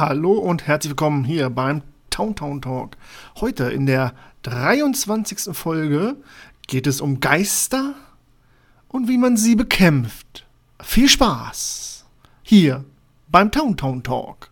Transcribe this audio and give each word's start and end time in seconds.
Hallo 0.00 0.32
und 0.32 0.66
herzlich 0.66 0.92
willkommen 0.92 1.24
hier 1.24 1.50
beim 1.50 1.82
Town 2.08 2.34
Town 2.34 2.62
Talk. 2.62 2.96
Heute 3.38 3.64
in 3.64 3.84
der 3.84 4.14
23. 4.44 5.54
Folge 5.54 6.16
geht 6.66 6.86
es 6.86 7.02
um 7.02 7.20
Geister 7.20 7.92
und 8.88 9.08
wie 9.08 9.18
man 9.18 9.36
sie 9.36 9.56
bekämpft. 9.56 10.46
Viel 10.82 11.06
Spaß 11.06 12.06
hier 12.42 12.86
beim 13.28 13.50
Town 13.52 13.76
Town 13.76 14.02
Talk. 14.02 14.50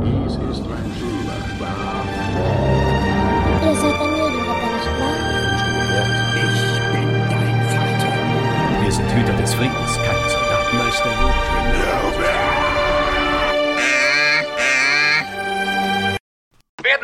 Dies 0.00 0.34
ist 0.34 0.62
mein 0.68 0.92
Schüler. 0.96 1.34
Ihr 3.64 3.74
seid 3.74 3.96
Familienretter, 3.96 4.70
nicht 4.76 4.86
wahr? 5.00 5.16
Ich 6.36 6.62
bin 6.92 7.08
dein 7.28 7.68
Vater. 7.74 8.12
Wir 8.84 8.92
sind 8.92 9.10
Hüter 9.12 9.36
des 9.38 9.54
Friedens, 9.54 9.98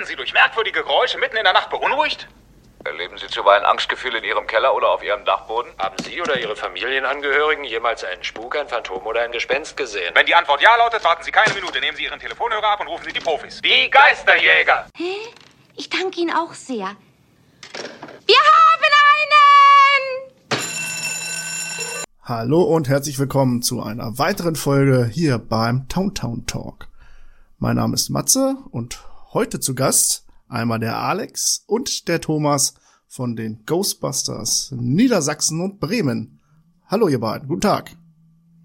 Werden 0.05 0.11
Sie 0.11 0.17
durch 0.17 0.35
merkwürdige 0.35 0.83
Geräusche 0.83 1.17
mitten 1.17 1.39
in 1.39 1.45
der 1.45 1.55
Nacht 1.55 1.71
beunruhigt? 1.71 2.29
Erleben 2.85 3.17
Sie 3.17 3.27
zuweilen 3.27 3.65
Angstgefühle 3.65 4.19
in 4.19 4.25
Ihrem 4.25 4.47
Keller 4.47 4.75
oder 4.75 4.91
auf 4.91 5.03
Ihrem 5.03 5.25
Dachboden? 5.25 5.73
Haben 5.79 5.97
Sie 6.05 6.21
oder 6.21 6.39
Ihre 6.39 6.55
Familienangehörigen 6.57 7.65
jemals 7.65 8.05
einen 8.05 8.23
Spuk, 8.23 8.55
ein 8.55 8.69
Phantom 8.69 9.07
oder 9.07 9.23
ein 9.23 9.33
Gespenst 9.33 9.79
gesehen? 9.79 10.13
Wenn 10.15 10.27
die 10.27 10.35
Antwort 10.35 10.61
ja 10.61 10.77
lautet, 10.77 11.03
warten 11.05 11.23
Sie 11.25 11.31
keine 11.31 11.55
Minute. 11.55 11.81
Nehmen 11.81 11.97
Sie 11.97 12.05
Ihren 12.05 12.21
Telefonhörer 12.21 12.73
ab 12.73 12.81
und 12.81 12.89
rufen 12.89 13.05
Sie 13.07 13.15
die 13.15 13.21
Profis. 13.21 13.63
Die 13.63 13.91
Geisterjäger! 13.91 14.89
Hä? 14.95 15.15
Ich 15.75 15.89
danke 15.89 16.21
Ihnen 16.21 16.37
auch 16.37 16.53
sehr. 16.53 16.95
Wir 18.27 18.43
haben 18.53 18.93
einen! 20.51 20.61
Hallo 22.25 22.61
und 22.61 22.91
herzlich 22.91 23.19
willkommen 23.19 23.63
zu 23.63 23.83
einer 23.83 24.19
weiteren 24.19 24.57
Folge 24.57 25.07
hier 25.11 25.39
beim 25.39 25.89
Town 25.89 26.15
Town 26.15 26.45
Talk. 26.45 26.89
Mein 27.59 27.77
Name 27.77 27.95
ist 27.95 28.11
Matze 28.11 28.57
und 28.71 28.99
heute 29.35 29.59
zu 29.59 29.75
Gast 29.75 30.27
einmal 30.47 30.79
der 30.79 30.97
Alex 30.97 31.65
und 31.67 32.07
der 32.07 32.21
Thomas 32.21 32.75
von 33.09 33.35
den 33.35 33.67
Ghostbusters 33.67 34.73
Niedersachsen 34.77 35.61
und 35.61 35.81
Bremen. 35.81 36.41
Hallo 36.87 37.09
ihr 37.09 37.19
beiden, 37.19 37.49
guten 37.49 37.61
Tag. 37.61 37.97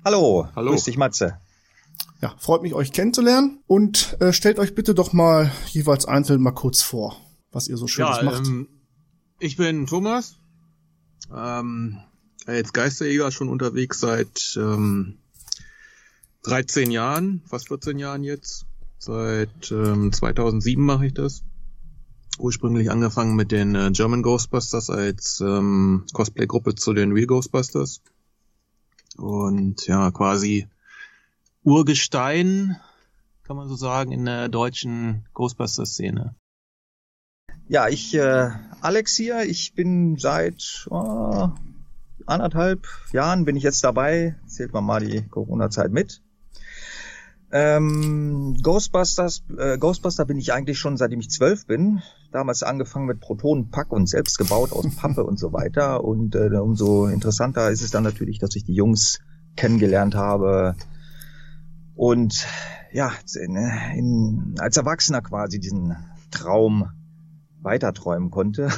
Hallo, 0.05 0.47
Hallo. 0.55 0.71
grüß 0.71 0.83
dich 0.83 0.95
Matze. 0.95 1.39
Ja, 2.21 2.35
freut 2.37 2.61
mich 2.61 2.75
euch 2.75 2.91
kennenzulernen 2.91 3.63
und 3.65 4.15
äh, 4.21 4.31
stellt 4.31 4.59
euch 4.59 4.75
bitte 4.75 4.93
doch 4.93 5.11
mal 5.11 5.51
jeweils 5.69 6.05
einzeln 6.05 6.39
mal 6.39 6.51
kurz 6.51 6.83
vor, 6.83 7.17
was 7.51 7.67
ihr 7.67 7.77
so 7.77 7.87
schönes 7.87 8.17
ja, 8.17 8.23
macht. 8.23 8.45
Ähm, 8.45 8.67
ich 9.39 9.57
bin 9.57 9.87
Thomas, 9.87 10.35
ähm, 11.35 11.97
als 12.45 12.73
Geisterjäger 12.73 13.31
schon 13.31 13.49
unterwegs 13.49 13.99
seit 13.99 14.55
ähm, 14.55 15.17
13 16.43 16.91
Jahren, 16.91 17.41
fast 17.47 17.69
14 17.69 17.97
Jahren 17.97 18.23
jetzt. 18.23 18.68
Seit 18.99 19.71
ähm, 19.71 20.11
2007 20.11 20.83
mache 20.83 21.07
ich 21.07 21.13
das. 21.13 21.43
Ursprünglich 22.37 22.91
angefangen 22.91 23.35
mit 23.35 23.51
den 23.51 23.73
äh, 23.73 23.91
German 23.91 24.23
Ghostbusters 24.23 24.89
als 24.89 25.39
ähm, 25.41 26.05
Cosplay-Gruppe 26.13 26.75
zu 26.75 26.93
den 26.93 27.13
Real 27.13 27.25
Ghostbusters. 27.25 28.01
Und 29.15 29.87
ja, 29.87 30.11
quasi 30.11 30.67
Urgestein, 31.63 32.75
kann 33.43 33.55
man 33.55 33.69
so 33.69 33.75
sagen, 33.75 34.11
in 34.11 34.25
der 34.25 34.49
deutschen 34.49 35.25
Ghostbusters-Szene. 35.33 36.35
Ja, 37.69 37.87
ich, 37.87 38.13
äh, 38.15 38.49
Alex 38.81 39.15
hier, 39.15 39.43
ich 39.43 39.75
bin 39.75 40.17
seit 40.17 40.87
äh, 40.91 41.47
anderthalb 42.25 42.87
Jahren 43.13 43.45
bin 43.45 43.55
ich 43.55 43.63
jetzt 43.63 43.83
dabei, 43.83 44.35
zählt 44.45 44.73
man 44.73 44.83
mal 44.83 44.99
die 44.99 45.27
Corona-Zeit 45.27 45.91
mit. 45.91 46.21
Ähm, 47.51 48.57
Ghostbusters, 48.61 49.43
äh, 49.57 49.77
Ghostbuster 49.77 50.25
bin 50.25 50.37
ich 50.37 50.53
eigentlich 50.53 50.77
schon 50.77 50.97
seitdem 50.97 51.19
ich 51.19 51.31
zwölf 51.31 51.65
bin. 51.65 52.01
Damals 52.31 52.61
angefangen 52.61 53.07
mit 53.07 53.19
Protonenpack 53.19 53.91
und 53.91 54.07
selbst 54.07 54.37
gebaut 54.37 54.71
aus 54.71 54.85
Pappe 54.95 55.23
und 55.23 55.39
so 55.39 55.51
weiter. 55.53 56.03
Und 56.03 56.35
äh, 56.35 56.49
umso 56.57 57.07
interessanter 57.07 57.71
ist 57.71 57.81
es 57.81 57.91
dann 57.91 58.03
natürlich, 58.03 58.39
dass 58.39 58.55
ich 58.55 58.65
die 58.65 58.75
Jungs 58.75 59.19
kennengelernt 59.55 60.15
habe 60.15 60.75
und 61.95 62.47
ja, 62.93 63.11
in, 63.35 63.57
in, 63.97 64.55
als 64.57 64.77
Erwachsener 64.77 65.21
quasi 65.21 65.59
diesen 65.59 65.97
Traum 66.31 66.89
weiterträumen 67.61 68.31
konnte. 68.31 68.69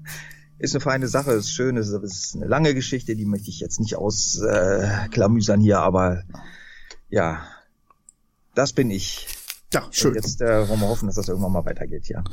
ist 0.58 0.74
eine 0.74 0.80
feine 0.80 1.08
Sache, 1.08 1.32
ist 1.32 1.52
schön, 1.52 1.76
ist, 1.76 1.88
ist 1.88 2.36
eine 2.36 2.46
lange 2.46 2.74
Geschichte, 2.74 3.16
die 3.16 3.26
möchte 3.26 3.50
ich 3.50 3.58
jetzt 3.58 3.80
nicht 3.80 3.96
ausklamüsern 3.96 5.60
äh, 5.60 5.64
hier, 5.64 5.80
aber 5.80 6.22
ja, 7.08 7.40
das 8.54 8.72
bin 8.72 8.90
ich. 8.90 9.26
Ja, 9.72 9.86
schön. 9.90 10.10
Und 10.10 10.16
jetzt 10.16 10.40
äh, 10.40 10.68
wollen 10.68 10.80
wir 10.80 10.88
hoffen, 10.88 11.06
dass 11.06 11.16
das 11.16 11.28
irgendwann 11.28 11.52
mal 11.52 11.64
weitergeht, 11.64 12.08
ja. 12.08 12.24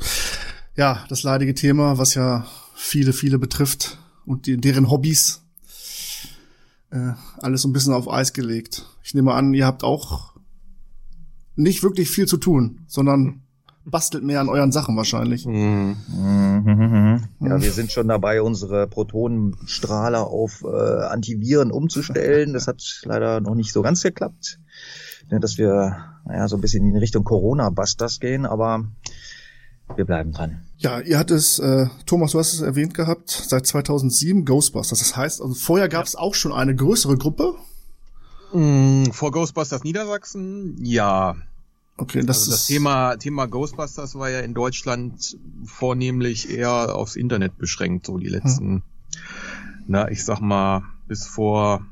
Ja, 0.76 1.04
das 1.08 1.22
leidige 1.22 1.54
Thema, 1.54 1.98
was 1.98 2.14
ja 2.14 2.46
viele, 2.74 3.12
viele 3.12 3.38
betrifft 3.38 3.98
und 4.26 4.46
die, 4.46 4.56
deren 4.56 4.90
Hobbys. 4.90 5.42
Äh, 6.90 7.12
alles 7.38 7.62
so 7.62 7.68
ein 7.68 7.72
bisschen 7.72 7.92
auf 7.92 8.10
Eis 8.10 8.32
gelegt. 8.32 8.86
Ich 9.02 9.14
nehme 9.14 9.34
an, 9.34 9.52
ihr 9.54 9.66
habt 9.66 9.84
auch 9.84 10.34
nicht 11.54 11.82
wirklich 11.82 12.10
viel 12.10 12.26
zu 12.26 12.36
tun, 12.36 12.80
sondern 12.86 13.42
bastelt 13.84 14.22
mehr 14.22 14.40
an 14.40 14.48
euren 14.48 14.72
Sachen 14.72 14.96
wahrscheinlich. 14.96 15.46
Mhm. 15.46 15.96
Mhm. 16.08 17.28
Ja, 17.40 17.60
wir 17.60 17.72
sind 17.72 17.90
schon 17.90 18.08
dabei, 18.08 18.42
unsere 18.42 18.86
Protonenstrahler 18.86 20.26
auf 20.26 20.62
äh, 20.62 20.66
Antiviren 20.66 21.70
umzustellen. 21.70 22.52
Das 22.52 22.66
hat 22.68 22.82
leider 23.04 23.40
noch 23.40 23.54
nicht 23.54 23.72
so 23.72 23.82
ganz 23.82 24.02
geklappt 24.02 24.58
dass 25.30 25.58
wir 25.58 25.96
naja, 26.28 26.46
so 26.48 26.56
ein 26.56 26.60
bisschen 26.60 26.88
in 26.88 26.96
Richtung 26.96 27.24
Corona-Busters 27.24 28.20
gehen, 28.20 28.46
aber 28.46 28.84
wir 29.96 30.04
bleiben 30.04 30.32
dran. 30.32 30.60
Ja, 30.76 31.00
ihr 31.00 31.18
hattet 31.18 31.38
es, 31.38 31.58
äh, 31.58 31.86
Thomas, 32.06 32.32
du 32.32 32.38
hast 32.38 32.52
es 32.52 32.60
erwähnt 32.60 32.94
gehabt, 32.94 33.30
seit 33.30 33.66
2007 33.66 34.44
Ghostbusters. 34.44 34.98
Das 34.98 35.16
heißt, 35.16 35.40
also 35.40 35.54
vorher 35.54 35.88
gab 35.88 36.04
es 36.04 36.12
ja. 36.12 36.20
auch 36.20 36.34
schon 36.34 36.52
eine 36.52 36.74
größere 36.76 37.16
Gruppe? 37.16 37.54
Mm, 38.52 39.06
vor 39.12 39.32
Ghostbusters 39.32 39.84
Niedersachsen, 39.84 40.76
ja. 40.84 41.36
Okay, 41.96 42.24
das 42.24 42.40
also 42.40 42.50
das 42.52 42.66
Thema, 42.66 43.16
Thema 43.16 43.46
Ghostbusters 43.46 44.14
war 44.14 44.30
ja 44.30 44.40
in 44.40 44.54
Deutschland 44.54 45.36
vornehmlich 45.64 46.50
eher 46.50 46.94
aufs 46.94 47.16
Internet 47.16 47.58
beschränkt, 47.58 48.06
so 48.06 48.18
die 48.18 48.28
letzten, 48.28 48.66
hm. 48.66 48.82
na, 49.88 50.10
ich 50.10 50.24
sag 50.24 50.40
mal, 50.40 50.82
bis 51.08 51.26
vor 51.26 51.84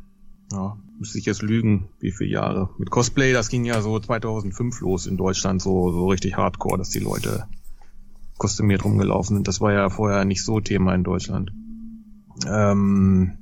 ja, 0.52 0.76
müsste 0.98 1.18
ich 1.18 1.26
jetzt 1.26 1.42
lügen, 1.42 1.88
wie 2.00 2.12
viele 2.12 2.30
Jahre. 2.30 2.70
Mit 2.78 2.90
Cosplay, 2.90 3.32
das 3.32 3.48
ging 3.48 3.64
ja 3.64 3.80
so 3.82 3.98
2005 3.98 4.80
los 4.80 5.06
in 5.06 5.16
Deutschland, 5.16 5.60
so, 5.60 5.92
so 5.92 6.08
richtig 6.08 6.36
hardcore, 6.36 6.78
dass 6.78 6.90
die 6.90 6.98
Leute 6.98 7.46
kostümiert 8.38 8.84
rumgelaufen 8.84 9.36
sind. 9.36 9.48
Das 9.48 9.60
war 9.60 9.72
ja 9.72 9.90
vorher 9.90 10.24
nicht 10.24 10.44
so 10.44 10.60
Thema 10.60 10.94
in 10.94 11.04
Deutschland. 11.04 11.52
Ähm, 12.46 13.38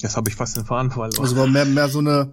jetzt 0.00 0.16
habe 0.16 0.28
ich 0.28 0.36
fast 0.36 0.56
den 0.56 0.64
Faden 0.64 0.90
verloren. 0.90 1.12
Also 1.18 1.36
war 1.36 1.46
mehr, 1.46 1.64
mehr 1.64 1.88
so 1.88 2.00
eine, 2.00 2.32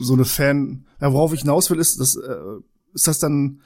so 0.00 0.14
eine 0.14 0.24
Fan, 0.24 0.84
ja, 1.00 1.12
worauf 1.12 1.32
ich 1.32 1.40
hinaus 1.40 1.70
will, 1.70 1.78
ist, 1.78 2.00
das, 2.00 2.16
äh, 2.16 2.36
ist 2.92 3.06
das 3.06 3.18
dann, 3.18 3.60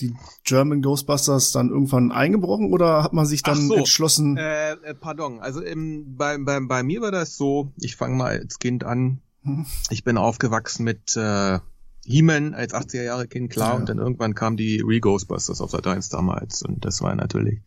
die 0.00 0.14
German 0.44 0.82
Ghostbusters 0.82 1.52
dann 1.52 1.70
irgendwann 1.70 2.12
eingebrochen 2.12 2.72
oder 2.72 3.02
hat 3.02 3.12
man 3.12 3.26
sich 3.26 3.42
dann 3.42 3.68
so, 3.68 3.74
entschlossen? 3.74 4.36
Äh, 4.36 4.72
äh, 4.72 4.94
pardon, 4.94 5.40
also 5.40 5.60
im, 5.60 6.16
bei, 6.16 6.38
bei, 6.38 6.60
bei 6.60 6.82
mir 6.82 7.00
war 7.00 7.10
das 7.10 7.36
so, 7.36 7.72
ich 7.80 7.96
fange 7.96 8.16
mal 8.16 8.38
als 8.38 8.58
Kind 8.58 8.84
an. 8.84 9.20
Hm. 9.42 9.66
Ich 9.90 10.04
bin 10.04 10.16
aufgewachsen 10.16 10.84
mit 10.84 11.16
äh, 11.16 11.58
He-Man 12.04 12.54
als 12.54 12.74
80er 12.74 13.02
Jahre 13.02 13.26
Kind, 13.28 13.50
klar, 13.50 13.72
ja. 13.72 13.76
und 13.76 13.88
dann 13.88 13.98
irgendwann 13.98 14.34
kam 14.34 14.56
die 14.56 14.80
Re-Ghostbusters 14.80 15.60
auf 15.60 15.70
Sat 15.70 15.86
1 15.86 16.08
damals 16.08 16.62
und 16.62 16.84
das 16.84 17.02
war 17.02 17.14
natürlich 17.14 17.60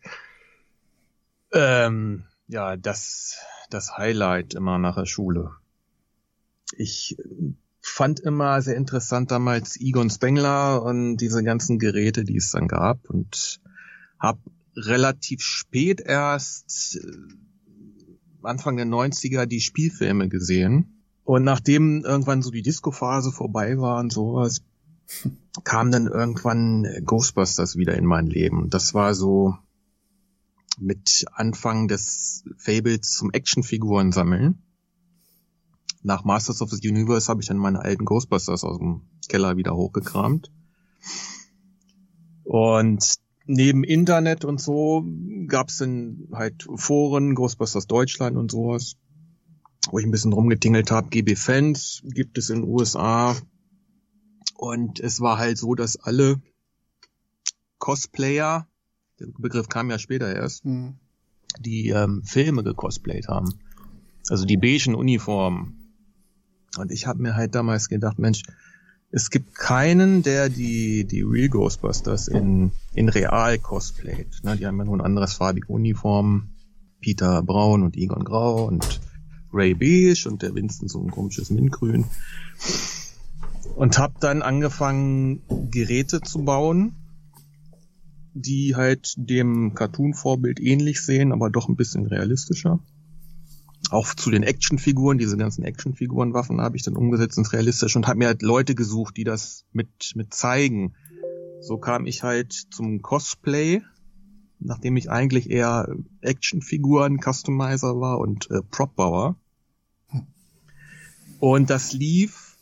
ähm, 1.52 2.24
ja 2.48 2.76
das, 2.76 3.36
das 3.70 3.96
Highlight 3.96 4.54
immer 4.54 4.78
nach 4.78 4.96
der 4.96 5.06
Schule. 5.06 5.52
Ich 6.76 7.16
fand 7.82 8.20
immer 8.20 8.62
sehr 8.62 8.76
interessant 8.76 9.30
damals 9.30 9.78
Egon 9.78 10.08
Spengler 10.08 10.82
und 10.82 11.16
diese 11.16 11.42
ganzen 11.42 11.78
Geräte, 11.78 12.24
die 12.24 12.36
es 12.36 12.52
dann 12.52 12.68
gab 12.68 13.10
und 13.10 13.60
habe 14.18 14.38
relativ 14.76 15.42
spät 15.42 16.00
erst 16.00 16.96
äh, 16.96 17.12
Anfang 18.42 18.76
der 18.76 18.86
90er 18.86 19.46
die 19.46 19.60
Spielfilme 19.60 20.28
gesehen. 20.28 21.04
Und 21.24 21.44
nachdem 21.44 22.04
irgendwann 22.04 22.42
so 22.42 22.50
die 22.50 22.62
Disco-Phase 22.62 23.30
vorbei 23.32 23.78
war 23.78 24.00
und 24.00 24.12
sowas, 24.12 24.62
kam 25.64 25.90
dann 25.90 26.06
irgendwann 26.06 26.86
Ghostbusters 27.04 27.76
wieder 27.76 27.94
in 27.96 28.06
mein 28.06 28.26
Leben. 28.26 28.70
Das 28.70 28.94
war 28.94 29.14
so 29.14 29.56
mit 30.78 31.26
Anfang 31.32 31.88
des 31.88 32.44
Fables 32.56 33.10
zum 33.10 33.30
Actionfiguren 33.32 34.12
sammeln 34.12 34.62
nach 36.02 36.24
Masters 36.24 36.62
of 36.62 36.70
the 36.70 36.88
Universe 36.88 37.28
habe 37.28 37.40
ich 37.40 37.48
dann 37.48 37.58
meine 37.58 37.80
alten 37.80 38.04
Ghostbusters 38.04 38.64
aus 38.64 38.78
dem 38.78 39.02
Keller 39.28 39.56
wieder 39.56 39.74
hochgekramt. 39.74 40.50
Und 42.44 43.14
neben 43.46 43.84
Internet 43.84 44.44
und 44.44 44.60
so 44.60 45.04
gab's 45.46 45.78
dann 45.78 46.28
halt 46.32 46.66
Foren, 46.74 47.34
Ghostbusters 47.34 47.86
Deutschland 47.86 48.36
und 48.36 48.50
sowas, 48.50 48.96
wo 49.90 49.98
ich 49.98 50.04
ein 50.04 50.10
bisschen 50.10 50.32
rumgetingelt 50.32 50.90
habe. 50.90 51.08
GB 51.08 51.36
Fans 51.36 52.02
gibt 52.04 52.38
es 52.38 52.50
in 52.50 52.62
den 52.62 52.68
USA. 52.68 53.36
Und 54.56 55.00
es 55.00 55.20
war 55.20 55.38
halt 55.38 55.58
so, 55.58 55.74
dass 55.74 55.96
alle 55.96 56.40
Cosplayer, 57.78 58.68
der 59.18 59.26
Begriff 59.38 59.68
kam 59.68 59.90
ja 59.90 59.98
später 59.98 60.32
erst, 60.34 60.64
Hm. 60.64 60.94
die 61.60 61.88
ähm, 61.88 62.22
Filme 62.24 62.62
gecosplayt 62.62 63.28
haben. 63.28 63.54
Also 64.30 64.44
die 64.44 64.56
beigen 64.56 64.94
Uniformen. 64.94 65.81
Und 66.78 66.90
ich 66.90 67.06
habe 67.06 67.22
mir 67.22 67.36
halt 67.36 67.54
damals 67.54 67.88
gedacht, 67.88 68.18
Mensch, 68.18 68.42
es 69.10 69.28
gibt 69.28 69.54
keinen, 69.54 70.22
der 70.22 70.48
die, 70.48 71.04
die 71.04 71.22
Real 71.22 71.50
Ghostbusters 71.50 72.28
in, 72.28 72.72
in 72.94 73.10
real 73.10 73.58
cosplayt. 73.58 74.40
Ne, 74.42 74.56
die 74.56 74.66
haben 74.66 74.78
ja 74.78 74.84
nur 74.84 74.96
ein 74.96 75.02
anderes 75.02 75.34
farbige 75.34 75.68
Uniform. 75.68 76.48
Peter 77.02 77.42
Braun 77.42 77.82
und 77.82 77.96
Egon 77.96 78.24
Grau 78.24 78.66
und 78.66 79.00
Ray 79.52 79.74
Beige 79.74 80.26
und 80.28 80.40
der 80.40 80.54
Winston 80.54 80.88
so 80.88 81.02
ein 81.02 81.10
komisches 81.10 81.50
Mintgrün. 81.50 82.06
Und 83.76 83.98
habe 83.98 84.14
dann 84.20 84.40
angefangen, 84.40 85.42
Geräte 85.70 86.20
zu 86.20 86.44
bauen, 86.44 86.94
die 88.34 88.76
halt 88.76 89.14
dem 89.16 89.74
Cartoon-Vorbild 89.74 90.60
ähnlich 90.60 91.02
sehen, 91.02 91.32
aber 91.32 91.50
doch 91.50 91.68
ein 91.68 91.76
bisschen 91.76 92.06
realistischer. 92.06 92.80
Auch 93.90 94.14
zu 94.14 94.30
den 94.30 94.42
Actionfiguren, 94.42 95.18
diese 95.18 95.36
ganzen 95.36 95.64
Actionfigurenwaffen 95.64 96.60
habe 96.60 96.76
ich 96.76 96.82
dann 96.82 96.96
umgesetzt 96.96 97.36
ins 97.36 97.52
Realistische 97.52 97.98
und 97.98 98.06
habe 98.06 98.18
mir 98.18 98.28
halt 98.28 98.42
Leute 98.42 98.74
gesucht, 98.74 99.16
die 99.16 99.24
das 99.24 99.64
mit, 99.72 100.12
mit 100.14 100.32
zeigen. 100.32 100.94
So 101.60 101.78
kam 101.78 102.06
ich 102.06 102.22
halt 102.22 102.52
zum 102.52 103.02
Cosplay, 103.02 103.82
nachdem 104.60 104.96
ich 104.96 105.10
eigentlich 105.10 105.50
eher 105.50 105.94
Actionfiguren-Customizer 106.20 108.00
war 108.00 108.18
und 108.18 108.50
äh, 108.50 108.62
Prop-Bauer. 108.62 109.36
Und 111.40 111.70
das 111.70 111.92
lief 111.92 112.56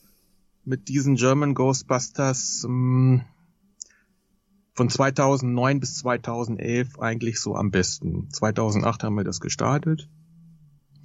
mit 0.65 0.89
diesen 0.89 1.17
German 1.17 1.55
Ghostbusters 1.55 2.65
ähm, 2.65 3.23
von 4.75 4.89
2009 4.89 5.81
bis 5.81 5.97
2011 5.97 6.99
eigentlich 6.99 7.41
so 7.41 7.55
am 7.55 7.71
besten. 7.71 8.31
2008 8.31 9.05
haben 9.05 9.17
wir 9.17 9.25
das 9.25 9.41
gestartet. 9.41 10.09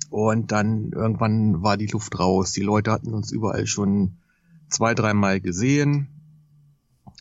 Und 0.09 0.51
dann 0.51 0.91
irgendwann 0.91 1.61
war 1.61 1.77
die 1.77 1.87
Luft 1.87 2.19
raus. 2.19 2.51
Die 2.51 2.61
Leute 2.61 2.91
hatten 2.91 3.13
uns 3.13 3.31
überall 3.31 3.65
schon 3.67 4.17
zwei, 4.69 4.93
dreimal 4.93 5.41
gesehen. 5.41 6.07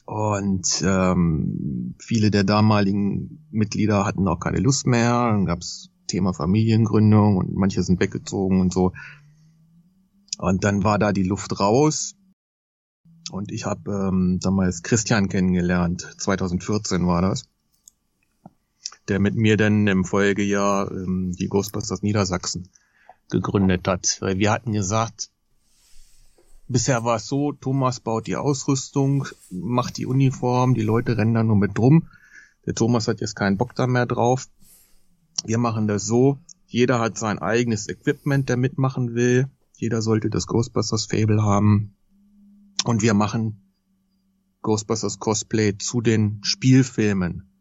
Und 0.06 0.82
ähm, 0.86 1.94
viele 1.98 2.31
der 2.31 2.44
damaligen 2.44 3.46
Mitglieder 3.50 4.04
hatten 4.04 4.28
auch 4.28 4.40
keine 4.40 4.60
Lust 4.60 4.86
mehr. 4.86 5.31
Dann 5.31 5.46
gab's 5.46 5.90
Thema 6.06 6.34
Familiengründung 6.34 7.38
und 7.38 7.54
manche 7.54 7.82
sind 7.82 8.00
weggezogen 8.00 8.60
und 8.60 8.72
so. 8.72 8.92
Und 10.38 10.64
dann 10.64 10.84
war 10.84 10.98
da 10.98 11.12
die 11.12 11.22
Luft 11.22 11.58
raus. 11.58 12.16
Und 13.30 13.50
ich 13.50 13.64
habe 13.64 13.90
ähm, 13.90 14.38
damals 14.40 14.82
Christian 14.82 15.28
kennengelernt. 15.28 16.14
2014 16.19 17.06
war 17.06 17.22
das. 17.22 17.48
Der 19.08 19.20
mit 19.20 19.34
mir 19.34 19.56
dann 19.56 19.86
im 19.86 20.04
Folgejahr 20.04 20.90
ähm, 20.90 21.32
die 21.38 21.48
Ghostbusters 21.48 22.02
Niedersachsen 22.02 22.70
gegründet 23.30 23.86
hat. 23.86 24.18
Weil 24.20 24.38
wir 24.38 24.50
hatten 24.50 24.72
gesagt, 24.72 25.30
bisher 26.68 27.04
war 27.04 27.16
es 27.16 27.26
so, 27.26 27.52
Thomas 27.52 28.00
baut 28.00 28.26
die 28.26 28.36
Ausrüstung, 28.36 29.26
macht 29.50 29.98
die 29.98 30.06
Uniform, 30.06 30.74
die 30.74 30.82
Leute 30.82 31.16
rennen 31.16 31.34
da 31.34 31.42
nur 31.42 31.56
mit 31.56 31.76
drum. 31.76 32.08
Der 32.66 32.74
Thomas 32.74 33.08
hat 33.08 33.20
jetzt 33.20 33.36
keinen 33.36 33.58
Bock 33.58 33.74
da 33.74 33.86
mehr 33.86 34.06
drauf. 34.06 34.48
Wir 35.44 35.58
machen 35.58 35.86
das 35.86 36.06
so, 36.06 36.38
jeder 36.66 36.98
hat 36.98 37.18
sein 37.18 37.38
eigenes 37.38 37.88
Equipment, 37.88 38.48
der 38.48 38.56
mitmachen 38.56 39.14
will. 39.14 39.48
Jeder 39.76 40.02
sollte 40.02 40.30
das 40.30 40.46
Ghostbusters 40.46 41.06
Fable 41.06 41.42
haben. 41.42 41.96
Und 42.84 43.02
wir 43.02 43.14
machen 43.14 43.72
Ghostbusters 44.62 45.18
Cosplay 45.18 45.76
zu 45.78 46.00
den 46.00 46.40
Spielfilmen. 46.42 47.53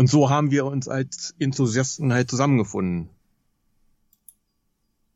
Und 0.00 0.06
so 0.06 0.30
haben 0.30 0.50
wir 0.50 0.64
uns 0.64 0.88
als 0.88 1.34
Enthusiasten 1.38 2.10
halt 2.10 2.30
zusammengefunden. 2.30 3.10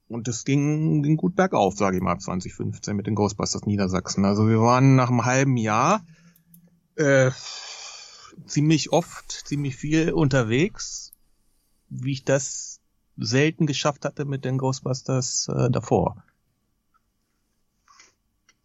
Und 0.08 0.28
das 0.28 0.44
ging, 0.44 1.02
ging 1.02 1.16
gut 1.16 1.36
bergauf, 1.36 1.74
sage 1.74 1.96
ich 1.96 2.02
mal, 2.02 2.12
ab 2.12 2.20
2015 2.20 2.94
mit 2.94 3.06
den 3.06 3.14
Ghostbusters 3.14 3.64
Niedersachsen. 3.64 4.26
Also 4.26 4.46
wir 4.46 4.60
waren 4.60 4.94
nach 4.94 5.08
einem 5.08 5.24
halben 5.24 5.56
Jahr 5.56 6.04
äh, 6.96 7.30
ziemlich 8.46 8.92
oft, 8.92 9.32
ziemlich 9.46 9.74
viel 9.74 10.12
unterwegs, 10.12 11.14
wie 11.88 12.12
ich 12.12 12.24
das 12.26 12.80
selten 13.16 13.64
geschafft 13.64 14.04
hatte 14.04 14.26
mit 14.26 14.44
den 14.44 14.58
Ghostbusters 14.58 15.48
äh, 15.48 15.70
davor. 15.70 16.22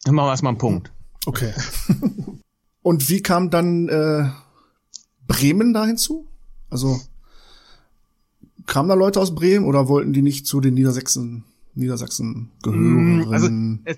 Dann 0.03 0.15
machen 0.15 0.27
wir 0.27 0.31
erstmal 0.31 0.51
einen 0.51 0.57
Punkt. 0.57 0.91
Okay. 1.25 1.53
Und 2.81 3.07
wie 3.07 3.21
kam 3.21 3.49
dann 3.49 3.87
äh, 3.87 4.29
Bremen 5.29 5.73
da 5.73 5.85
hinzu? 5.85 6.27
Also 6.69 6.99
kamen 8.65 8.89
da 8.89 8.95
Leute 8.95 9.21
aus 9.21 9.33
Bremen 9.33 9.65
oder 9.65 9.87
wollten 9.87 10.11
die 10.11 10.21
nicht 10.21 10.45
zu 10.45 10.59
den 10.59 10.73
Niedersachsen, 10.73 11.45
Niedersachsen 11.75 12.51
gehören? 12.63 13.27
Also 13.31 13.49
es, 13.85 13.97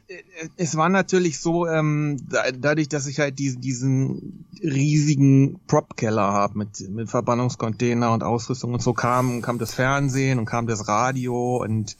es, 0.57 0.75
war 0.75 0.89
natürlich 0.89 1.39
so, 1.39 1.67
ähm, 1.67 2.17
da, 2.29 2.51
dadurch, 2.51 2.89
dass 2.89 3.07
ich 3.07 3.19
halt 3.19 3.39
diesen, 3.39 3.61
diesen 3.61 4.45
riesigen 4.61 5.59
Prop-Keller 5.67 6.21
habe 6.21 6.57
mit, 6.57 6.87
mit 6.89 7.09
Verbannungscontainer 7.09 8.13
und 8.13 8.23
Ausrüstung 8.23 8.73
und 8.73 8.81
so 8.81 8.93
kam, 8.93 9.41
kam 9.41 9.57
das 9.57 9.73
Fernsehen 9.73 10.37
und 10.37 10.45
kam 10.45 10.67
das 10.67 10.87
Radio 10.87 11.57
und 11.57 11.97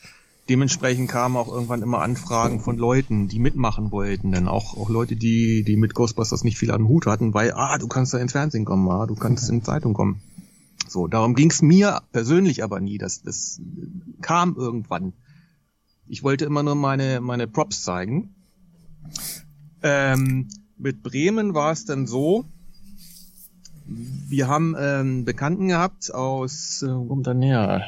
dementsprechend 0.52 1.10
kamen 1.10 1.38
auch 1.38 1.48
irgendwann 1.48 1.82
immer 1.82 2.02
Anfragen 2.02 2.60
von 2.60 2.78
Leuten, 2.78 3.30
die 3.30 3.40
mitmachen 3.40 3.90
wollten, 3.90 4.34
denn 4.34 4.50
auch, 4.50 4.76
auch 4.76 4.90
Leute, 4.90 5.16
die, 5.16 5.64
die 5.64 5.78
mit 5.78 5.94
Ghostbusters 5.94 6.44
nicht 6.44 6.58
viel 6.58 6.72
an 6.72 6.82
den 6.82 6.88
Hut 6.90 7.06
hatten, 7.06 7.34
weil, 7.34 7.54
ah, 7.54 7.78
du 7.78 7.88
kannst 7.88 8.14
da 8.14 8.18
ins 8.18 8.34
Fernsehen 8.34 8.66
kommen, 8.66 8.90
ah, 8.90 9.08
du 9.08 9.16
kannst 9.16 9.50
in 9.50 9.64
Zeitung 9.64 9.94
kommen. 9.94 10.22
So, 10.90 11.08
darum 11.08 11.36
ging's 11.36 11.62
mir 11.62 12.02
persönlich 12.12 12.66
aber 12.66 12.82
nie. 12.82 12.98
Das, 12.98 13.22
das 13.22 13.62
kam 14.22 14.58
irgendwann. 14.58 15.14
Ich 16.06 16.22
wollte 16.22 16.44
immer 16.44 16.64
nur 16.64 16.76
meine, 16.76 17.22
meine 17.22 17.48
Props 17.48 17.84
zeigen. 17.84 18.36
Ähm, 19.82 20.50
mit 20.78 21.02
Bremen 21.02 21.54
war 21.54 21.72
es 21.72 21.86
dann 21.86 22.08
so, 22.08 22.44
wir 23.86 24.50
haben 24.50 24.76
ähm, 24.78 25.24
Bekannten 25.24 25.70
gehabt 25.70 26.14
aus, 26.14 26.84
äh, 26.84 26.94
wo 26.94 27.06
kommt 27.06 27.26
er 27.26 27.36
näher? 27.36 27.86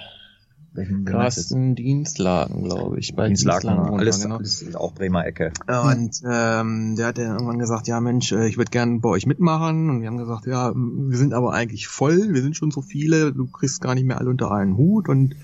Welchen 0.75 1.05
Carsten 1.05 1.75
Dienstlagen, 1.75 2.63
glaube 2.63 2.99
ich. 2.99 3.15
Bei 3.15 3.27
Dienstlagen, 3.27 3.69
wohnt 3.77 3.89
er, 3.89 3.99
alles, 3.99 4.23
genau. 4.23 4.37
alles 4.37 4.63
ist 4.63 4.75
auch 4.75 4.93
Bremer 4.93 5.23
Ecke. 5.23 5.53
Und 5.67 6.21
ähm, 6.25 6.95
der 6.95 7.07
hat 7.07 7.19
dann 7.19 7.33
irgendwann 7.33 7.59
gesagt, 7.59 7.87
ja 7.87 7.99
Mensch, 7.99 8.31
äh, 8.31 8.47
ich 8.47 8.57
würde 8.57 8.71
gerne 8.71 8.99
bei 8.99 9.09
euch 9.09 9.27
mitmachen. 9.27 9.91
Und 9.91 10.01
wir 10.01 10.07
haben 10.07 10.17
gesagt, 10.17 10.47
ja, 10.47 10.73
wir 10.73 11.17
sind 11.17 11.33
aber 11.35 11.53
eigentlich 11.53 11.87
voll, 11.87 12.33
wir 12.33 12.41
sind 12.41 12.57
schon 12.57 12.71
so 12.71 12.81
viele, 12.81 13.31
du 13.33 13.45
kriegst 13.45 13.81
gar 13.81 13.93
nicht 13.93 14.05
mehr 14.05 14.17
alle 14.17 14.31
unter 14.31 14.51
einen 14.51 14.75
Hut. 14.75 15.09
Und 15.09 15.35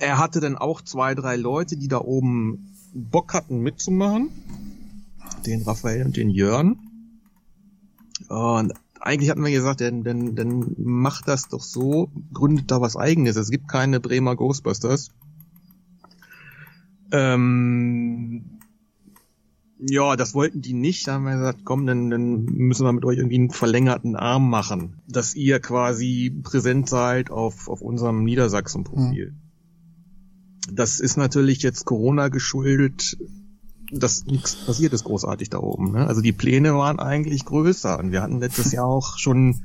er 0.00 0.18
hatte 0.18 0.40
dann 0.40 0.56
auch 0.56 0.82
zwei, 0.82 1.14
drei 1.14 1.36
Leute, 1.36 1.76
die 1.76 1.88
da 1.88 1.98
oben 1.98 2.72
Bock 2.92 3.34
hatten 3.34 3.60
mitzumachen. 3.60 4.30
Den 5.46 5.62
Raphael 5.62 6.06
und 6.06 6.16
den 6.16 6.30
Jörn. 6.30 6.76
Und 8.28 8.72
eigentlich 9.06 9.30
hatten 9.30 9.44
wir 9.44 9.50
gesagt, 9.50 9.80
dann, 9.80 10.04
dann, 10.04 10.34
dann 10.34 10.74
macht 10.78 11.28
das 11.28 11.48
doch 11.48 11.62
so, 11.62 12.10
gründet 12.32 12.70
da 12.70 12.80
was 12.80 12.96
eigenes. 12.96 13.36
Es 13.36 13.50
gibt 13.50 13.68
keine 13.68 14.00
Bremer 14.00 14.36
Ghostbusters. 14.36 15.10
Ähm, 17.12 18.58
ja, 19.78 20.16
das 20.16 20.34
wollten 20.34 20.62
die 20.62 20.72
nicht. 20.72 21.06
Da 21.06 21.14
haben 21.14 21.24
wir 21.24 21.36
gesagt, 21.36 21.60
komm, 21.64 21.86
dann, 21.86 22.10
dann 22.10 22.44
müssen 22.44 22.84
wir 22.84 22.92
mit 22.92 23.04
euch 23.04 23.18
irgendwie 23.18 23.36
einen 23.36 23.50
verlängerten 23.50 24.16
Arm 24.16 24.48
machen, 24.48 25.00
dass 25.08 25.34
ihr 25.34 25.60
quasi 25.60 26.30
präsent 26.42 26.88
seid 26.88 27.30
auf, 27.30 27.68
auf 27.68 27.82
unserem 27.82 28.24
Niedersachsen-Profil. 28.24 29.34
Das 30.72 30.98
ist 30.98 31.16
natürlich 31.16 31.62
jetzt 31.62 31.84
Corona 31.84 32.28
geschuldet, 32.28 33.16
dass 33.92 34.26
nichts 34.26 34.56
passiert 34.56 34.92
ist 34.92 35.04
großartig 35.04 35.50
da 35.50 35.58
oben. 35.58 35.92
Ne? 35.92 36.06
Also 36.06 36.20
die 36.20 36.32
Pläne 36.32 36.74
waren 36.74 36.98
eigentlich 36.98 37.44
größer 37.44 37.98
und 37.98 38.12
wir 38.12 38.22
hatten 38.22 38.40
letztes 38.40 38.72
Jahr 38.72 38.86
auch 38.86 39.18
schon 39.18 39.62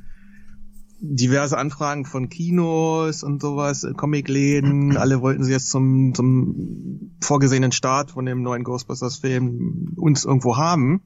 diverse 1.04 1.58
Anfragen 1.58 2.04
von 2.04 2.28
Kinos 2.28 3.24
und 3.24 3.42
sowas, 3.42 3.82
äh, 3.82 3.92
Comicläden. 3.92 4.96
Alle 4.96 5.20
wollten 5.20 5.42
sie 5.42 5.50
jetzt 5.50 5.68
zum, 5.68 6.14
zum 6.14 7.16
vorgesehenen 7.20 7.72
Start 7.72 8.12
von 8.12 8.24
dem 8.24 8.42
neuen 8.42 8.62
Ghostbusters-Film 8.62 9.94
uns 9.96 10.24
irgendwo 10.24 10.56
haben. 10.56 11.02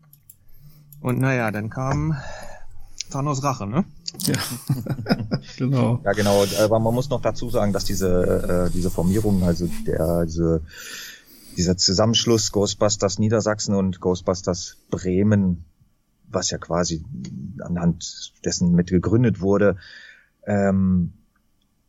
Und 1.01 1.19
naja, 1.19 1.51
dann 1.51 1.71
kam 1.71 2.15
Thanos 3.11 3.43
Rache, 3.43 3.67
ne? 3.67 3.85
Ja, 4.27 4.35
genau. 5.57 6.01
Ja, 6.05 6.13
genau. 6.13 6.45
Aber 6.63 6.79
man 6.79 6.95
muss 6.95 7.09
noch 7.09 7.23
dazu 7.23 7.49
sagen, 7.49 7.73
dass 7.73 7.85
diese, 7.85 8.67
äh, 8.69 8.71
diese 8.71 8.91
Formierung, 8.91 9.43
also 9.45 9.67
der, 9.87 10.27
diese, 10.27 10.63
dieser 11.57 11.77
Zusammenschluss 11.77 12.53
Ghostbusters 12.53 13.19
Niedersachsen 13.19 13.75
und 13.75 14.01
Ghostbusters 14.01 14.77
Bremen, 14.91 15.65
was 16.29 16.51
ja 16.51 16.59
quasi 16.59 17.05
anhand 17.61 18.33
dessen 18.45 18.73
mit 18.73 18.89
gegründet 18.89 19.41
wurde, 19.41 19.77
ähm, 20.47 21.13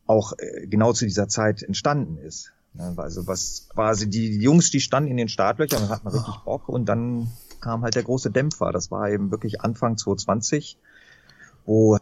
auch 0.05 0.33
äh, 0.37 0.67
genau 0.67 0.93
zu 0.93 1.05
dieser 1.05 1.27
Zeit 1.27 1.63
entstanden 1.63 2.17
ist. 2.17 2.53
Ne, 2.73 2.93
Also 2.97 3.27
was 3.27 3.67
quasi 3.69 4.09
die 4.09 4.39
Jungs, 4.39 4.71
die 4.71 4.79
standen 4.79 5.11
in 5.11 5.17
den 5.17 5.29
Startlöchern 5.29 5.83
und 5.83 5.89
hatten 5.89 6.07
richtig 6.07 6.35
Bock 6.45 6.69
und 6.69 6.85
dann 6.85 7.29
kam 7.59 7.81
halt 7.81 7.95
der 7.95 8.03
große 8.03 8.31
Dämpfer. 8.31 8.71
Das 8.71 8.91
war 8.91 9.09
eben 9.09 9.31
wirklich 9.31 9.61
Anfang 9.61 9.97
2020, 9.97 10.77
wo 11.67 11.97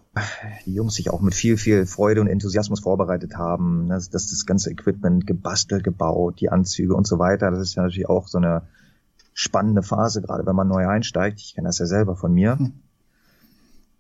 die 0.66 0.76
Jungs 0.76 0.94
sich 0.94 1.10
auch 1.10 1.22
mit 1.22 1.34
viel, 1.34 1.58
viel 1.58 1.88
Freude 1.88 2.22
und 2.22 2.28
Enthusiasmus 2.28 2.82
vorbereitet 2.82 3.36
haben. 3.36 3.90
Das, 3.90 4.12
das, 4.12 4.30
das 4.30 4.46
ganze 4.46 4.70
Equipment 4.70 5.26
gebastelt, 5.26 5.84
gebaut, 5.84 6.40
die 6.40 6.50
Anzüge 6.50 6.94
und 6.94 7.08
so 7.08 7.18
weiter. 7.18 7.50
Das 7.50 7.60
ist 7.60 7.76
ja 7.76 7.82
natürlich 7.82 8.08
auch 8.08 8.28
so 8.28 8.38
eine 8.38 8.62
spannende 9.34 9.82
Phase, 9.82 10.22
gerade 10.22 10.46
wenn 10.46 10.56
man 10.56 10.68
neu 10.68 10.88
einsteigt. 10.88 11.40
Ich 11.40 11.56
kenne 11.56 11.68
das 11.68 11.80
ja 11.80 11.88
selber 11.88 12.16
von 12.16 12.32
mir. 12.32 12.60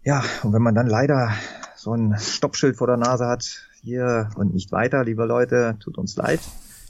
Ja, 0.03 0.23
und 0.43 0.53
wenn 0.53 0.61
man 0.61 0.75
dann 0.75 0.85
leider 0.85 1.31
so 1.75 1.93
ein 1.93 2.15
Stoppschild 2.19 2.75
vor 2.77 2.85
der 2.85 2.97
Nase 2.97 3.25
hat, 3.25 3.67
hier 3.81 4.29
und 4.35 4.53
nicht 4.53 4.71
weiter, 4.71 5.03
liebe 5.03 5.25
Leute, 5.25 5.77
tut 5.79 5.97
uns 5.97 6.15
leid, 6.15 6.41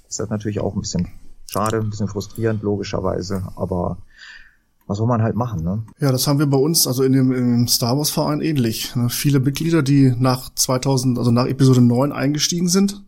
ist 0.08 0.20
das 0.20 0.30
natürlich 0.30 0.60
auch 0.60 0.76
ein 0.76 0.82
bisschen 0.82 1.08
schade, 1.50 1.78
ein 1.78 1.90
bisschen 1.90 2.10
frustrierend, 2.10 2.62
logischerweise, 2.62 3.54
aber 3.56 4.00
was 4.88 4.98
soll 5.00 5.08
man 5.08 5.22
halt 5.24 5.36
machen, 5.36 5.64
ne? 5.64 5.84
Ja, 6.00 6.12
das 6.12 6.28
haben 6.28 6.40
wir 6.40 6.46
bei 6.46 6.58
uns, 6.58 6.86
also 6.88 7.04
in 7.04 7.14
dem, 7.14 7.32
im 7.32 7.68
Star 7.68 7.98
Wars 7.98 8.10
Verein 8.12 8.42
ähnlich. 8.42 8.96
Ne? 8.96 9.10
Viele 9.10 9.40
Mitglieder, 9.40 9.82
die 9.82 10.14
nach 10.18 10.54
2000, 10.54 11.18
also 11.18 11.32
nach 11.32 11.48
Episode 11.48 11.82
9 11.82 12.12
eingestiegen 12.12 12.68
sind. 12.68 13.04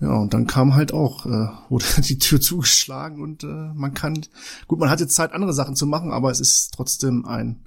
Ja, 0.00 0.14
und 0.16 0.34
dann 0.34 0.46
kam 0.46 0.74
halt 0.74 0.92
auch, 0.92 1.24
äh, 1.24 1.48
wurde 1.68 1.84
die 2.02 2.18
Tür 2.18 2.40
zugeschlagen 2.40 3.22
und 3.22 3.44
äh, 3.44 3.46
man 3.74 3.94
kann, 3.94 4.20
gut, 4.66 4.78
man 4.78 4.90
hat 4.90 5.00
jetzt 5.00 5.14
Zeit, 5.14 5.32
andere 5.32 5.52
Sachen 5.52 5.76
zu 5.76 5.86
machen, 5.86 6.10
aber 6.10 6.30
es 6.30 6.40
ist 6.40 6.74
trotzdem 6.74 7.24
ein, 7.24 7.60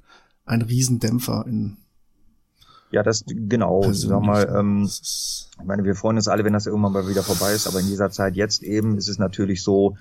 ein 0.46 0.62
Riesendämpfer 0.62 1.46
in 1.48 1.78
Ja, 2.92 3.02
das 3.02 3.24
genau, 3.26 3.80
persönlich. 3.82 4.10
sag 4.10 4.22
mal, 4.22 4.56
ähm, 4.60 4.84
Ich 4.88 5.48
meine, 5.66 5.84
wir 5.86 5.96
freuen 5.96 6.18
uns 6.18 6.28
alle, 6.28 6.44
wenn 6.44 6.54
das 6.54 6.68
irgendwann 6.68 6.94
mal 6.94 7.08
wieder 7.08 7.24
vorbei 7.24 7.54
ist, 7.54 7.66
aber 7.68 7.80
in 7.80 7.88
dieser 7.88 8.12
Zeit 8.12 8.36
jetzt 8.36 8.62
eben 8.62 8.98
ist 8.98 9.08
es 9.10 9.18
natürlich 9.18 9.64
so, 9.64 9.98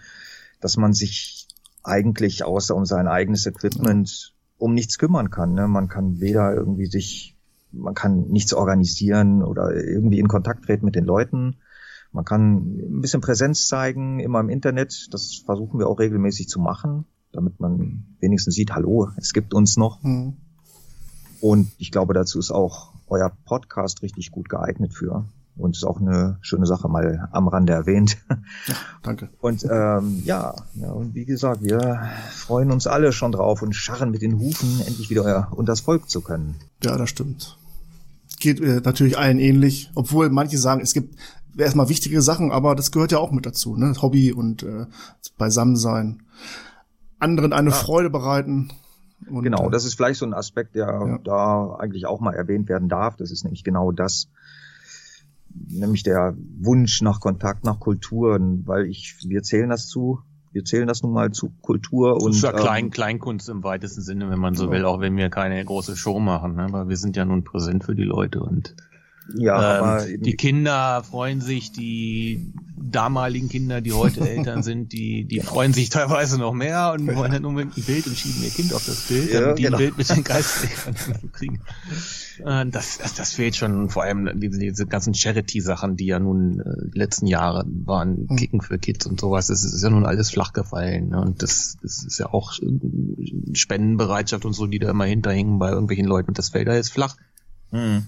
dass 0.61 0.77
man 0.77 0.93
sich 0.93 1.48
eigentlich 1.89 2.45
außer 2.45 2.75
um 2.77 2.85
sein 2.85 3.09
eigenes 3.09 3.47
Equipment 3.47 4.35
um 4.59 4.75
nichts 4.75 4.99
kümmern 4.99 5.31
kann. 5.31 5.55
Ne? 5.55 5.69
Man 5.69 5.89
kann 5.89 6.21
weder 6.21 6.55
irgendwie 6.55 6.87
sich, 6.87 7.37
man 7.73 7.95
kann 7.95 8.29
nichts 8.29 8.53
organisieren 8.55 9.43
oder 9.43 9.75
irgendwie 9.75 10.19
in 10.19 10.29
Kontakt 10.29 10.65
treten 10.67 10.85
mit 10.85 10.95
den 10.95 11.05
Leuten. 11.05 11.57
Man 12.13 12.25
kann 12.25 12.57
ein 12.57 13.01
bisschen 13.01 13.21
Präsenz 13.21 13.69
zeigen, 13.69 14.19
immer 14.21 14.41
im 14.41 14.49
Internet. 14.49 15.09
Das 15.13 15.43
versuchen 15.45 15.79
wir 15.79 15.89
auch 15.89 15.99
regelmäßig 15.99 16.49
zu 16.49 16.59
machen, 16.59 17.05
damit 17.33 17.61
man 17.61 18.05
wenigstens 18.21 18.55
sieht, 18.55 18.73
hallo, 18.73 19.09
es 19.17 19.33
gibt 19.33 19.55
uns 19.55 19.77
noch. 19.77 20.03
hm, 20.03 20.37
Und 21.41 21.71
ich 21.79 21.93
glaube, 21.93 22.15
dazu 22.15 22.39
ist 22.39 22.51
auch 22.51 22.95
euer 23.07 23.31
Podcast 23.45 24.03
richtig 24.03 24.31
gut 24.31 24.49
geeignet 24.49 24.95
für. 24.95 25.27
Und 25.59 25.77
ist 25.77 25.85
auch 25.85 26.01
eine 26.01 26.39
schöne 26.41 26.67
Sache 26.67 26.89
mal 26.89 27.29
am 27.33 27.49
Rande 27.49 27.73
erwähnt. 27.73 28.17
danke. 29.03 29.29
Und 29.41 29.65
ähm, 29.71 30.23
ja, 30.25 30.55
ja, 30.75 30.93
und 30.93 31.15
wie 31.15 31.25
gesagt, 31.25 31.63
wir 31.63 32.01
freuen 32.31 32.71
uns 32.71 32.87
alle 32.87 33.13
schon 33.13 33.33
drauf 33.33 33.61
und 33.63 33.75
scharren 33.75 34.11
mit 34.11 34.23
den 34.23 34.39
Hufen, 34.39 34.81
endlich 34.87 35.11
wieder 35.11 35.49
unter 35.51 35.73
das 35.73 35.81
Volk 35.81 36.09
zu 36.09 36.21
können. 36.21 36.55
Ja, 36.83 36.97
das 36.97 37.11
stimmt. 37.11 37.59
Geht 38.41 38.61
äh, 38.61 38.81
natürlich 38.85 39.19
allen 39.19 39.39
ähnlich, 39.41 39.91
obwohl 39.97 40.31
manche 40.31 40.59
sagen, 40.59 40.81
es 40.81 40.95
gibt 40.95 41.17
erstmal 41.57 41.89
wichtige 41.89 42.23
Sachen, 42.23 42.53
aber 42.53 42.77
das 42.77 42.93
gehört 42.93 43.11
ja 43.11 43.19
auch 43.19 43.33
mit 43.33 43.45
dazu, 43.45 43.77
ne? 43.77 43.93
Hobby 44.01 44.33
und 44.33 44.63
äh, 44.63 44.87
beisammen 45.39 45.75
sein, 45.77 46.23
anderen 47.19 47.53
eine 47.53 47.73
Freude 47.73 48.11
bereiten. 48.11 48.71
Und, 49.29 49.43
Genau, 49.43 49.67
äh, 49.67 49.71
das 49.73 49.85
ist 49.85 49.95
vielleicht 49.95 50.21
so 50.21 50.27
ein 50.27 50.35
Aspekt, 50.35 50.77
der 50.77 50.87
Ja. 50.87 51.19
da 51.25 51.75
eigentlich 51.81 52.07
auch 52.07 52.21
mal 52.21 52.35
erwähnt 52.35 52.69
werden 52.69 52.89
darf. 52.89 53.17
Das 53.17 53.33
ist 53.33 53.43
nämlich 53.43 53.65
genau 53.65 53.91
das, 53.91 54.29
nämlich 55.55 56.03
der 56.03 56.35
Wunsch 56.59 57.03
nach 57.03 57.21
Kontakt, 57.21 57.65
nach 57.65 57.81
Kulturen, 57.81 58.67
weil 58.67 58.87
ich, 58.87 59.17
wir 59.27 59.43
zählen 59.43 59.69
das 59.71 59.89
zu, 59.89 60.21
wir 60.53 60.65
zählen 60.65 60.89
das 60.89 61.03
nun 61.03 61.13
mal 61.13 61.31
zu 61.31 61.51
Kultur 61.61 62.23
und 62.23 62.33
ist 62.33 62.43
ja 62.43 62.53
Klein, 62.53 62.87
ähm, 62.87 62.91
Kleinkunst 62.91 63.49
im 63.49 63.63
weitesten 63.63 64.01
Sinne, 64.03 64.31
wenn 64.31 64.39
man 64.39 64.55
so 64.55 64.67
Ja. 64.67 64.71
will, 64.73 64.85
auch 64.85 65.01
wenn 65.01 65.17
wir 65.17 65.31
keine 65.31 65.63
große 65.65 65.97
Show 65.97 66.19
machen, 66.21 66.55
ne? 66.55 66.69
weil 66.71 66.89
wir 66.89 66.97
sind 66.97 67.17
ja 67.17 67.25
nun 67.25 67.45
präsent 67.45 67.85
für 67.85 67.95
die 67.95 68.05
Leute 68.05 68.41
und 68.41 68.75
ja, 69.37 70.01
ähm, 70.05 70.23
die 70.23 70.35
Kinder 70.37 71.03
freuen 71.05 71.41
sich, 71.41 71.73
die 71.73 72.53
damaligen 72.81 73.49
Kinder, 73.51 73.81
die 73.83 73.93
heute 73.93 74.27
Eltern 74.27 74.63
sind, 74.63 74.93
die, 74.93 75.25
die 75.25 75.41
freuen 75.41 75.75
sich 75.75 75.91
teilweise 75.91 76.39
noch 76.39 76.55
mehr 76.55 76.93
und 76.95 77.15
wollen 77.15 77.33
dann 77.33 77.45
unbedingt 77.45 77.77
ein 77.77 77.83
Bild 77.83 78.07
und 78.07 78.17
schieben 78.17 78.43
ihr 78.43 78.51
Kind 78.51 78.73
auf 78.73 78.87
das 78.87 79.03
Bild, 79.09 79.31
Ja, 79.31 79.41
damit 79.41 79.59
die 79.59 79.63
genau. 79.65 79.77
ein 79.77 79.83
Bild 79.83 79.99
mit 79.99 80.09
den 80.09 80.25
Geistern 80.25 80.71
kriegen. 81.33 81.61
Äh, 82.47 82.67
Das, 82.67 82.97
das, 82.99 83.15
das 83.15 83.33
fehlt 83.33 83.57
schon, 83.57 83.91
vor 83.91 84.05
allem 84.05 84.41
diese, 84.41 84.59
diese 84.59 84.87
ganzen 84.87 85.13
Charity-Sachen, 85.13 85.97
die 85.97 86.07
ja 86.07 86.19
nun 86.19 86.61
äh, 86.61 86.91
die 86.95 86.99
letzten 86.99 87.27
Jahre 87.27 87.67
waren, 87.85 88.27
Hm. 88.29 88.37
Kicken 88.37 88.61
für 88.63 88.79
Kids 88.79 89.05
und 89.07 89.21
sowas, 89.21 89.49
das 89.49 89.65
ist 89.65 89.83
ja 89.83 89.91
nun 89.91 90.07
alles 90.07 90.31
flach 90.31 90.53
gefallen. 90.55 91.11
Ne? 91.11 91.21
Und 91.21 91.43
das, 91.43 91.77
das 91.83 92.05
ist 92.05 92.19
ja 92.19 92.33
auch 92.33 92.59
äh, 92.63 93.55
Spendenbereitschaft 93.55 94.45
und 94.47 94.55
so, 94.55 94.67
die 94.67 94.79
da 94.79 94.89
immer 94.89 95.05
hinterhängen 95.05 95.59
bei 95.59 95.71
irgendwelchen 95.71 96.07
Leuten. 96.07 96.29
Und 96.29 96.39
das 96.39 96.51
fällt 96.51 96.69
da 96.69 96.75
jetzt 96.75 96.93
flach. 96.93 97.17
Hm. 97.71 98.07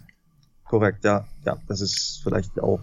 Korrekt, 0.71 1.03
ja. 1.03 1.27
Ja, 1.45 1.59
das 1.67 1.81
ist 1.81 2.21
vielleicht 2.23 2.61
auch 2.61 2.79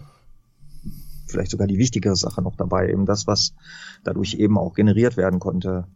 vielleicht 1.26 1.50
sogar 1.50 1.66
die 1.66 1.78
wichtigere 1.78 2.16
Sache 2.16 2.42
noch 2.42 2.54
dabei, 2.54 2.90
eben 2.90 3.06
das, 3.06 3.26
was 3.26 3.54
dadurch 4.04 4.34
eben 4.34 4.58
auch 4.58 4.74
generiert 4.74 5.16
werden 5.16 5.40
konnte 5.40 5.86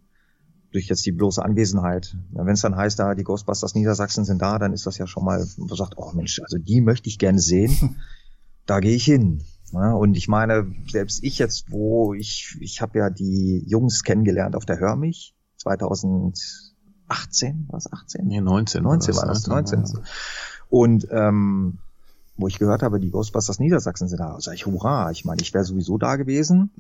durch 0.70 0.88
jetzt 0.88 1.04
die 1.04 1.12
bloße 1.12 1.44
Anwesenheit. 1.44 2.16
Ja, 2.34 2.46
Wenn 2.46 2.54
es 2.54 2.62
dann 2.62 2.76
heißt, 2.76 2.99
da 2.99 3.14
die 3.14 3.25
Ghostbusters 3.25 3.75
Niedersachsen 3.75 4.25
sind 4.25 4.40
da, 4.40 4.58
dann 4.58 4.72
ist 4.72 4.87
das 4.87 4.96
ja 4.96 5.06
schon 5.06 5.22
mal, 5.22 5.46
man 5.58 5.76
sagt, 5.76 5.99
oh 5.99 6.12
Mensch, 6.14 6.40
also 6.40 6.56
die 6.56 6.80
möchte 6.80 7.11
ich 7.11 7.18
gerne 7.18 7.40
sehen, 7.40 8.00
da 8.64 8.80
gehe 8.80 8.96
ich 8.96 9.04
hin. 9.04 9.44
Ja, 9.72 9.92
und 9.92 10.16
ich 10.16 10.28
meine, 10.28 10.72
selbst 10.90 11.22
ich 11.22 11.38
jetzt, 11.38 11.70
wo 11.70 12.14
ich, 12.14 12.56
ich 12.61 12.80
habe 12.80 13.00
ja 13.00 13.11
die 13.11 13.62
Jungs 13.66 14.02
kennengelernt 14.02 14.56
auf 14.56 14.64
der 14.64 14.78
Hör 14.78 14.96
mich 14.96 15.34
2018, 15.58 17.66
was 17.68 17.92
18? 17.92 18.26
Nee, 18.26 18.40
19. 18.40 18.82
19 18.82 19.14
war 19.14 19.26
das, 19.26 19.46
19. 19.46 19.84
Und 20.73 21.07
ähm, 21.11 21.81
wo 22.38 22.49
ich 22.49 22.59
gehört 22.59 22.83
habe, 22.83 22.99
die 22.99 23.11
Ghostbusters 23.11 23.59
Niedersachsen 23.59 24.09
sind 24.09 24.21
da, 24.21 24.41
sag 24.41 24.55
ich, 24.55 24.64
hurra, 24.64 25.11
ich 25.11 25.26
meine, 25.26 25.43
ich 25.43 25.52
wäre 25.52 25.67
sowieso 25.67 25.99
da 25.99 26.17
gewesen, 26.17 26.71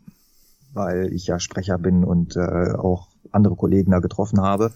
weil 0.72 1.12
ich 1.12 1.26
ja 1.26 1.38
Sprecher 1.38 1.76
bin 1.76 2.02
und 2.02 2.34
äh, 2.36 2.72
auch 2.72 3.08
andere 3.32 3.54
Kollegen 3.54 3.90
da 3.90 3.98
getroffen 3.98 4.40
habe. 4.40 4.72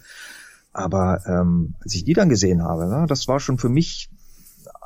Aber 0.75 1.23
ähm, 1.25 1.77
als 1.83 1.95
ich 1.95 2.05
die 2.05 2.13
dann 2.13 2.29
gesehen 2.29 2.63
habe, 2.63 2.89
ne, 2.89 3.07
das 3.09 3.27
war 3.27 3.41
schon 3.41 3.57
für 3.57 3.71
mich 3.71 4.11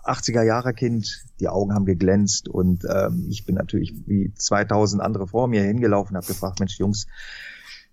80er 0.04 0.44
Jahre 0.44 0.74
Kind, 0.74 1.24
die 1.40 1.48
Augen 1.48 1.74
haben 1.74 1.84
geglänzt 1.84 2.48
und 2.48 2.84
ähm, 2.84 3.26
ich 3.30 3.46
bin 3.46 3.56
natürlich 3.56 3.96
wie 4.06 4.32
2000 4.32 5.02
andere 5.02 5.26
vor 5.26 5.48
mir 5.48 5.64
hingelaufen 5.64 6.16
habe 6.16 6.28
gefragt, 6.28 6.60
Mensch 6.60 6.78
Jungs, 6.78 7.08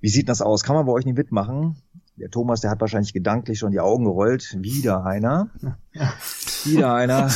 wie 0.01 0.09
sieht 0.09 0.29
das 0.29 0.43
aus? 0.43 0.61
Kann 0.61 0.75
man 0.75 0.85
bei 0.85 0.91
euch 0.91 1.05
nicht 1.05 1.17
mitmachen? 1.17 1.77
Der 2.19 2.31
Thomas, 2.31 2.61
der 2.61 2.71
hat 2.71 2.81
wahrscheinlich 2.81 3.13
gedanklich 3.13 3.59
schon 3.59 3.71
die 3.71 3.79
Augen 3.79 4.03
gerollt. 4.03 4.57
Wieder 4.59 5.05
einer. 5.05 5.51
Wieder 6.63 6.95
einer. 6.95 7.29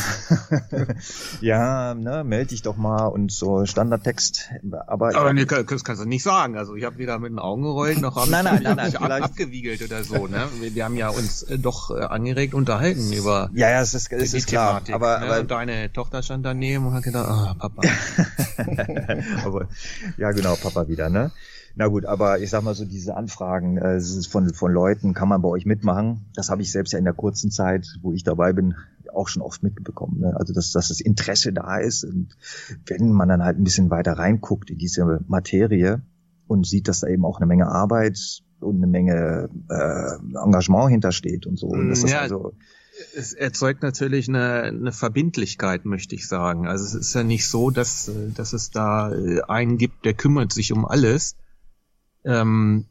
ja, 1.41 1.93
ne, 1.93 2.23
melde 2.23 2.47
dich 2.47 2.63
doch 2.63 2.77
mal 2.77 3.05
und 3.05 3.31
so 3.31 3.63
Standardtext. 3.63 4.49
Aber, 4.87 5.15
Aber 5.15 5.33
nee, 5.33 5.45
kann- 5.45 5.67
das 5.67 5.83
kannst 5.83 6.01
du 6.01 6.07
nicht 6.07 6.23
sagen. 6.23 6.57
Also 6.57 6.73
ich 6.73 6.83
habe 6.83 6.97
weder 6.97 7.19
mit 7.19 7.31
den 7.31 7.37
Augen 7.37 7.61
gerollt, 7.61 8.01
noch 8.01 8.15
habe 8.15 8.31
Nein, 8.31 8.45
ich 8.55 8.63
nein, 8.63 8.75
nein, 8.75 8.91
nein, 8.91 8.95
ab, 8.95 9.23
abgewiegelt 9.23 9.83
oder 9.83 10.03
so. 10.03 10.25
Ne? 10.25 10.47
Wir, 10.59 10.73
wir 10.73 10.85
haben 10.85 10.97
ja 10.97 11.09
uns 11.09 11.43
äh, 11.43 11.59
doch 11.59 11.91
äh, 11.91 12.01
angeregt 12.01 12.55
unterhalten 12.55 13.13
über 13.13 13.51
ja, 13.53 13.69
ja, 13.69 13.81
es 13.81 13.93
ist, 13.93 14.11
es 14.11 14.31
die 14.31 14.37
ist 14.37 14.47
klar. 14.47 14.83
Thematik. 14.83 14.95
aber, 14.95 15.19
ne? 15.19 15.25
aber 15.27 15.39
und 15.41 15.51
deine 15.51 15.93
Tochter 15.93 16.23
stand 16.23 16.43
daneben 16.43 16.87
und 16.87 16.93
hat 16.93 17.03
gedacht, 17.03 17.27
ah, 17.29 17.55
Papa. 17.59 17.83
aber 19.45 19.67
ja, 20.17 20.31
genau, 20.31 20.55
Papa 20.55 20.87
wieder, 20.87 21.09
ne? 21.11 21.31
Na 21.75 21.87
gut, 21.87 22.05
aber 22.05 22.39
ich 22.39 22.49
sag 22.49 22.63
mal 22.63 22.75
so, 22.75 22.85
diese 22.85 23.15
Anfragen 23.15 23.77
äh, 23.77 24.01
von, 24.29 24.53
von 24.53 24.71
Leuten, 24.71 25.13
kann 25.13 25.29
man 25.29 25.41
bei 25.41 25.49
euch 25.49 25.65
mitmachen? 25.65 26.25
Das 26.35 26.49
habe 26.49 26.61
ich 26.61 26.71
selbst 26.71 26.93
ja 26.93 26.99
in 26.99 27.05
der 27.05 27.13
kurzen 27.13 27.51
Zeit, 27.51 27.87
wo 28.01 28.13
ich 28.13 28.23
dabei 28.23 28.53
bin, 28.53 28.75
auch 29.13 29.27
schon 29.27 29.41
oft 29.41 29.63
mitbekommen. 29.63 30.19
Ne? 30.19 30.35
Also, 30.37 30.53
dass, 30.53 30.71
dass 30.71 30.89
das 30.89 31.01
Interesse 31.01 31.53
da 31.53 31.77
ist. 31.77 32.03
Und 32.03 32.35
wenn 32.85 33.11
man 33.11 33.29
dann 33.29 33.43
halt 33.43 33.57
ein 33.57 33.63
bisschen 33.63 33.89
weiter 33.89 34.13
reinguckt 34.13 34.69
in 34.69 34.77
diese 34.77 35.19
Materie 35.27 36.01
und 36.47 36.65
sieht, 36.65 36.87
dass 36.87 37.01
da 37.01 37.07
eben 37.07 37.25
auch 37.25 37.37
eine 37.37 37.45
Menge 37.45 37.67
Arbeit 37.67 38.41
und 38.59 38.77
eine 38.77 38.87
Menge 38.87 39.49
äh, 39.69 40.37
Engagement 40.43 40.91
hintersteht 40.91 41.45
und 41.45 41.57
so. 41.57 41.67
Und 41.67 41.89
das 41.89 42.03
ist 42.03 42.11
Ja, 42.11 42.21
also, 42.21 42.53
es 43.15 43.33
erzeugt 43.33 43.83
natürlich 43.83 44.29
eine, 44.29 44.63
eine 44.63 44.91
Verbindlichkeit, 44.91 45.85
möchte 45.85 46.15
ich 46.15 46.27
sagen. 46.27 46.67
Also 46.67 46.85
es 46.85 46.93
ist 46.93 47.13
ja 47.13 47.23
nicht 47.23 47.47
so, 47.47 47.69
dass, 47.69 48.11
dass 48.35 48.53
es 48.53 48.69
da 48.69 49.13
äh, 49.13 49.41
einen 49.47 49.77
gibt, 49.77 50.05
der 50.05 50.13
kümmert 50.13 50.53
sich 50.53 50.71
um 50.71 50.85
alles. 50.85 51.35
Ähm, 52.23 52.85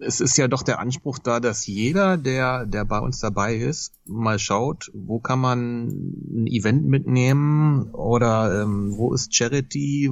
es 0.00 0.20
ist 0.20 0.36
ja 0.36 0.48
doch 0.48 0.62
der 0.62 0.78
Anspruch 0.78 1.18
da, 1.18 1.40
dass 1.40 1.66
jeder, 1.66 2.16
der, 2.16 2.66
der 2.66 2.84
bei 2.84 2.98
uns 2.98 3.20
dabei 3.20 3.54
ist, 3.56 3.92
mal 4.06 4.38
schaut, 4.38 4.90
wo 4.94 5.20
kann 5.20 5.40
man 5.40 5.88
ein 5.88 6.46
Event 6.46 6.86
mitnehmen 6.86 7.90
oder 7.92 8.62
ähm, 8.62 8.96
wo 8.96 9.12
ist 9.12 9.34
Charity, 9.34 10.10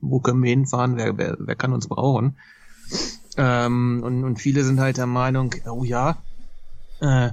wo 0.00 0.20
können 0.20 0.42
wir 0.42 0.50
hinfahren, 0.50 0.96
wer, 0.96 1.16
wer, 1.16 1.36
wer 1.38 1.56
kann 1.56 1.72
uns 1.72 1.88
brauchen. 1.88 2.36
Ähm, 3.36 4.02
und, 4.04 4.24
und 4.24 4.36
viele 4.36 4.62
sind 4.62 4.78
halt 4.78 4.98
der 4.98 5.06
Meinung, 5.06 5.54
oh 5.66 5.84
ja, 5.84 6.18
äh, 7.00 7.30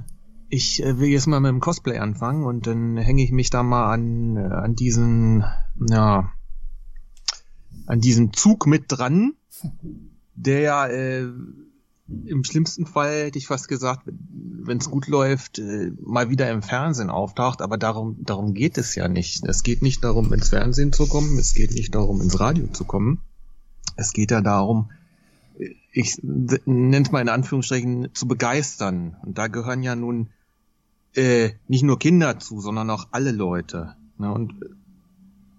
ich 0.48 0.82
äh, 0.82 0.98
will 0.98 1.08
jetzt 1.08 1.26
mal 1.26 1.40
mit 1.40 1.50
dem 1.50 1.60
Cosplay 1.60 1.98
anfangen 1.98 2.44
und 2.44 2.66
dann 2.66 2.96
hänge 2.96 3.22
ich 3.22 3.32
mich 3.32 3.50
da 3.50 3.62
mal 3.62 3.92
an, 3.92 4.36
äh, 4.36 4.40
an 4.40 4.74
diesen, 4.74 5.44
ja, 5.88 6.32
an 7.86 8.00
diesen 8.00 8.32
Zug 8.32 8.66
mit 8.66 8.84
dran, 8.88 9.34
der 10.42 10.60
ja 10.60 10.86
äh, 10.86 11.28
im 12.26 12.44
schlimmsten 12.44 12.86
Fall 12.86 13.26
hätte 13.26 13.38
ich 13.38 13.46
fast 13.46 13.68
gesagt, 13.68 14.02
wenn 14.06 14.78
es 14.78 14.90
gut 14.90 15.06
läuft, 15.06 15.58
äh, 15.58 15.92
mal 16.00 16.28
wieder 16.30 16.50
im 16.50 16.62
Fernsehen 16.62 17.10
auftaucht, 17.10 17.62
aber 17.62 17.78
darum, 17.78 18.16
darum 18.20 18.54
geht 18.54 18.78
es 18.78 18.94
ja 18.94 19.08
nicht. 19.08 19.44
Es 19.46 19.62
geht 19.62 19.82
nicht 19.82 20.02
darum, 20.02 20.32
ins 20.32 20.48
Fernsehen 20.48 20.92
zu 20.92 21.06
kommen, 21.06 21.38
es 21.38 21.54
geht 21.54 21.72
nicht 21.72 21.94
darum, 21.94 22.20
ins 22.20 22.40
Radio 22.40 22.66
zu 22.68 22.84
kommen. 22.84 23.20
Es 23.96 24.12
geht 24.12 24.30
ja 24.30 24.40
darum, 24.40 24.90
ich 25.92 26.18
nenne 26.22 27.04
es 27.04 27.12
mal 27.12 27.20
in 27.20 27.28
Anführungsstrichen, 27.28 28.08
zu 28.14 28.26
begeistern. 28.26 29.16
Und 29.22 29.38
da 29.38 29.48
gehören 29.48 29.82
ja 29.82 29.94
nun 29.94 30.30
äh, 31.14 31.50
nicht 31.68 31.82
nur 31.82 31.98
Kinder 31.98 32.38
zu, 32.38 32.60
sondern 32.60 32.90
auch 32.90 33.08
alle 33.10 33.32
Leute. 33.32 33.94
Ne? 34.18 34.32
Und 34.32 34.54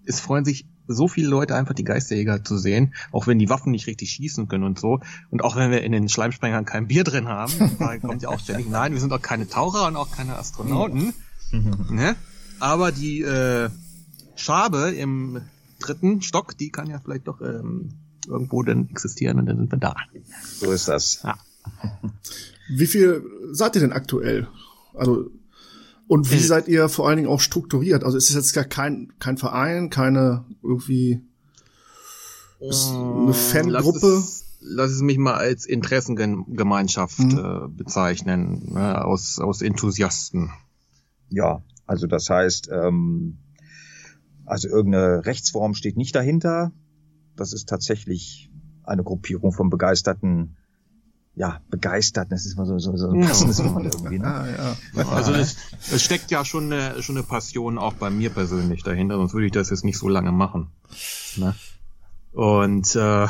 es 0.04 0.20
freuen 0.20 0.44
sich 0.44 0.66
so 0.88 1.08
viele 1.08 1.28
Leute 1.28 1.54
einfach 1.54 1.74
die 1.74 1.84
Geisterjäger 1.84 2.44
zu 2.44 2.58
sehen, 2.58 2.94
auch 3.12 3.26
wenn 3.26 3.38
die 3.38 3.48
Waffen 3.48 3.72
nicht 3.72 3.86
richtig 3.86 4.10
schießen 4.10 4.48
können 4.48 4.64
und 4.64 4.78
so. 4.78 5.00
Und 5.30 5.42
auch 5.42 5.56
wenn 5.56 5.70
wir 5.70 5.82
in 5.82 5.92
den 5.92 6.08
Schleimsprengern 6.08 6.64
kein 6.64 6.88
Bier 6.88 7.04
drin 7.04 7.28
haben, 7.28 7.52
da 7.78 7.98
kommt 7.98 8.22
ja 8.22 8.28
auch 8.28 8.40
ständig, 8.40 8.68
nein, 8.68 8.92
wir 8.92 9.00
sind 9.00 9.12
auch 9.12 9.22
keine 9.22 9.48
Taucher 9.48 9.86
und 9.86 9.96
auch 9.96 10.10
keine 10.10 10.36
Astronauten. 10.36 11.14
ne? 11.90 12.16
Aber 12.60 12.92
die 12.92 13.22
äh, 13.22 13.70
Schabe 14.36 14.90
im 14.90 15.40
dritten 15.80 16.22
Stock, 16.22 16.56
die 16.56 16.70
kann 16.70 16.88
ja 16.88 17.00
vielleicht 17.00 17.26
doch 17.26 17.40
ähm, 17.40 17.94
irgendwo 18.26 18.62
dann 18.62 18.88
existieren 18.88 19.38
und 19.38 19.46
dann 19.46 19.58
sind 19.58 19.72
wir 19.72 19.78
da. 19.78 19.96
So 20.58 20.70
ist 20.70 20.88
das. 20.88 21.22
Ja. 21.22 21.36
Wie 22.68 22.86
viel 22.86 23.24
seid 23.52 23.74
ihr 23.76 23.80
denn 23.80 23.92
aktuell? 23.92 24.48
Also 24.94 25.30
und 26.12 26.30
wie 26.30 26.36
Äh. 26.36 26.40
seid 26.40 26.68
ihr 26.68 26.88
vor 26.88 27.08
allen 27.08 27.16
Dingen 27.16 27.28
auch 27.28 27.40
strukturiert? 27.40 28.04
Also 28.04 28.16
ist 28.18 28.28
es 28.30 28.36
jetzt 28.36 28.52
gar 28.52 28.64
kein 28.64 29.12
kein 29.18 29.38
Verein, 29.38 29.88
keine 29.90 30.44
irgendwie 30.62 31.20
eine 32.60 33.32
Fangruppe? 33.34 33.98
Lass 34.02 34.24
es, 34.24 34.44
lass 34.60 34.90
es 34.92 35.00
mich 35.02 35.18
mal 35.18 35.34
als 35.34 35.64
Interessengemeinschaft 35.66 37.18
Mhm. 37.18 37.38
äh, 37.38 37.68
bezeichnen, 37.68 38.72
ne, 38.72 39.04
aus, 39.04 39.38
aus 39.38 39.62
Enthusiasten. 39.62 40.50
Ja, 41.28 41.62
also 41.86 42.06
das 42.06 42.28
heißt, 42.30 42.68
ähm, 42.72 43.38
also 44.44 44.68
irgendeine 44.68 45.24
Rechtsform 45.24 45.74
steht 45.74 45.96
nicht 45.96 46.14
dahinter. 46.14 46.72
Das 47.36 47.52
ist 47.52 47.68
tatsächlich 47.68 48.50
eine 48.84 49.02
Gruppierung 49.02 49.52
von 49.52 49.70
begeisterten, 49.70 50.56
ja, 51.34 51.60
begeisterten, 51.70 52.30
das 52.30 52.44
ist 52.44 52.56
mal 52.58 52.66
so, 52.66 52.78
so, 52.78 52.94
so 52.96 53.08
ein 53.10 53.20
Ja. 53.20 53.26
passendes 53.28 53.64
Wort 53.64 53.84
irgendwie, 53.84 54.18
ne? 54.18 54.26
Ah, 54.26 54.76
ja. 54.96 55.08
Also 55.08 55.32
es, 55.32 55.56
es 55.90 56.02
steckt 56.02 56.30
ja 56.30 56.44
schon 56.44 56.72
eine, 56.72 57.02
schon 57.02 57.16
eine 57.16 57.24
Passion 57.24 57.78
auch 57.78 57.94
bei 57.94 58.10
mir 58.10 58.30
persönlich 58.30 58.82
dahinter, 58.82 59.16
sonst 59.16 59.32
würde 59.32 59.46
ich 59.46 59.52
das 59.52 59.70
jetzt 59.70 59.84
nicht 59.84 59.98
so 59.98 60.08
lange 60.08 60.30
machen. 60.32 60.68
Ne? 61.36 61.54
Und 62.32 62.94
äh, 62.96 63.26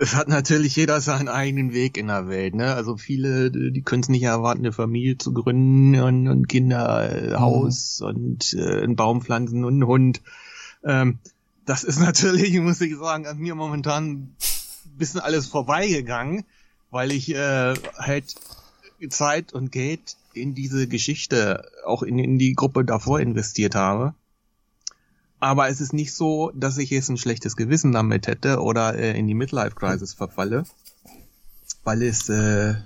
es 0.00 0.14
hat 0.14 0.28
natürlich 0.28 0.76
jeder 0.76 1.00
seinen 1.00 1.28
eigenen 1.28 1.72
Weg 1.72 1.96
in 1.98 2.08
der 2.08 2.28
Welt. 2.28 2.54
Ne? 2.54 2.74
Also 2.74 2.96
viele, 2.96 3.50
die 3.50 3.82
können 3.82 4.02
es 4.02 4.08
nicht 4.08 4.22
erwarten, 4.24 4.60
eine 4.60 4.72
Familie 4.72 5.18
zu 5.18 5.32
gründen 5.32 6.00
und, 6.00 6.28
und 6.28 6.48
Kinder, 6.48 7.32
äh, 7.32 7.34
Haus 7.36 8.00
und 8.00 8.54
äh, 8.54 8.82
einen 8.82 8.96
Baum 8.96 9.20
pflanzen 9.22 9.64
und 9.64 9.74
einen 9.74 9.86
Hund. 9.86 10.22
Ähm, 10.84 11.18
das 11.66 11.84
ist 11.84 12.00
natürlich, 12.00 12.58
muss 12.60 12.80
ich 12.80 12.96
sagen, 12.96 13.26
an 13.26 13.38
mir 13.38 13.54
momentan 13.54 14.04
ein 14.10 14.36
bisschen 14.96 15.20
alles 15.20 15.46
vorbeigegangen, 15.46 16.44
weil 16.94 17.10
ich 17.10 17.34
äh, 17.34 17.74
halt 17.98 18.36
Zeit 19.08 19.52
und 19.52 19.72
Geld 19.72 20.16
in 20.32 20.54
diese 20.54 20.86
Geschichte, 20.86 21.68
auch 21.84 22.04
in, 22.04 22.20
in 22.20 22.38
die 22.38 22.54
Gruppe 22.54 22.84
davor 22.84 23.18
investiert 23.18 23.74
habe. 23.74 24.14
Aber 25.40 25.68
es 25.68 25.80
ist 25.80 25.92
nicht 25.92 26.14
so, 26.14 26.52
dass 26.54 26.78
ich 26.78 26.90
jetzt 26.90 27.08
ein 27.08 27.16
schlechtes 27.16 27.56
Gewissen 27.56 27.90
damit 27.90 28.28
hätte 28.28 28.62
oder 28.62 28.94
äh, 28.94 29.18
in 29.18 29.26
die 29.26 29.34
Midlife-Crisis 29.34 30.14
verfalle, 30.14 30.66
weil 31.82 32.00
es 32.00 32.28
äh, 32.28 32.76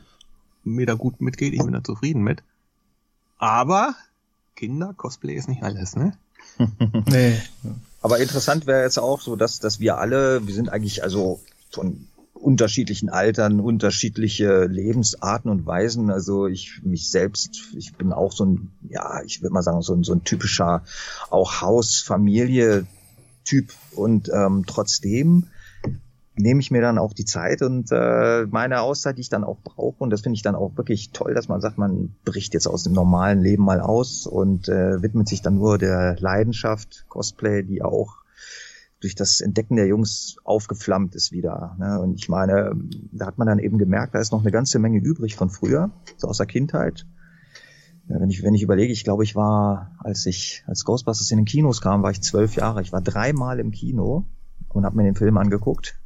mir 0.65 0.87
da 0.87 0.95
gut 0.95 1.21
mitgeht, 1.21 1.53
ich 1.53 1.63
bin 1.63 1.75
da 1.75 1.85
zufrieden 1.85 2.23
mit. 2.23 2.43
Aber 3.37 3.95
Kinder, 4.57 4.95
Cosplay 4.97 5.35
ist 5.35 5.51
nicht 5.51 5.63
alles, 5.63 5.97
ne? 5.97 6.17
Nee. 7.11 7.39
Aber 8.01 8.21
interessant 8.21 8.67
wäre 8.67 8.85
jetzt 8.85 8.99
auch 8.99 9.21
so, 9.21 9.37
dass, 9.37 9.61
dass 9.61 9.81
wir 9.81 9.99
alle, 9.99 10.47
wir 10.47 10.55
sind 10.55 10.71
eigentlich 10.71 11.03
also 11.03 11.41
von 11.71 12.09
unterschiedlichen 12.41 13.09
Altern, 13.09 13.61
unterschiedliche 13.61 14.65
Lebensarten 14.65 15.51
und 15.51 15.67
Weisen. 15.67 16.11
Also 16.11 16.47
ich 16.47 16.81
mich 16.83 17.11
selbst, 17.11 17.73
ich 17.77 17.95
bin 17.95 18.13
auch 18.13 18.33
so 18.33 18.45
ein, 18.45 18.73
ja, 18.89 19.23
ich 19.25 19.43
würde 19.43 19.53
mal 19.53 19.63
sagen, 19.63 19.83
so 19.83 19.95
ein, 19.95 20.05
so 20.05 20.13
ein 20.13 20.25
typischer 20.25 20.83
auch 21.31 21.61
Haus-Familie-Typ 21.61 23.73
und 23.95 24.31
ähm, 24.33 24.65
trotzdem 24.67 25.47
nehme 26.39 26.61
ich 26.61 26.71
mir 26.71 26.81
dann 26.81 26.99
auch 26.99 27.13
die 27.13 27.25
Zeit 27.25 27.63
und 27.63 27.91
äh, 27.91 28.47
meine 28.47 28.81
Auszeit, 28.81 29.17
die 29.17 29.23
ich 29.23 29.29
dann 29.29 29.45
auch 29.45 29.59
brauche. 29.63 29.97
Und 29.99 30.11
das 30.11 30.21
finde 30.21 30.37
ich 30.37 30.43
dann 30.43 30.55
auch 30.55 30.77
wirklich 30.77 31.11
toll, 31.11 31.35
dass 31.35 31.49
man 31.49 31.61
sagt, 31.61 31.79
man 31.79 32.15
bricht 32.25 32.55
jetzt 32.55 32.69
aus 32.69 32.85
dem 32.85 32.93
normalen 32.93 33.43
Leben 33.43 33.65
mal 33.65 33.81
aus 33.81 34.27
und 34.27 34.69
äh, 34.69 35.03
widmet 35.03 35.29
sich 35.29 35.43
dann 35.43 35.57
nur 35.57 35.79
der 35.79 36.17
Leidenschaft 36.19 37.05
Cosplay, 37.09 37.63
die 37.63 37.83
auch 37.83 38.19
durch 39.01 39.15
das 39.15 39.41
Entdecken 39.41 39.77
der 39.77 39.87
Jungs 39.87 40.37
aufgeflammt 40.45 41.15
ist 41.15 41.31
wieder. 41.31 41.77
Ne? 41.79 42.01
Und 42.01 42.17
ich 42.17 42.29
meine, 42.29 42.73
da 43.13 43.27
hat 43.27 43.39
man 43.39 43.47
dann 43.47 43.59
eben 43.59 43.79
gemerkt, 43.79 44.15
da 44.15 44.21
ist 44.21 44.33
noch 44.33 44.41
eine 44.41 44.51
ganze 44.51 44.79
Menge 44.79 44.99
übrig 44.99 45.37
von 45.37 45.51
früher, 45.51 45.91
so 46.17 46.29
aus 46.29 46.39
der 46.39 46.47
Kindheit. 46.47 47.07
Ja, 48.09 48.21
wenn 48.21 48.31
ich, 48.31 48.43
wenn 48.43 48.55
ich 48.55 48.63
überlege, 48.63 48.93
ich 48.93 49.05
glaube, 49.05 49.23
ich 49.23 49.37
war, 49.37 49.97
als 49.99 50.27
ich, 50.27 50.65
als 50.67 50.85
Ghostbusters 50.85 51.31
in 51.31 51.39
den 51.39 51.45
Kinos 51.45 51.81
kam, 51.81 52.03
war 52.03 52.11
ich 52.11 52.23
zwölf 52.23 52.57
Jahre. 52.57 52.83
Ich 52.83 52.93
war 52.93 53.03
dreimal 53.03 53.61
im 53.61 53.71
Kino 53.71 54.25
und 54.69 54.85
habe 54.85 54.97
mir 54.97 55.05
den 55.05 55.15
Film 55.15 55.37
angeguckt. 55.37 56.01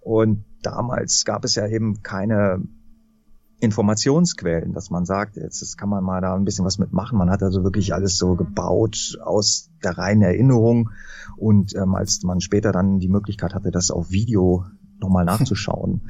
Und 0.00 0.44
damals 0.62 1.24
gab 1.24 1.44
es 1.44 1.56
ja 1.56 1.66
eben 1.66 2.02
keine 2.02 2.62
Informationsquellen, 3.60 4.72
dass 4.72 4.90
man 4.90 5.04
sagt, 5.04 5.36
jetzt 5.36 5.62
das 5.62 5.76
kann 5.76 5.88
man 5.88 6.04
mal 6.04 6.20
da 6.20 6.34
ein 6.34 6.44
bisschen 6.44 6.64
was 6.64 6.78
mitmachen. 6.78 7.18
Man 7.18 7.30
hat 7.30 7.42
also 7.42 7.64
wirklich 7.64 7.92
alles 7.92 8.16
so 8.16 8.36
gebaut 8.36 9.18
aus 9.22 9.70
der 9.82 9.98
reinen 9.98 10.22
Erinnerung. 10.22 10.90
Und 11.36 11.74
ähm, 11.74 11.96
als 11.96 12.22
man 12.22 12.40
später 12.40 12.70
dann 12.70 13.00
die 13.00 13.08
Möglichkeit 13.08 13.54
hatte, 13.54 13.72
das 13.72 13.90
auf 13.90 14.10
Video 14.10 14.64
nochmal 15.00 15.24
nachzuschauen, 15.24 16.02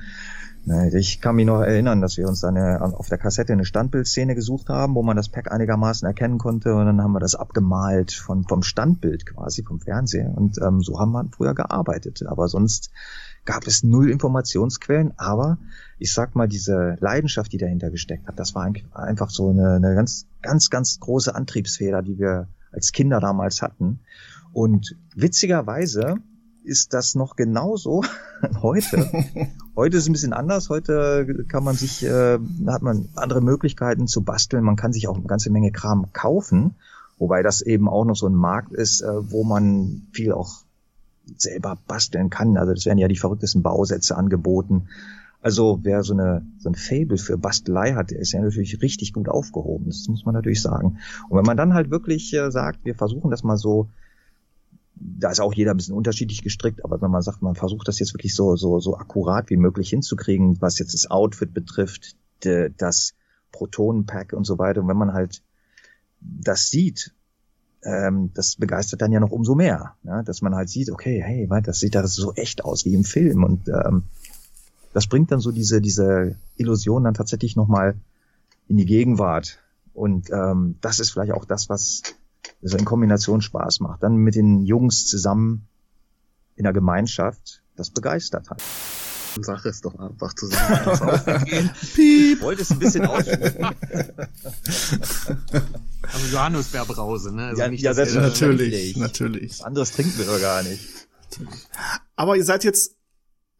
ne, 0.66 0.90
ich 0.94 1.22
kann 1.22 1.37
mich 1.37 1.46
noch 1.46 1.62
erinnern, 1.62 2.02
dass 2.02 2.18
wir 2.18 2.28
uns 2.28 2.40
dann 2.40 2.58
auf 2.58 3.08
der 3.08 3.16
Kassette 3.16 3.54
eine 3.54 3.64
Standbildszene 3.64 4.34
gesucht 4.34 4.68
haben, 4.68 4.94
wo 4.94 5.02
man 5.02 5.16
das 5.16 5.30
Pack 5.30 5.50
einigermaßen 5.50 6.06
erkennen 6.06 6.37
konnte. 6.37 6.74
Und 6.74 6.84
dann 6.84 7.00
haben 7.00 7.12
wir 7.12 7.20
das 7.20 7.34
abgemalt 7.34 8.12
von, 8.12 8.44
vom 8.44 8.62
Standbild 8.62 9.24
quasi, 9.24 9.62
vom 9.62 9.80
Fernseher. 9.80 10.34
Und 10.37 10.58
ähm, 10.62 10.82
so 10.82 11.00
haben 11.00 11.12
wir 11.12 11.24
früher 11.34 11.54
gearbeitet. 11.54 12.24
Aber 12.26 12.46
sonst 12.48 12.90
gab 13.48 13.66
es 13.66 13.82
null 13.82 14.11
Informationsquellen, 14.11 15.14
aber 15.16 15.56
ich 15.98 16.12
sag 16.12 16.37
mal, 16.37 16.46
diese 16.46 16.98
Leidenschaft, 17.00 17.50
die 17.50 17.56
dahinter 17.56 17.88
gesteckt 17.88 18.28
hat, 18.28 18.38
das 18.38 18.54
war 18.54 18.70
einfach 18.92 19.30
so 19.30 19.48
eine, 19.48 19.76
eine 19.76 19.94
ganz, 19.94 20.26
ganz, 20.42 20.68
ganz 20.68 21.00
große 21.00 21.34
Antriebsfeder, 21.34 22.02
die 22.02 22.18
wir 22.18 22.48
als 22.72 22.92
Kinder 22.92 23.20
damals 23.20 23.62
hatten. 23.62 24.00
Und 24.52 24.96
witzigerweise 25.16 26.16
ist 26.62 26.92
das 26.92 27.14
noch 27.14 27.37
genauso 27.37 28.04
heute. 28.61 29.08
Heute 29.74 29.96
ist 29.96 30.02
es 30.02 30.08
ein 30.11 30.12
bisschen 30.12 30.32
anders. 30.34 30.68
Heute 30.68 31.46
kann 31.48 31.64
man 31.64 31.74
sich, 31.74 32.04
äh, 32.04 32.38
hat 32.66 32.82
man 32.82 33.08
andere 33.14 33.40
Möglichkeiten 33.40 34.08
zu 34.08 34.22
basteln. 34.24 34.64
Man 34.64 34.76
kann 34.76 34.92
sich 34.92 35.08
auch 35.08 35.16
eine 35.16 35.26
ganze 35.26 35.50
Menge 35.50 35.72
Kram 35.72 36.12
kaufen. 36.12 36.74
Wobei 37.16 37.42
das 37.42 37.62
eben 37.62 37.88
auch 37.88 38.04
noch 38.04 38.16
so 38.16 38.26
ein 38.26 38.34
Markt 38.34 38.72
ist, 38.72 39.00
äh, 39.00 39.30
wo 39.30 39.44
man 39.44 40.08
viel 40.12 40.32
auch 40.32 40.64
selber 41.37 41.79
basteln 41.87 42.31
kann. 42.31 42.57
Also 42.57 42.73
das 42.73 42.87
werden 42.87 42.99
ja 42.99 43.09
die 43.09 43.17
verrücktesten 43.17 43.62
Bausätze 43.62 44.17
angeboten. 44.17 44.88
Also 45.41 45.81
wer 45.83 46.03
so 46.03 46.14
eine 46.14 46.45
so 46.59 46.69
ein 46.69 46.75
Fable 46.75 47.19
für 47.19 47.38
Bastelei 47.38 47.95
hat, 47.95 48.11
der 48.11 48.19
ist 48.19 48.33
ja 48.33 48.41
natürlich 48.41 48.83
richtig 48.83 49.12
gut 49.12 49.29
aufgehoben. 49.29 49.87
Das 49.87 50.09
muss 50.09 50.25
man 50.25 50.35
natürlich 50.35 50.61
sagen. 50.61 50.99
Und 51.29 51.38
wenn 51.38 51.45
man 51.45 51.57
dann 51.57 51.75
halt 51.75 51.91
wirklich 51.91 52.35
äh, 52.35 52.51
sagt, 52.51 52.85
wir 52.85 52.95
versuchen 52.95 53.31
das 53.31 53.45
mal 53.45 53.57
so, 53.57 53.88
da 54.97 55.31
ist 55.31 55.41
auch 55.41 55.55
jeder 55.55 55.73
ein 55.73 55.77
bisschen 55.77 55.95
unterschiedlich 55.95 56.43
gestrickt, 56.43 56.85
aber 56.85 57.01
wenn 57.01 57.12
man 57.12 57.23
sagt, 57.23 57.41
man 57.41 57.55
versucht 57.55 57.87
das 57.87 58.01
jetzt 58.01 58.14
wirklich 58.14 58.35
so 58.35 58.57
so 58.57 58.81
so 58.81 58.97
akkurat 58.97 59.49
wie 59.51 59.57
möglich 59.57 59.91
hinzukriegen, 59.91 60.61
was 60.61 60.81
jetzt 60.81 60.95
das 60.95 61.09
Outfit 61.09 61.55
betrifft, 61.55 62.17
de, 62.43 62.73
das 62.77 63.14
Protonenpack 63.53 64.33
und 64.33 64.45
so 64.45 64.59
weiter. 64.59 64.81
Und 64.81 64.88
wenn 64.88 64.97
man 64.97 65.12
halt 65.12 65.43
das 66.21 66.69
sieht, 66.69 67.14
ähm, 67.83 68.31
das 68.35 68.57
begeistert 68.57 69.03
dann 69.03 69.12
ja 69.12 69.21
noch 69.21 69.31
umso 69.31 69.55
mehr, 69.55 69.95
ja? 70.05 70.23
dass 70.23 70.43
man 70.43 70.55
halt 70.55 70.69
sieht, 70.69 70.91
okay, 70.91 71.23
hey, 71.25 71.49
das 71.62 71.81
sieht 71.81 71.95
da 71.95 72.07
so 72.07 72.33
echt 72.35 72.64
aus 72.64 72.85
wie 72.85 72.95
im 72.95 73.05
Film 73.05 73.45
und 73.45 73.69
ähm, 73.69 74.05
das 74.93 75.07
bringt 75.07 75.31
dann 75.31 75.41
so 75.41 75.53
diese 75.53 75.81
diese 75.81 76.37
Illusion 76.57 77.05
dann 77.05 77.14
tatsächlich 77.14 77.57
noch 77.57 77.69
mal 77.69 77.95
in 78.67 78.77
die 78.77 78.87
Gegenwart 78.87 79.59
und 79.99 80.31
ähm, 80.31 80.77
das 80.81 81.01
ist 81.01 81.11
vielleicht 81.11 81.33
auch 81.33 81.45
das, 81.45 81.69
was 81.69 82.03
so 82.62 82.77
in 82.77 82.85
Kombination 82.85 83.41
Spaß 83.41 83.81
macht. 83.81 84.03
Dann 84.03 84.17
mit 84.17 84.35
den 84.35 84.64
Jungs 84.64 85.07
zusammen 85.07 85.67
in 86.57 86.64
der 86.64 86.73
Gemeinschaft, 86.73 87.62
das 87.77 87.91
begeistert 87.91 88.51
halt. 88.51 88.62
Sag 89.41 89.64
es 89.67 89.81
doch 89.81 89.99
einfach 89.99 90.35
zusammen. 90.35 90.81
Das 90.85 91.03
aufgehen. 91.03 91.71
Ich 91.97 92.41
wollte 92.41 92.62
es 92.62 92.71
ein 92.71 92.79
bisschen 92.79 93.05
ausschmücken. 93.07 93.64
Aber 93.64 93.75
Johannisbeerbrause, 96.33 97.35
ne? 97.35 97.47
Also 97.49 97.62
Ja, 97.62 97.69
nicht, 97.69 97.83
ja, 97.83 97.95
das- 97.95 98.14
Natürlich, 98.14 98.97
natürlich. 98.97 99.64
Anderes 99.64 99.93
trinken 99.93 100.19
wir 100.19 100.25
doch 100.27 100.41
gar 100.41 100.62
nicht. 100.62 100.81
Aber 102.17 102.37
ihr 102.37 102.45
seid 102.45 102.64
jetzt 102.64 102.97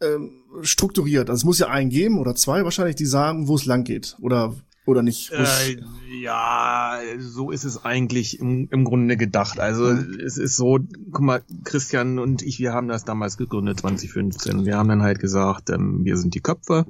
ähm, 0.01 0.31
strukturiert. 0.63 1.29
Also 1.29 1.41
es 1.41 1.45
muss 1.45 1.59
ja 1.59 1.69
einen 1.69 1.91
geben 1.91 2.19
oder 2.19 2.35
zwei 2.35 2.65
wahrscheinlich, 2.65 2.97
die 2.97 3.07
sagen, 3.07 3.49
wo 3.49 3.57
es 3.57 3.65
lang 3.67 3.85
geht. 3.85 4.17
Oder 4.21 4.55
oder 4.88 5.03
nicht? 5.03 5.31
Äh, 5.31 5.77
ja, 6.22 6.98
so 7.18 7.51
ist 7.51 7.64
es 7.64 7.85
eigentlich 7.85 8.40
im, 8.40 8.68
im 8.70 8.85
Grunde 8.85 9.18
gedacht. 9.18 9.61
Also 9.61 9.85
mhm. 9.85 10.18
es 10.24 10.38
ist 10.38 10.57
so, 10.57 10.79
guck 11.12 11.20
mal, 11.20 11.42
Christian 11.64 12.18
und 12.18 12.42
ich, 12.42 12.59
wir 12.59 12.72
haben 12.72 12.88
das 12.88 13.05
damals 13.05 13.37
gegründet, 13.37 13.81
2015. 13.81 14.64
Wir 14.64 14.79
haben 14.79 14.88
dann 14.88 15.03
halt 15.03 15.20
gesagt, 15.20 15.68
ähm, 15.70 16.05
wir 16.05 16.16
sind 16.16 16.35
die 16.35 16.40
Köpfe. 16.40 16.87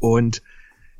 Und 0.00 0.42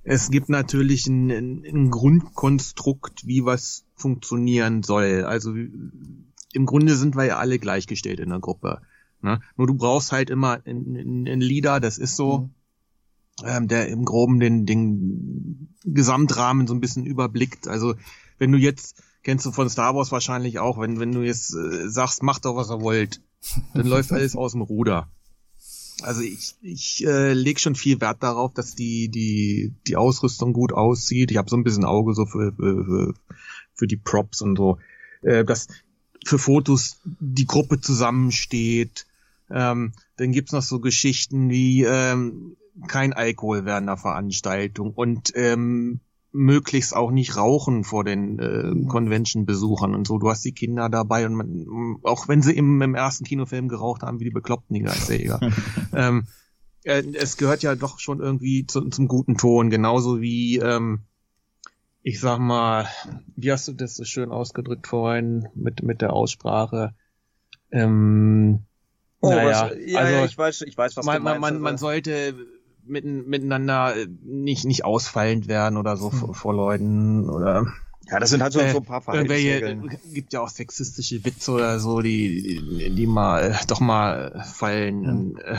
es 0.03 0.31
gibt 0.31 0.49
natürlich 0.49 1.07
ein, 1.07 1.31
ein 1.31 1.91
Grundkonstrukt, 1.91 3.27
wie 3.27 3.45
was 3.45 3.85
funktionieren 3.95 4.83
soll. 4.83 5.25
Also 5.25 5.55
im 5.55 6.67
Grunde 6.67 6.97
sind 6.97 7.17
wir 7.17 7.25
ja 7.25 7.37
alle 7.37 7.59
gleichgestellt 7.59 8.19
in 8.19 8.31
der 8.31 8.41
Gruppe. 8.41 8.81
Ne? 9.21 9.41
Nur 9.57 9.67
du 9.67 9.75
brauchst 9.75 10.11
halt 10.11 10.31
immer 10.31 10.61
einen, 10.65 11.29
einen 11.29 11.41
Leader, 11.43 11.81
das 11.81 11.99
ist 11.99 12.17
so. 12.17 12.39
Mhm 12.39 12.51
ähm, 13.45 13.69
der 13.69 13.89
im 13.89 14.05
Groben 14.05 14.41
den, 14.41 14.67
den 14.67 15.75
Gesamtrahmen 15.85 16.67
so 16.67 16.75
ein 16.75 16.81
bisschen 16.81 17.05
überblickt. 17.05 17.69
Also 17.69 17.95
wenn 18.39 18.53
du 18.53 18.59
jetzt, 18.59 19.03
kennst 19.23 19.47
du 19.47 19.53
von 19.53 19.69
Star 19.69 19.95
Wars 19.95 20.13
wahrscheinlich 20.13 20.59
auch, 20.59 20.79
wenn, 20.79 21.01
wenn 21.01 21.13
du 21.13 21.23
jetzt 21.23 21.55
äh, 21.55 21.89
sagst, 21.89 22.23
macht 22.23 22.45
doch, 22.45 22.57
was 22.57 22.71
ihr 22.71 22.81
wollt, 22.81 23.21
dann 23.75 23.87
läuft 23.87 24.13
alles 24.13 24.37
aus 24.37 24.53
dem 24.53 24.63
Ruder. 24.63 25.09
Also 26.03 26.23
ich, 26.23 26.57
ich 26.63 27.07
äh, 27.07 27.33
lege 27.33 27.61
schon 27.61 27.75
viel 27.75 28.01
Wert 28.01 28.23
darauf, 28.23 28.53
dass 28.55 28.75
die, 28.75 29.09
die, 29.09 29.75
die 29.87 29.97
Ausrüstung 29.97 30.53
gut 30.53 30.73
aussieht. 30.73 31.31
Ich 31.31 31.37
habe 31.37 31.51
so 31.51 31.57
ein 31.57 31.65
bisschen 31.65 31.85
Auge 31.85 32.15
so 32.15 32.27
für, 32.27 32.53
für, 32.53 33.15
für 33.75 33.87
die 33.87 33.97
Props 33.97 34.41
und 34.43 34.57
so. 34.57 34.79
Äh, 35.23 35.45
dass 35.45 35.69
für 36.25 36.39
Fotos 36.39 37.01
die 37.05 37.47
Gruppe 37.47 37.81
zusammensteht. 37.81 39.07
Ähm, 39.51 39.93
dann 40.17 40.33
gibt's 40.33 40.53
noch 40.53 40.63
so 40.63 40.81
Geschichten 40.81 41.51
wie 41.51 41.85
ähm, 41.85 42.57
kein 42.89 43.13
Alkohol 43.13 43.65
während 43.65 43.89
der 43.89 43.97
Veranstaltung 43.97 44.93
und 44.93 45.33
ähm, 45.35 46.01
möglichst 46.33 46.97
auch 46.97 47.11
nicht 47.11 47.37
rauchen 47.37 47.85
vor 47.85 48.05
den 48.05 48.39
äh, 48.39 48.89
Convention-Besuchern 48.89 49.95
und 49.95 50.07
so. 50.07 50.19
Du 50.19 50.31
hast 50.31 50.45
die 50.45 50.53
Kinder 50.55 50.89
dabei 50.89 51.27
und 51.27 51.35
man, 51.35 51.99
auch 52.05 52.27
wenn 52.27 52.43
sie 52.43 52.57
im, 52.57 52.81
im 52.81 52.95
ersten 52.95 53.25
Kinofilm 53.25 53.69
geraucht 53.69 54.03
haben, 54.03 54.19
wie 54.19 54.25
die 54.25 54.31
Bekloppten, 54.31 54.75
die 54.75 54.83
Geisterjäger. 54.83 55.41
ähm, 55.95 56.27
äh, 56.85 57.03
es 57.15 57.37
gehört 57.37 57.63
ja 57.63 57.75
doch 57.75 57.99
schon 58.01 58.21
irgendwie 58.21 58.67
zu, 58.67 58.89
zum 58.89 59.09
guten 59.09 59.37
Ton, 59.37 59.69
genauso 59.69 60.21
wie, 60.23 60.57
ähm, 60.57 61.03
ich 62.03 62.19
sag 62.19 62.39
mal, 62.39 62.89
wie 63.37 63.53
hast 63.53 63.69
du 63.69 63.73
das 63.73 63.95
so 63.95 64.05
schön 64.05 64.33
ausgedrückt 64.33 64.87
vorhin 64.87 65.49
mit, 65.55 65.83
mit 65.83 66.01
der 66.01 66.15
Aussprache? 66.15 66.95
Ähm, 67.71 68.65
oh, 69.21 69.31
naja, 69.31 69.71
was, 69.71 69.79
ja, 69.87 70.01
also, 70.01 70.15
ja, 70.15 70.25
ich 70.25 70.39
weiß, 70.39 70.63
ich 70.63 70.77
weiß, 70.77 70.97
was 70.97 71.07
man, 71.07 71.19
du 71.19 71.23
meinst. 71.25 71.41
Man, 71.41 71.55
man, 71.55 71.63
man 71.63 71.79
sollte 71.79 72.35
mitten, 72.85 73.29
miteinander 73.29 73.97
äh, 73.97 74.07
nicht, 74.23 74.65
nicht 74.65 74.85
ausfallend 74.85 75.49
werden 75.49 75.77
oder 75.77 75.97
so 75.97 76.13
hm. 76.13 76.19
vor, 76.19 76.35
vor 76.35 76.55
Leuten 76.55 77.29
oder 77.29 77.67
ja, 78.11 78.19
das 78.19 78.31
sind 78.31 78.43
halt 78.43 78.53
so, 78.53 78.61
äh, 78.61 78.73
so 78.73 78.79
ein 78.79 78.85
paar 78.85 79.01
Verhaltensregeln. 79.01 79.85
Irgendwelche, 79.85 80.09
gibt 80.13 80.33
ja 80.33 80.41
auch 80.41 80.49
sexistische 80.49 81.25
Witze 81.25 81.53
oder 81.53 81.79
so, 81.79 82.01
die, 82.01 82.43
die, 82.43 82.95
die 82.95 83.07
mal 83.07 83.53
äh, 83.53 83.55
doch 83.69 83.81
mal 83.81 84.45
fallen. 84.53 85.05
Hm. 85.05 85.39
Äh, 85.45 85.59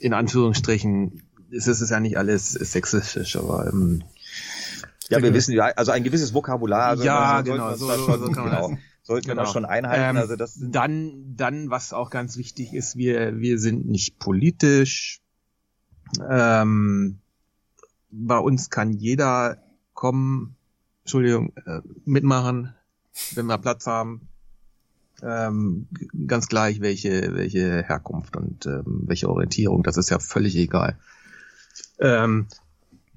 in 0.00 0.12
Anführungsstrichen 0.12 1.22
ist 1.50 1.66
es 1.66 1.88
ja 1.88 1.98
nicht 1.98 2.18
alles 2.18 2.52
sexistisch, 2.52 3.36
aber 3.36 3.68
ähm, 3.68 4.04
ja, 5.08 5.22
wir 5.22 5.32
wissen 5.32 5.54
ja, 5.54 5.64
also 5.76 5.92
ein 5.92 6.04
gewisses 6.04 6.34
Vokabular. 6.34 6.88
Also 6.88 7.04
ja, 7.04 7.40
genau, 7.40 7.74
so, 7.74 7.86
so, 7.86 7.96
so 7.96 8.30
kann 8.30 8.44
man 8.44 8.54
genau. 8.54 8.68
das 8.70 8.78
sollten 9.02 9.28
genau. 9.28 9.40
wir 9.40 9.44
das 9.44 9.52
schon 9.52 9.64
einhalten. 9.64 10.16
Ähm, 10.16 10.22
also 10.22 10.36
das 10.36 10.58
dann, 10.60 11.34
dann, 11.34 11.70
was 11.70 11.92
auch 11.92 12.10
ganz 12.10 12.36
wichtig 12.36 12.74
ist, 12.74 12.96
wir, 12.96 13.38
wir 13.38 13.58
sind 13.58 13.88
nicht 13.88 14.18
politisch, 14.18 15.22
ähm, 16.28 17.18
bei 18.10 18.38
uns 18.38 18.70
kann 18.70 18.92
jeder 18.92 19.58
kommen, 19.94 20.56
Entschuldigung, 21.02 21.52
äh, 21.66 21.80
mitmachen, 22.04 22.74
wenn 23.34 23.46
wir 23.46 23.58
Platz 23.58 23.86
haben. 23.86 24.28
Ähm, 25.20 25.88
ganz 26.26 26.46
gleich, 26.48 26.80
welche, 26.80 27.34
welche 27.34 27.82
Herkunft 27.82 28.36
und 28.36 28.66
ähm, 28.66 29.02
welche 29.06 29.28
Orientierung, 29.28 29.82
das 29.82 29.96
ist 29.96 30.10
ja 30.10 30.20
völlig 30.20 30.54
egal. 30.54 30.96
Ähm, 31.98 32.46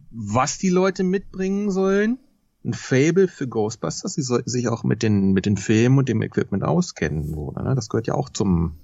was 0.10 0.58
die 0.58 0.70
Leute 0.70 1.04
mitbringen 1.04 1.70
sollen, 1.70 2.18
ein 2.64 2.74
Fable 2.74 3.28
für 3.28 3.48
Ghostbusters, 3.48 4.14
sie 4.14 4.22
sollten 4.22 4.50
sich 4.50 4.68
auch 4.68 4.84
mit 4.84 5.04
den, 5.04 5.32
mit 5.32 5.46
den 5.46 5.58
Filmen 5.58 6.00
und 6.00 6.10
dem 6.10 6.22
Equipment 6.22 6.64
auskennen, 6.64 7.34
oder? 7.34 7.64
Ne? 7.64 7.76
Das 7.76 7.90
gehört 7.90 8.08
ja 8.08 8.14
auch 8.14 8.30
zum 8.30 8.78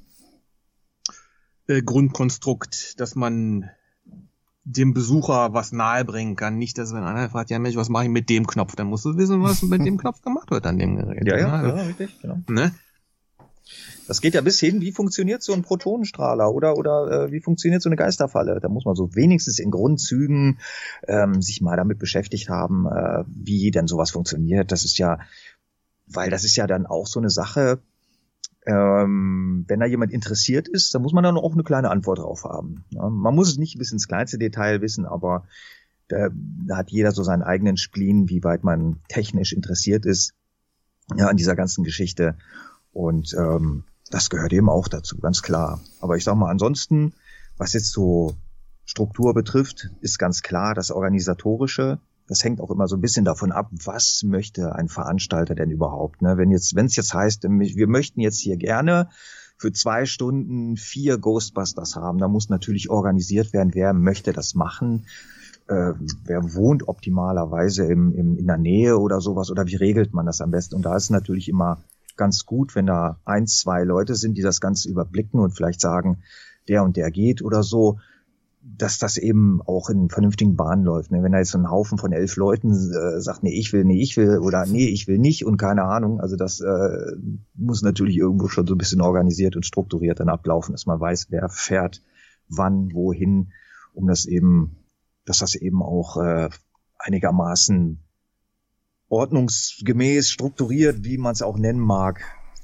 äh, 1.68 1.82
Grundkonstrukt, 1.82 3.00
dass 3.00 3.16
man 3.16 3.70
dem 4.70 4.94
Besucher 4.94 5.54
was 5.54 5.72
nahebringen 5.72 6.36
kann. 6.36 6.58
Nicht, 6.58 6.78
dass 6.78 6.94
wenn 6.94 7.04
einer 7.04 7.30
fragt, 7.30 7.50
ja 7.50 7.58
Mensch, 7.58 7.78
was 7.78 7.88
mache 7.88 8.04
ich 8.04 8.10
mit 8.10 8.30
dem 8.30 8.46
Knopf? 8.46 8.76
Dann 8.76 8.88
musst 8.88 9.06
du 9.06 9.16
wissen, 9.16 9.42
was 9.42 9.62
mit 9.62 9.86
dem 9.86 9.98
Knopf 9.98 10.22
gemacht 10.22 10.52
wird 10.52 10.66
an 10.66 10.78
dem 10.78 10.98
Gerät. 10.98 11.26
Ja, 11.26 11.38
ja, 11.38 11.68
ja, 11.68 11.78
ja 11.78 11.84
richtig, 11.84 12.20
genau. 12.22 12.40
Ne? 12.50 12.74
Das 14.08 14.20
geht 14.20 14.34
ja 14.34 14.42
bis 14.42 14.60
hin, 14.60 14.82
wie 14.82 14.92
funktioniert 14.92 15.42
so 15.42 15.54
ein 15.54 15.62
Protonenstrahler 15.62 16.54
oder 16.54 16.78
oder 16.78 17.28
äh, 17.28 17.32
wie 17.32 17.40
funktioniert 17.40 17.82
so 17.82 17.90
eine 17.90 17.96
Geisterfalle? 17.96 18.60
Da 18.62 18.68
muss 18.68 18.86
man 18.86 18.96
so 18.96 19.16
wenigstens 19.16 19.60
in 19.60 19.72
Grundzügen 19.72 20.60
ähm, 21.08 21.42
sich 21.42 21.62
mal 21.62 21.78
damit 21.78 21.98
beschäftigt 21.98 22.50
haben, 22.50 22.88
äh, 22.88 23.24
wie 23.28 23.72
denn 23.72 23.88
sowas 23.88 24.12
funktioniert. 24.12 24.72
Das 24.72 24.84
ist 24.84 24.98
ja, 24.98 25.20
weil 26.08 26.30
das 26.30 26.44
ist 26.44 26.58
ja 26.58 26.68
dann 26.68 26.86
auch 26.86 27.08
so 27.08 27.20
eine 27.20 27.30
Sache, 27.30 27.80
ähm, 28.68 29.64
wenn 29.68 29.80
da 29.80 29.86
jemand 29.86 30.12
interessiert 30.12 30.68
ist, 30.68 30.94
dann 30.94 31.02
muss 31.02 31.14
man 31.14 31.24
dann 31.24 31.38
auch 31.38 31.54
eine 31.54 31.64
kleine 31.64 31.90
Antwort 31.90 32.20
drauf 32.20 32.44
haben. 32.44 32.84
Ja, 32.90 33.10
man 33.10 33.34
muss 33.34 33.50
es 33.50 33.58
nicht 33.58 33.78
bis 33.78 33.94
ins 33.94 34.10
kleinste 34.10 34.38
Detail 34.38 34.82
wissen, 34.82 35.06
aber 35.06 35.46
da, 36.10 36.30
da 36.66 36.78
hat 36.78 36.92
jeder 36.92 37.14
so 37.14 37.24
seinen 37.24 37.44
eigenen 37.44 37.78
Spleen, 37.78 38.30
wie 38.30 38.44
weit 38.44 38.66
man 38.66 38.98
technisch 39.08 39.54
interessiert 39.54 40.06
ist 40.06 40.34
ja, 41.16 41.28
an 41.28 41.38
dieser 41.38 41.56
ganzen 41.56 41.86
Geschichte. 41.86 42.36
Und 42.92 43.34
ähm, 43.40 43.86
das 44.12 44.30
gehört 44.30 44.52
eben 44.52 44.70
auch 44.70 44.90
dazu, 44.90 45.18
ganz 45.18 45.42
klar. 45.42 45.80
Aber 46.02 46.18
ich 46.18 46.26
sag 46.26 46.36
mal, 46.36 46.52
ansonsten, 46.52 47.14
was 47.58 47.72
jetzt 47.72 47.92
so 47.92 48.36
Struktur 48.84 49.34
betrifft, 49.34 49.90
ist 50.02 50.20
ganz 50.20 50.42
klar 50.42 50.74
das 50.76 50.92
Organisatorische 50.92 52.00
das 52.28 52.44
hängt 52.44 52.60
auch 52.60 52.72
immer 52.72 52.88
so 52.88 52.96
ein 52.96 53.02
bisschen 53.02 53.26
davon 53.26 53.52
ab, 53.52 53.70
was 53.72 54.24
möchte 54.24 54.76
ein 54.76 54.90
Veranstalter 54.90 55.56
denn 55.56 55.72
überhaupt. 55.72 56.22
Ne? 56.22 56.38
Wenn 56.38 56.52
jetzt, 56.52 56.76
wenn 56.76 56.88
es 56.88 56.96
jetzt 56.96 57.14
heißt, 57.14 57.44
wir 57.44 57.88
möchten 57.88 58.20
jetzt 58.20 58.40
hier 58.40 58.58
gerne 58.58 59.10
für 59.58 59.72
zwei 59.72 60.06
Stunden 60.06 60.78
vier 60.78 61.18
Ghostbusters 61.18 61.96
haben, 61.96 62.20
da 62.20 62.28
muss 62.28 62.50
natürlich 62.50 62.90
organisiert 62.90 63.54
werden, 63.54 63.74
wer 63.74 63.94
möchte 63.94 64.34
das 64.34 64.56
machen, 64.56 65.06
äh, 65.68 65.94
wer 66.26 66.54
wohnt 66.54 66.88
optimalerweise 66.88 67.86
im, 67.86 68.14
im, 68.14 68.38
in 68.38 68.46
der 68.46 68.58
Nähe 68.58 68.98
oder 68.98 69.22
sowas 69.22 69.50
oder 69.50 69.66
wie 69.66 69.76
regelt 69.76 70.14
man 70.14 70.26
das 70.26 70.42
am 70.42 70.52
besten. 70.52 70.76
Und 70.76 70.84
da 70.84 70.96
ist 70.96 71.10
natürlich 71.10 71.50
immer 71.50 71.82
ganz 72.18 72.46
gut, 72.46 72.76
wenn 72.76 72.88
da 72.88 73.20
ein, 73.26 73.48
zwei 73.48 73.84
Leute 73.84 74.16
sind, 74.16 74.38
die 74.38 74.42
das 74.42 74.60
Ganze 74.60 74.90
überblicken 74.90 75.40
und 75.40 75.52
vielleicht 75.52 75.80
sagen, 75.80 76.24
der 76.68 76.84
und 76.84 76.98
der 76.98 77.12
geht 77.12 77.42
oder 77.42 77.64
so 77.64 78.00
dass 78.76 79.00
das 79.00 79.18
eben 79.18 79.62
auch 79.62 79.90
in 79.90 80.10
vernünftigen 80.10 80.56
Bahnen 80.56 80.84
läuft. 80.84 81.12
Ne? 81.12 81.24
Wenn 81.24 81.32
da 81.32 81.38
jetzt 81.38 81.52
so 81.52 81.58
ein 81.58 81.72
Haufen 81.72 81.98
von 81.98 82.12
elf 82.12 82.36
Leuten 82.36 82.72
äh, 82.72 83.22
sagt, 83.22 83.44
nee, 83.44 83.58
ich 83.58 83.72
will, 83.72 83.86
nee, 83.86 84.02
ich 84.02 84.18
will 84.18 84.40
oder 84.40 84.66
nee, 84.66 84.88
ich 84.88 85.08
will 85.08 85.18
nicht 85.18 85.46
und 85.46 85.58
keine 85.58 85.84
Ahnung, 85.84 86.20
also 86.20 86.36
das 86.36 86.60
äh, 86.60 87.16
muss 87.56 87.82
natürlich 87.82 88.18
irgendwo 88.18 88.50
schon 88.50 88.68
so 88.68 88.76
ein 88.76 88.78
bisschen 88.78 89.02
organisiert 89.02 89.56
und 89.56 89.66
strukturiert 89.66 90.20
dann 90.20 90.30
ablaufen, 90.30 90.74
dass 90.74 90.86
man 90.86 91.00
weiß, 91.00 91.28
wer 91.30 91.50
fährt 91.50 92.04
wann, 92.50 92.94
wohin, 92.94 93.52
um 93.94 94.08
das 94.08 94.26
eben, 94.26 94.78
dass 95.26 95.40
das 95.40 95.56
eben 95.56 95.82
auch 95.82 96.18
äh, 96.18 96.50
einigermaßen 96.98 98.04
ordnungsgemäß 99.10 100.30
strukturiert, 100.30 101.04
wie 101.04 101.18
man 101.18 101.32
es 101.34 101.42
auch 101.42 101.58
nennen 101.58 101.80
mag, 101.80 102.22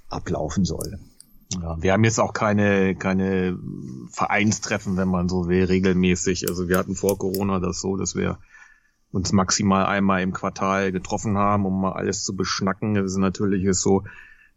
ablaufen 0.09 0.65
soll. 0.65 0.99
Ja, 1.61 1.81
wir 1.81 1.93
haben 1.93 2.03
jetzt 2.03 2.19
auch 2.19 2.33
keine, 2.33 2.95
keine 2.95 3.57
Vereinstreffen, 4.09 4.97
wenn 4.97 5.07
man 5.07 5.29
so 5.29 5.47
will, 5.47 5.65
regelmäßig. 5.65 6.47
Also 6.49 6.67
wir 6.67 6.77
hatten 6.77 6.95
vor 6.95 7.17
Corona 7.17 7.59
das 7.59 7.81
so, 7.81 7.97
dass 7.97 8.15
wir 8.15 8.39
uns 9.11 9.31
maximal 9.31 9.85
einmal 9.85 10.21
im 10.21 10.33
Quartal 10.33 10.91
getroffen 10.91 11.37
haben, 11.37 11.65
um 11.65 11.81
mal 11.81 11.93
alles 11.93 12.23
zu 12.23 12.35
beschnacken. 12.35 12.95
Das 12.95 13.05
ist 13.05 13.17
natürlich 13.17 13.67
so, 13.77 14.03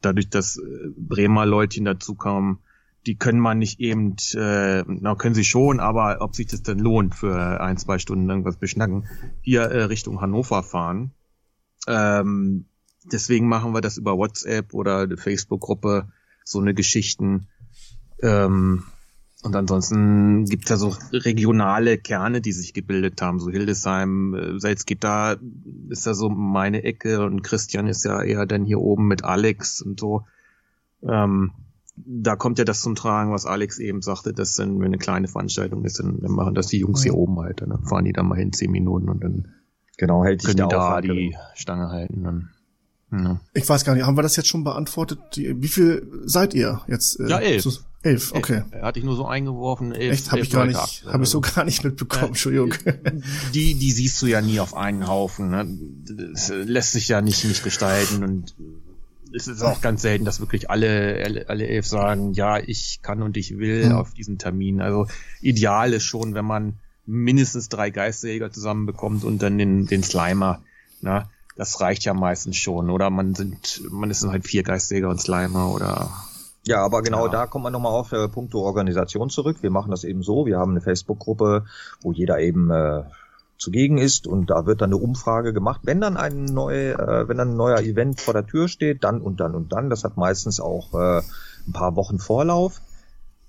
dadurch, 0.01 0.31
dass 0.31 0.57
äh, 0.57 0.89
Bremer 0.97 1.47
Leutchen 1.47 1.85
dazu 1.85 2.15
kamen, 2.15 2.61
die 3.07 3.17
können 3.17 3.39
man 3.39 3.59
nicht 3.59 3.79
eben, 3.79 4.17
äh, 4.35 4.83
na 4.87 5.15
können 5.15 5.35
sie 5.35 5.45
schon, 5.45 5.79
aber 5.79 6.19
ob 6.21 6.35
sich 6.35 6.49
das 6.49 6.63
denn 6.63 6.79
lohnt 6.79 7.15
für 7.15 7.61
ein, 7.61 7.77
zwei 7.77 7.99
Stunden 7.99 8.29
irgendwas 8.29 8.57
beschnacken, 8.57 9.07
hier 9.43 9.63
äh, 9.63 9.85
Richtung 9.85 10.21
Hannover 10.21 10.63
fahren. 10.63 11.13
Ähm, 11.87 12.67
deswegen 13.05 13.49
machen 13.49 13.75
wir 13.75 13.81
das 13.81 13.97
über 13.97 14.17
WhatsApp 14.17 14.75
oder 14.75 15.01
eine 15.01 15.17
Facebook-Gruppe 15.17 16.09
so 16.47 16.61
eine 16.61 16.75
Geschichten. 16.75 17.49
Ähm, 18.23 18.85
und 19.43 19.55
ansonsten 19.55 20.45
gibt's 20.47 20.71
ja 20.71 20.77
so 20.77 20.95
regionale 21.13 21.99
Kerne, 21.99 22.41
die 22.41 22.53
sich 22.53 22.73
gebildet 22.73 23.21
haben. 23.21 23.39
So 23.39 23.51
Hildesheim, 23.51 24.35
äh, 24.35 24.59
Salzgitter 24.59 25.39
ist 25.91 26.07
ja 26.07 26.15
so 26.15 26.29
meine 26.31 26.85
Ecke 26.85 27.25
und 27.25 27.43
Christian 27.43 27.87
ist 27.87 28.05
ja 28.05 28.23
eher 28.23 28.47
dann 28.47 28.65
hier 28.65 28.81
oben 28.81 29.07
mit 29.09 29.25
Alex 29.25 29.83
und 29.83 30.01
so. 30.01 30.25
Ähm, 31.03 31.53
da 31.97 32.37
kommt 32.37 32.59
ja 32.59 32.65
das 32.65 32.81
zum 32.83 32.95
Tragen, 32.95 33.33
was 33.33 33.47
Alex 33.47 33.79
eben 33.79 34.03
sagte, 34.03 34.33
dass 34.33 34.55
dann, 34.55 34.79
wenn 34.81 34.87
eine 34.87 34.99
kleine 34.99 35.29
Veranstaltung 35.29 35.85
ist, 35.85 35.99
dann, 35.99 36.21
dann 36.21 36.33
machen 36.33 36.55
das 36.55 36.67
die 36.69 36.79
Jungs 36.79 37.03
hier 37.03 37.15
oben 37.15 37.39
halt. 37.41 37.63
Dann 37.63 37.85
fahren 37.85 38.05
die 38.05 38.13
da 38.13 38.23
mal 38.23 38.39
hin, 38.39 38.53
zehn 38.53 38.71
Minuten 38.71 39.09
und 39.09 39.23
dann 39.25 39.53
Genau, 39.99 40.25
hält 40.25 40.43
sich 40.43 40.57
können 40.57 40.69
die 40.69 40.75
da 40.75 40.89
Aufwand. 40.89 41.05
die 41.07 41.37
Stange 41.55 41.89
halten. 41.89 42.23
Dann, 42.23 42.51
ja. 43.13 43.41
Ich 43.55 43.69
weiß 43.69 43.85
gar 43.85 43.95
nicht, 43.95 44.05
haben 44.05 44.17
wir 44.17 44.23
das 44.23 44.37
jetzt 44.37 44.49
schon 44.49 44.65
beantwortet? 44.65 45.19
Die, 45.37 45.61
wie 45.63 45.69
viel 45.69 46.07
seid 46.25 46.55
ihr 46.55 46.81
jetzt? 46.89 47.21
äh, 47.21 47.29
Ja, 47.29 47.39
elf. 47.39 47.63
zu- 47.63 47.79
elf, 48.03 48.33
okay. 48.35 48.63
Äh, 48.73 48.83
Hatte 48.83 48.99
ich 48.99 49.05
nur 49.05 49.17
so 49.17 49.27
eingeworfen. 49.27 49.93
Elf, 49.93 50.13
Echt, 50.13 50.27
habe 50.31 50.39
elf 50.39 50.47
ich 50.49 50.53
gar 50.53 50.67
Leute 50.67 50.79
nicht, 50.79 51.05
ab. 51.07 51.13
habe 51.13 51.25
ich 51.25 51.31
so 51.31 51.41
gar 51.41 51.65
nicht 51.65 51.85
mitbekommen, 51.85 52.29
Entschuldigung. 52.29 52.75
die, 53.55 53.75
die 53.75 53.93
siehst 53.93 54.21
du 54.23 54.27
ja 54.27 54.41
nie 54.41 54.61
auf 54.61 54.75
einen 54.77 55.07
Haufen. 55.07 55.51
Ne? 55.51 55.67
Das 56.33 56.49
lässt 56.51 56.93
sich 56.93 57.09
ja 57.09 57.21
nicht, 57.21 57.45
nicht 57.45 57.63
gestalten 57.65 58.23
und 58.25 58.55
es 59.35 59.49
ist 59.49 59.63
auch 59.63 59.81
ganz 59.83 60.03
selten, 60.03 60.25
dass 60.25 60.41
wirklich 60.41 60.71
alle, 60.71 61.45
alle, 61.49 61.67
elf 61.67 61.87
sagen, 61.87 62.33
ja, 62.33 62.59
ich 62.59 63.01
kann 63.03 63.23
und 63.23 63.37
ich 63.37 63.59
will 63.59 63.87
Mhm. 63.87 63.93
auf 63.93 64.15
diesen 64.15 64.39
Termin. 64.39 64.81
Also 64.81 65.09
ideal 65.43 65.93
ist 65.93 66.05
schon, 66.05 66.35
wenn 66.35 66.45
man 66.45 66.75
mindestens 67.07 67.69
drei 67.69 67.91
Geisterjäger 67.91 68.51
zusammenbekommt 68.51 69.25
und 69.25 69.43
dann 69.43 69.59
den, 69.59 69.87
den 69.87 70.03
Slimer. 70.03 70.63
Ne? 71.03 71.27
Das 71.57 71.81
reicht 71.81 72.05
ja 72.05 72.15
meistens 72.15 72.57
schon. 72.57 72.91
Oder 72.91 73.11
man 73.11 73.35
sind, 73.35 73.83
man 73.91 74.11
ist 74.11 74.25
halt 74.27 74.47
vier 74.47 74.63
Geisterjäger 74.63 75.09
und 75.09 75.21
Slimer 75.21 75.73
oder 75.73 76.11
Ja, 76.65 76.85
aber 76.85 77.03
genau 77.03 77.27
Ja. 77.27 77.33
da 77.33 77.47
kommt 77.47 77.65
man 77.65 77.73
nochmal 77.73 77.93
auf 77.93 78.13
äh, 78.13 78.29
Punkto 78.29 78.61
Organisation 78.61 79.31
zurück. 79.31 79.59
Wir 79.63 79.71
machen 79.71 79.91
das 79.91 80.05
eben 80.05 80.23
so. 80.23 80.47
Wir 80.47 80.59
haben 80.59 80.73
eine 80.73 80.81
Facebook-Gruppe, 80.81 81.65
wo 82.03 82.13
jeder 82.13 82.39
eben 82.41 82.71
äh, 82.71 83.05
zugegen 83.59 83.97
ist 83.97 84.27
und 84.27 84.51
da 84.51 84.67
wird 84.67 84.83
dann 84.83 84.91
eine 84.91 84.99
Umfrage 84.99 85.53
gemacht. 85.55 85.81
Wenn 85.85 86.01
dann 86.01 86.17
ein 86.19 86.45
neu, 86.45 86.91
äh, 86.91 87.29
wenn 87.29 87.39
dann 87.39 87.53
ein 87.53 87.57
neuer 87.57 87.81
Event 87.81 88.21
vor 88.21 88.35
der 88.35 88.47
Tür 88.47 88.69
steht, 88.69 89.03
dann 89.05 89.23
und 89.23 89.41
dann 89.41 89.55
und 89.55 89.73
dann. 89.73 89.89
Das 89.89 90.05
hat 90.05 90.17
meistens 90.17 90.61
auch 90.61 90.93
äh, 90.93 91.23
ein 91.67 91.73
paar 91.73 91.97
Wochen 91.97 92.19
Vorlauf. 92.19 92.83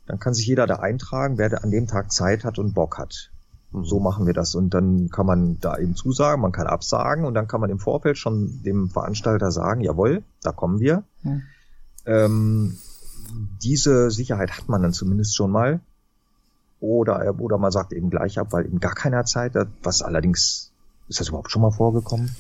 Dann 0.06 0.20
kann 0.20 0.34
sich 0.34 0.48
jeder 0.48 0.66
da 0.68 0.78
eintragen, 0.78 1.38
wer 1.38 1.62
an 1.62 1.72
dem 1.72 1.88
Tag 1.88 2.12
Zeit 2.14 2.46
hat 2.46 2.58
und 2.58 2.74
Bock 2.74 2.98
hat. 2.98 3.32
So 3.74 4.00
machen 4.00 4.26
wir 4.26 4.34
das. 4.34 4.56
Und 4.56 4.74
dann 4.74 5.10
kann 5.10 5.26
man 5.26 5.60
da 5.60 5.78
eben 5.78 5.96
zusagen, 5.96 6.42
man 6.42 6.52
kann 6.52 6.68
absagen 6.68 7.26
und 7.26 7.34
dann 7.34 7.48
kann 7.48 7.62
man 7.62 7.70
im 7.70 7.80
Vorfeld 7.80 8.18
schon 8.18 8.64
dem 8.64 8.90
Veranstalter 8.90 9.52
sagen, 9.52 9.82
jawohl, 9.82 10.24
da 10.42 10.52
kommen 10.52 10.80
wir. 10.80 11.04
Hm. 11.24 11.42
Ähm, 12.06 12.78
diese 13.62 14.10
Sicherheit 14.10 14.52
hat 14.58 14.70
man 14.70 14.82
dann 14.82 14.94
zumindest 14.94 15.36
schon 15.36 15.52
mal. 15.52 15.82
Oder, 16.80 17.36
oder 17.40 17.58
man 17.58 17.72
sagt 17.72 17.92
eben 17.92 18.10
gleich 18.10 18.40
ab, 18.40 18.48
weil 18.52 18.66
eben 18.66 18.80
gar 18.80 18.94
keiner 18.94 19.26
Zeit 19.26 19.56
hat. 19.56 19.68
Was 19.84 20.02
allerdings, 20.02 20.72
ist 21.10 21.20
das 21.20 21.30
überhaupt 21.30 21.52
schon 21.52 21.62
mal 21.64 21.72
vorgekommen? 21.72 22.36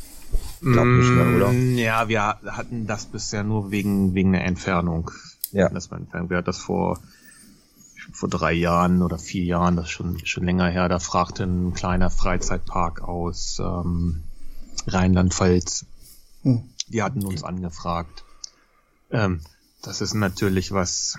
Ich 0.62 0.72
glaub 0.72 0.86
nicht, 0.86 1.10
ne, 1.10 1.36
oder? 1.36 1.52
Mm, 1.52 1.78
Ja, 1.78 2.08
wir 2.08 2.22
hatten 2.22 2.86
das 2.88 3.06
bisher 3.06 3.44
nur 3.44 3.72
wegen, 3.72 4.14
wegen 4.14 4.34
der 4.34 4.46
Entfernung. 4.46 5.12
Ja. 5.52 5.70
Das 5.70 5.90
war 5.92 5.98
Entfernung. 5.98 6.30
Wir 6.30 6.38
hatten 6.38 6.46
das 6.46 6.60
vor, 6.60 7.00
vor 8.12 8.30
drei 8.30 8.54
Jahren 8.54 9.02
oder 9.02 9.18
vier 9.18 9.44
Jahren, 9.44 9.76
das 9.76 9.86
ist 9.86 9.92
schon, 9.92 10.26
schon 10.26 10.46
länger 10.46 10.68
her. 10.70 10.90
Da 10.90 11.00
fragte 11.00 11.44
ein 11.44 11.74
kleiner 11.74 12.10
Freizeitpark 12.10 13.02
aus 13.02 13.60
ähm, 13.60 14.24
Rheinland-Pfalz. 14.88 15.86
Hm. 16.44 16.64
Die 16.88 17.04
hatten 17.04 17.26
uns 17.26 17.44
angefragt. 17.44 18.24
Ähm, 19.12 19.42
das 19.82 20.02
ist 20.02 20.14
natürlich 20.14 20.72
was, 20.72 21.18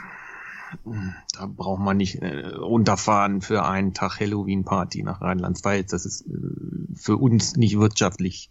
da 0.85 1.46
braucht 1.46 1.81
man 1.81 1.96
nicht 1.96 2.22
äh, 2.22 2.48
runterfahren 2.48 3.40
für 3.40 3.64
einen 3.64 3.94
Tag 3.94 4.20
Halloween-Party 4.20 5.03
nach 5.03 5.20
Rheinland-Pfalz. 5.20 5.90
Das 5.90 6.07
ist 6.07 6.27
äh, 6.27 6.94
für 6.94 7.16
uns 7.16 7.57
nicht 7.57 7.79
wirtschaftlich. 7.79 8.51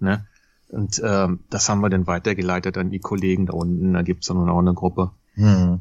Ne? 0.00 0.26
Und 0.68 1.00
ähm, 1.04 1.40
das 1.50 1.68
haben 1.68 1.80
wir 1.80 1.90
dann 1.90 2.06
weitergeleitet 2.06 2.76
an 2.78 2.90
die 2.90 2.98
Kollegen 2.98 3.46
da 3.46 3.52
unten. 3.52 3.92
Da 3.92 4.02
gibt's 4.02 4.26
dann 4.26 4.48
auch 4.48 4.58
eine 4.58 4.74
Gruppe. 4.74 5.12
Mhm. 5.36 5.80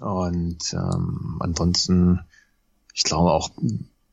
Und 0.00 0.74
ähm, 0.74 1.36
ansonsten, 1.40 2.20
ich 2.94 3.04
glaube 3.04 3.32
auch 3.32 3.50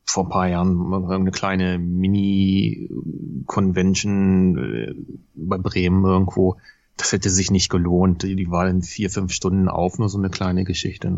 vor 0.04 0.26
ein 0.26 0.30
paar 0.30 0.48
Jahren 0.48 0.92
irgendeine 0.92 1.30
kleine 1.30 1.78
Mini-Convention 1.78 4.58
äh, 4.58 4.94
bei 5.34 5.56
Bremen 5.58 6.04
irgendwo. 6.04 6.56
Das 6.96 7.12
hätte 7.12 7.30
sich 7.30 7.50
nicht 7.50 7.70
gelohnt. 7.70 8.22
Die, 8.24 8.50
war 8.50 8.68
in 8.68 8.82
vier, 8.82 9.08
fünf 9.08 9.32
Stunden 9.32 9.68
auf, 9.68 9.98
nur 9.98 10.10
so 10.10 10.18
eine 10.18 10.28
kleine 10.28 10.64
Geschichte. 10.64 11.10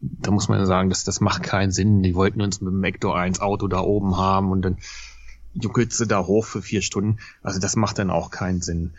Da 0.00 0.30
muss 0.30 0.48
man 0.48 0.66
sagen, 0.66 0.90
das, 0.90 1.04
das 1.04 1.20
macht 1.20 1.44
keinen 1.44 1.70
Sinn. 1.70 2.02
Die 2.02 2.14
wollten 2.14 2.42
uns 2.42 2.60
mit 2.60 2.72
dem 2.72 2.84
Ecto 2.84 3.12
1 3.12 3.40
Auto 3.40 3.68
da 3.68 3.80
oben 3.80 4.18
haben 4.18 4.50
und 4.50 4.60
dann 4.62 4.76
juckelst 5.54 6.00
du 6.00 6.06
da 6.06 6.26
hoch 6.26 6.44
für 6.44 6.62
vier 6.62 6.82
Stunden. 6.82 7.18
Also 7.42 7.60
das 7.60 7.76
macht 7.76 7.98
dann 7.98 8.10
auch 8.10 8.30
keinen 8.30 8.60
Sinn. 8.60 8.92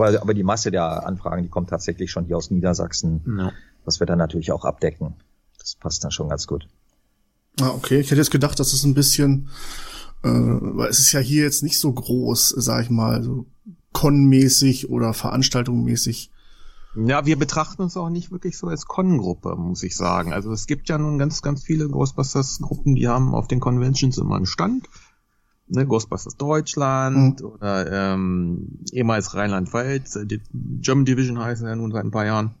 Aber, 0.00 0.22
aber 0.22 0.34
die 0.34 0.44
Masse 0.44 0.70
der 0.70 1.06
Anfragen, 1.06 1.42
die 1.42 1.48
kommt 1.48 1.70
tatsächlich 1.70 2.10
schon 2.10 2.24
hier 2.26 2.36
aus 2.36 2.50
Niedersachsen, 2.50 3.22
Ja. 3.38 3.52
was 3.84 4.00
wir 4.00 4.06
dann 4.06 4.18
natürlich 4.18 4.52
auch 4.52 4.64
abdecken. 4.64 5.14
Das 5.58 5.74
passt 5.74 6.04
dann 6.04 6.10
schon 6.12 6.28
ganz 6.28 6.46
gut. 6.46 6.68
Ah, 7.60 7.70
okay. 7.70 7.98
Ich 8.00 8.10
hätte 8.10 8.20
jetzt 8.20 8.30
gedacht, 8.30 8.58
dass 8.60 8.72
es 8.72 8.84
ein 8.84 8.94
bisschen, 8.94 9.48
äh, 10.22 10.28
weil 10.28 10.88
es 10.88 11.00
ist 11.00 11.12
ja 11.12 11.20
hier 11.20 11.42
jetzt 11.42 11.62
nicht 11.62 11.80
so 11.80 11.92
groß, 11.92 12.50
sag 12.56 12.84
ich 12.84 12.90
mal, 12.90 13.22
so 13.22 13.46
Con-mäßig 13.92 14.90
oder 14.90 15.12
Veranstaltungsmäßig. 15.14 16.30
Ja, 16.94 17.26
wir 17.26 17.38
betrachten 17.38 17.82
uns 17.82 17.96
auch 17.96 18.08
nicht 18.10 18.30
wirklich 18.30 18.56
so 18.56 18.68
als 18.68 18.86
Con-Gruppe, 18.86 19.56
muss 19.56 19.82
ich 19.82 19.96
sagen. 19.96 20.32
Also 20.32 20.52
es 20.52 20.66
gibt 20.66 20.88
ja 20.88 20.98
nun 20.98 21.18
ganz, 21.18 21.42
ganz 21.42 21.62
viele 21.62 21.88
Ghostbusters-Gruppen, 21.88 22.94
die 22.94 23.08
haben 23.08 23.34
auf 23.34 23.48
den 23.48 23.60
Conventions 23.60 24.18
immer 24.18 24.36
einen 24.36 24.46
Stand. 24.46 24.88
Ne, 25.70 25.86
Ghostbusters 25.86 26.36
Deutschland 26.36 27.42
oder 27.42 28.14
ähm, 28.14 28.78
ehemals 28.90 29.34
Rheinland-Pfalz, 29.34 30.16
äh, 30.16 30.26
die 30.26 30.40
German 30.52 31.04
Division 31.04 31.38
heißen 31.38 31.66
ja 31.66 31.76
nun 31.76 31.92
seit 31.92 32.04
ein 32.04 32.10
paar 32.10 32.24
Jahren. 32.24 32.54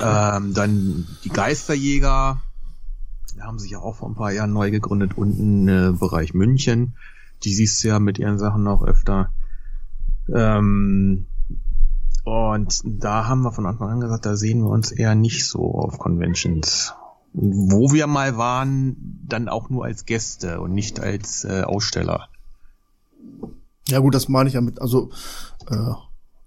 Ähm, 0.00 0.54
dann 0.54 1.06
die 1.24 1.28
Geisterjäger, 1.28 2.40
die 3.34 3.42
haben 3.42 3.58
sich 3.58 3.70
ja 3.70 3.78
auch 3.78 3.96
vor 3.96 4.08
ein 4.08 4.14
paar 4.14 4.32
Jahren 4.32 4.52
neu 4.52 4.70
gegründet, 4.70 5.16
unten 5.16 5.68
äh, 5.68 5.92
Bereich 5.92 6.34
München. 6.34 6.96
Die 7.44 7.54
siehst 7.54 7.84
du 7.84 7.88
ja 7.88 8.00
mit 8.00 8.18
ihren 8.18 8.38
Sachen 8.38 8.66
auch 8.66 8.82
öfter. 8.82 9.30
Ähm, 10.32 11.26
und 12.24 12.80
da 12.84 13.28
haben 13.28 13.42
wir 13.42 13.52
von 13.52 13.66
Anfang 13.66 13.90
an 13.90 14.00
gesagt, 14.00 14.26
da 14.26 14.36
sehen 14.36 14.60
wir 14.60 14.70
uns 14.70 14.90
eher 14.90 15.14
nicht 15.14 15.46
so 15.46 15.74
auf 15.74 15.98
Conventions. 15.98 16.94
Wo 17.32 17.92
wir 17.92 18.06
mal 18.06 18.36
waren, 18.36 18.96
dann 19.26 19.48
auch 19.48 19.70
nur 19.70 19.84
als 19.84 20.04
Gäste 20.04 20.60
und 20.60 20.72
nicht 20.72 20.98
als 21.00 21.44
äh, 21.44 21.62
Aussteller. 21.62 22.28
Ja 23.88 23.98
gut, 24.00 24.14
das 24.14 24.28
meine 24.28 24.48
ich 24.48 24.54
ja 24.54 24.60
mit, 24.60 24.80
also 24.80 25.10
äh, 25.68 25.92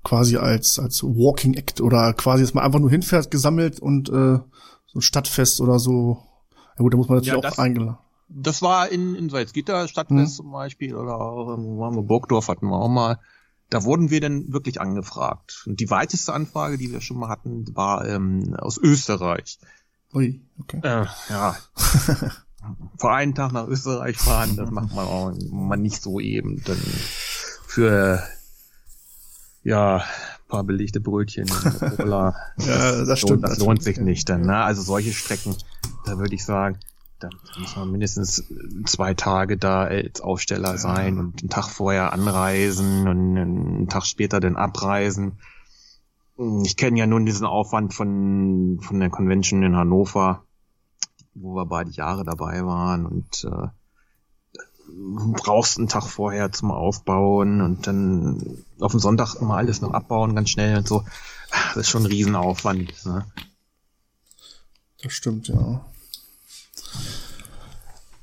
quasi 0.03 0.37
als 0.37 0.79
als 0.79 1.03
Walking 1.03 1.53
Act 1.53 1.79
oder 1.81 2.13
quasi, 2.13 2.43
dass 2.43 2.53
man 2.53 2.63
einfach 2.63 2.79
nur 2.79 2.89
hinfährt, 2.89 3.31
gesammelt 3.31 3.79
und 3.79 4.09
äh, 4.09 4.39
so 4.85 4.99
ein 4.99 5.01
Stadtfest 5.01 5.61
oder 5.61 5.79
so. 5.79 6.23
Ja 6.77 6.83
gut, 6.83 6.93
da 6.93 6.97
muss 6.97 7.07
man 7.07 7.17
natürlich 7.17 7.33
Ja, 7.33 7.37
auch 7.37 7.41
das- 7.41 7.59
eingeladen. 7.59 7.97
Das 8.35 8.61
war 8.63 8.89
in, 8.89 9.13
in 9.13 9.29
Salzgitter 9.29 9.87
Stadtfest 9.87 10.37
zum 10.37 10.51
Beispiel 10.51 10.95
oder 10.95 11.17
auch 11.21 11.49
irgendwo 11.49 11.77
waren 11.79 11.95
wir 11.95 12.01
Burgdorf 12.01 12.47
hatten 12.47 12.65
wir 12.67 12.79
auch 12.79 12.89
mal. 12.89 13.19
Da 13.69 13.83
wurden 13.83 14.09
wir 14.09 14.21
dann 14.21 14.51
wirklich 14.51 14.81
angefragt. 14.81 15.63
Und 15.67 15.79
die 15.79 15.89
weiteste 15.91 16.33
Anfrage, 16.33 16.77
die 16.79 16.91
wir 16.91 16.99
schon 17.01 17.17
mal 17.19 17.29
hatten, 17.29 17.65
war 17.75 18.07
ähm, 18.07 18.55
aus 18.57 18.77
Österreich. 18.79 19.59
Ui, 20.13 20.41
okay. 20.59 20.79
Äh, 20.83 21.05
ja. 21.29 21.55
Vor 22.97 23.13
einen 23.13 23.35
Tag 23.35 23.51
nach 23.51 23.67
Österreich 23.67 24.17
fahren, 24.17 24.55
das 24.55 24.71
macht 24.71 24.93
man 24.95 25.05
auch 25.05 25.33
mal 25.51 25.75
nicht 25.75 26.01
so 26.01 26.19
eben. 26.19 26.63
Dann 26.63 26.77
für 27.67 28.23
ja 29.63 29.97
ein 29.97 30.47
paar 30.47 30.63
belegte 30.63 31.01
Brötchen 31.01 31.47
Cola. 31.97 32.35
Ja, 32.59 33.03
das 33.03 33.19
stimmt. 33.19 33.43
Das 33.43 33.59
lohnt 33.59 33.83
sich 33.83 33.97
nicht 33.97 34.29
dann. 34.29 34.41
Ne? 34.41 34.55
Also 34.55 34.81
solche 34.81 35.11
Strecken, 35.11 35.55
da 36.05 36.17
würde 36.17 36.35
ich 36.35 36.45
sagen, 36.45 36.79
da 37.19 37.29
muss 37.57 37.75
man 37.75 37.91
mindestens 37.91 38.43
zwei 38.85 39.13
Tage 39.13 39.57
da 39.57 39.83
als 39.83 40.21
Aufsteller 40.21 40.77
sein 40.77 41.17
und 41.17 41.41
einen 41.41 41.49
Tag 41.49 41.69
vorher 41.69 42.13
anreisen 42.13 43.07
und 43.07 43.37
einen 43.37 43.87
Tag 43.87 44.05
später 44.05 44.39
dann 44.39 44.57
abreisen. 44.57 45.39
Ich 46.63 46.77
kenne 46.77 46.97
ja 46.97 47.05
nun 47.05 47.25
diesen 47.25 47.45
Aufwand 47.45 47.93
von, 47.93 48.79
von 48.81 48.99
der 48.99 49.09
Convention 49.09 49.61
in 49.61 49.75
Hannover, 49.75 50.43
wo 51.35 51.55
wir 51.55 51.65
beide 51.65 51.91
Jahre 51.91 52.23
dabei 52.23 52.65
waren 52.65 53.05
und 53.05 53.45
äh, 53.45 53.67
brauchst 55.33 55.77
einen 55.77 55.87
Tag 55.87 56.07
vorher 56.07 56.51
zum 56.51 56.71
Aufbauen 56.71 57.61
und 57.61 57.85
dann 57.85 58.63
auf 58.79 58.91
den 58.91 58.99
Sonntag 58.99 59.35
immer 59.35 59.57
alles 59.57 59.81
noch 59.81 59.93
abbauen, 59.93 60.35
ganz 60.35 60.49
schnell 60.49 60.77
und 60.77 60.87
so. 60.87 61.05
Das 61.49 61.77
ist 61.77 61.89
schon 61.89 62.03
ein 62.03 62.07
Riesenaufwand. 62.07 63.05
Ne? 63.05 63.25
Das 65.01 65.13
stimmt, 65.13 65.49
ja. 65.49 65.85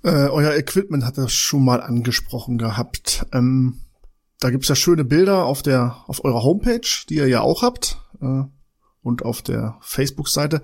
Äh, 0.02 0.28
euer 0.28 0.54
Equipment 0.54 1.04
hat 1.04 1.18
das 1.18 1.32
schon 1.32 1.64
mal 1.64 1.80
angesprochen 1.80 2.58
gehabt. 2.58 3.26
Ähm, 3.32 3.80
da 4.40 4.50
gibt's 4.50 4.68
ja 4.68 4.74
schöne 4.74 5.04
Bilder 5.04 5.44
auf 5.44 5.62
der 5.62 6.04
auf 6.06 6.24
eurer 6.24 6.42
Homepage, 6.42 6.88
die 7.08 7.16
ihr 7.16 7.28
ja 7.28 7.40
auch 7.40 7.62
habt, 7.62 7.98
äh, 8.20 8.44
und 9.02 9.24
auf 9.24 9.42
der 9.42 9.78
Facebook-Seite. 9.80 10.62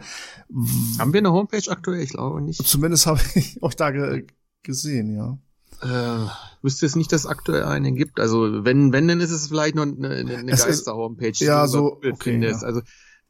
Haben 0.98 1.12
wir 1.12 1.18
eine 1.18 1.32
Homepage 1.32 1.70
aktuell? 1.70 2.02
Ich 2.02 2.10
glaube 2.10 2.42
nicht. 2.42 2.66
Zumindest 2.66 3.06
habe 3.06 3.20
ich 3.34 3.62
euch 3.62 3.76
da 3.76 3.90
ge 3.90 4.26
gesehen, 4.62 5.14
ja. 5.14 5.38
Äh, 5.82 6.28
wüsste 6.62 6.86
es 6.86 6.96
nicht, 6.96 7.12
dass 7.12 7.22
es 7.22 7.26
aktuell 7.26 7.64
eine 7.64 7.92
gibt. 7.92 8.18
Also 8.18 8.64
wenn, 8.64 8.92
wenn, 8.92 9.06
dann 9.06 9.20
ist 9.20 9.30
es 9.30 9.48
vielleicht 9.48 9.74
noch 9.74 9.84
eine, 9.84 10.08
eine 10.08 10.46
Geister-Homepage. 10.46 11.32
ja, 11.36 11.68
so, 11.68 11.96
okay, 11.96 12.14
findest. 12.18 12.62
ja. 12.62 12.68
Also 12.68 12.80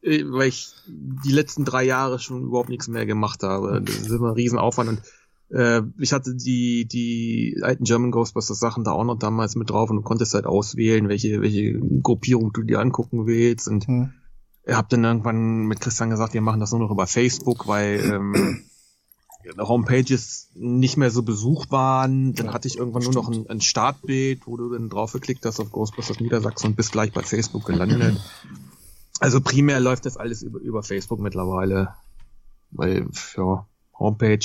äh, 0.01 0.25
weil 0.27 0.49
ich 0.49 0.69
die 0.87 1.33
letzten 1.33 1.65
drei 1.65 1.85
Jahre 1.85 2.19
schon 2.19 2.45
überhaupt 2.45 2.69
nichts 2.69 2.89
mehr 2.89 3.05
gemacht 3.05 3.43
habe. 3.43 3.83
Das 3.83 3.97
ist 3.97 4.11
immer 4.11 4.29
ein 4.29 4.35
Riesenaufwand 4.35 4.89
und 4.89 5.03
äh, 5.51 5.83
ich 5.99 6.13
hatte 6.13 6.35
die, 6.35 6.87
die 6.87 7.59
alten 7.63 7.85
German 7.85 8.11
Ghostbusters 8.11 8.59
Sachen 8.59 8.85
da 8.85 8.93
auch 8.93 9.05
noch 9.05 9.19
damals 9.19 9.57
mit 9.57 9.71
drauf 9.71 9.91
und 9.91 9.97
du 9.97 10.03
konntest 10.03 10.35
halt 10.35 10.47
auswählen, 10.47 11.09
welche, 11.09 11.41
welche 11.41 11.79
Gruppierung 12.03 12.53
du 12.53 12.63
dir 12.63 12.81
angucken 12.81 13.27
willst 13.27 13.69
und 13.69 13.87
Hm. 13.87 14.13
ich 14.65 14.75
habe 14.75 14.89
dann 14.91 15.05
irgendwann 15.05 15.67
mit 15.67 15.81
Christian 15.81 16.11
gesagt, 16.11 16.35
wir 16.35 16.41
machen 16.41 16.61
das 16.61 16.73
nur 16.73 16.81
noch 16.81 16.91
über 16.91 17.07
Facebook, 17.07 17.67
weil 17.69 18.01
ähm, 18.01 18.65
Homepages 19.59 20.51
nicht 20.55 20.97
mehr 20.97 21.11
so 21.13 21.23
besucht 21.23 21.71
waren. 21.71 22.35
Dann 22.35 22.47
Ja, 22.47 22.53
hatte 22.53 22.67
ich 22.67 22.79
irgendwann 22.79 23.05
nur 23.05 23.13
noch 23.13 23.29
ein, 23.31 23.49
ein 23.49 23.61
Startbild, 23.61 24.47
wo 24.47 24.57
du 24.57 24.73
dann 24.73 24.89
drauf 24.89 25.13
geklickt 25.13 25.47
hast 25.47 25.61
auf 25.61 25.71
Ghostbusters 25.71 26.19
Niedersachsen 26.19 26.69
und 26.71 26.77
bist 26.77 26.91
gleich 26.91 27.13
bei 27.13 27.23
Facebook 27.23 27.65
gelandet. 27.65 28.21
Also 29.19 29.41
primär 29.41 29.81
läuft 29.81 30.05
das 30.05 30.19
alles 30.19 30.43
über, 30.43 30.59
über 30.59 30.83
Facebook 30.83 31.21
mittlerweile, 31.21 31.95
weil 32.71 33.09
ja 33.35 33.67
Homepage. 33.99 34.45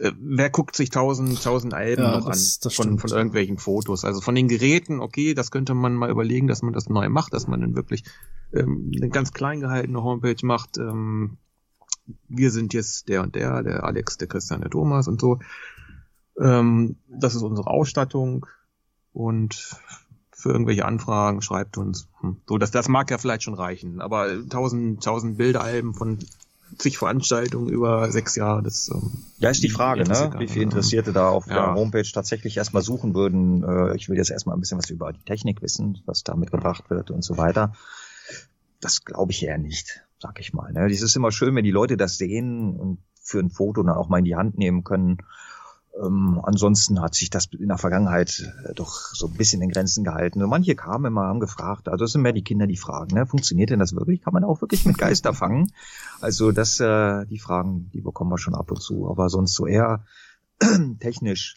Äh, 0.00 0.12
wer 0.18 0.48
guckt 0.48 0.74
sich 0.76 0.88
tausend, 0.90 1.42
tausend 1.44 1.74
Alben 1.74 2.02
Ja, 2.02 2.12
noch 2.12 2.26
das- 2.26 2.56
an 2.56 2.60
das 2.64 2.74
von, 2.74 2.84
stimmt. 2.86 3.00
von 3.02 3.10
irgendwelchen 3.10 3.58
Fotos? 3.58 4.04
Also 4.04 4.20
von 4.22 4.34
den 4.34 4.48
Geräten, 4.48 5.00
okay, 5.00 5.34
das 5.34 5.50
könnte 5.50 5.74
man 5.74 5.94
mal 5.94 6.10
überlegen, 6.10 6.46
dass 6.46 6.62
man 6.62 6.72
das 6.72 6.88
neu 6.88 7.08
macht, 7.10 7.34
dass 7.34 7.46
man 7.46 7.60
dann 7.60 7.76
wirklich 7.76 8.04
ähm, 8.52 8.90
eine 8.96 9.10
ganz 9.10 9.32
klein 9.32 9.60
gehaltene 9.60 10.02
Homepage 10.02 10.44
macht. 10.44 10.78
Ähm, 10.78 11.36
wir 12.28 12.50
sind 12.50 12.72
jetzt 12.72 13.08
der 13.08 13.22
und 13.22 13.34
der, 13.34 13.62
der 13.62 13.84
Alex, 13.84 14.16
der 14.16 14.26
Christian, 14.26 14.62
der 14.62 14.70
Thomas 14.70 15.06
und 15.06 15.20
so. 15.20 15.38
Ähm, 16.40 16.96
das 17.08 17.34
ist 17.34 17.42
unsere 17.42 17.68
Ausstattung 17.68 18.46
und 19.12 19.76
für 20.32 20.50
irgendwelche 20.50 20.86
Anfragen 20.86 21.42
schreibt 21.42 21.76
uns. 21.76 22.08
Hm. 22.20 22.40
So, 22.48 22.56
das, 22.56 22.70
das 22.70 22.88
mag 22.88 23.10
ja 23.10 23.18
vielleicht 23.18 23.42
schon 23.42 23.54
reichen, 23.54 24.00
aber 24.00 24.48
tausend, 24.48 25.04
tausend 25.04 25.36
Bilderalben 25.36 25.92
von 25.92 26.18
zig 26.78 26.98
Veranstaltungen 26.98 27.68
über 27.68 28.10
sechs 28.10 28.36
Jahre, 28.36 28.62
das 28.62 28.90
ähm, 28.92 29.24
Ja, 29.38 29.50
ist 29.50 29.62
die 29.62 29.68
Frage, 29.70 30.04
ne? 30.04 30.30
wie 30.38 30.48
viele. 30.48 30.64
Interessierte 30.64 31.12
da 31.12 31.28
auf 31.28 31.46
Ja. 31.46 31.54
der 31.54 31.74
Homepage 31.74 32.02
tatsächlich 32.12 32.56
erstmal 32.56 32.82
suchen 32.82 33.14
würden. 33.14 33.62
Äh, 33.64 33.96
ich 33.96 34.08
will 34.08 34.16
jetzt 34.16 34.30
erstmal 34.30 34.56
ein 34.56 34.60
bisschen 34.60 34.78
was 34.78 34.90
über 34.90 35.12
die 35.12 35.22
Technik 35.24 35.62
wissen, 35.62 36.02
was 36.06 36.22
da 36.22 36.34
mitgebracht 36.36 36.90
wird 36.90 37.10
und 37.10 37.22
so 37.22 37.36
weiter. 37.36 37.72
Das 38.80 39.04
glaube 39.04 39.32
ich 39.32 39.42
eher 39.42 39.58
nicht, 39.58 40.02
sag 40.18 40.40
ich 40.40 40.52
mal. 40.52 40.72
Ne? 40.72 40.90
Es 40.90 41.02
ist 41.02 41.16
immer 41.16 41.32
schön, 41.32 41.54
wenn 41.54 41.64
die 41.64 41.70
Leute 41.70 41.96
das 41.96 42.16
sehen 42.16 42.76
und 42.76 42.98
für 43.22 43.40
ein 43.40 43.50
Foto 43.50 43.82
dann 43.82 43.94
auch 43.96 44.08
mal 44.08 44.18
in 44.18 44.24
die 44.24 44.36
Hand 44.36 44.56
nehmen 44.58 44.84
können. 44.84 45.18
Ähm, 45.98 46.40
ansonsten 46.42 47.00
hat 47.00 47.14
sich 47.14 47.30
das 47.30 47.46
in 47.46 47.68
der 47.68 47.78
Vergangenheit 47.78 48.52
äh, 48.64 48.74
doch 48.74 49.14
so 49.14 49.26
ein 49.26 49.34
bisschen 49.34 49.60
in 49.60 49.70
Grenzen 49.70 50.04
gehalten. 50.04 50.42
Und 50.42 50.48
manche 50.48 50.76
kamen 50.76 51.06
immer, 51.06 51.22
haben 51.22 51.40
gefragt, 51.40 51.88
also 51.88 52.04
es 52.04 52.12
sind 52.12 52.22
mehr 52.22 52.32
die 52.32 52.44
Kinder, 52.44 52.66
die 52.66 52.76
fragen, 52.76 53.14
ne? 53.14 53.26
funktioniert 53.26 53.70
denn 53.70 53.80
das 53.80 53.94
wirklich? 53.94 54.22
Kann 54.22 54.32
man 54.32 54.44
auch 54.44 54.60
wirklich 54.60 54.84
mit 54.84 54.98
Geister 54.98 55.34
fangen? 55.34 55.72
Also 56.20 56.52
das, 56.52 56.78
äh, 56.80 57.26
die 57.26 57.38
Fragen, 57.38 57.90
die 57.92 58.00
bekommen 58.00 58.30
wir 58.30 58.38
schon 58.38 58.54
ab 58.54 58.70
und 58.70 58.80
zu, 58.80 59.10
aber 59.10 59.28
sonst 59.28 59.54
so 59.54 59.66
eher 59.66 60.04
technisch, 61.00 61.56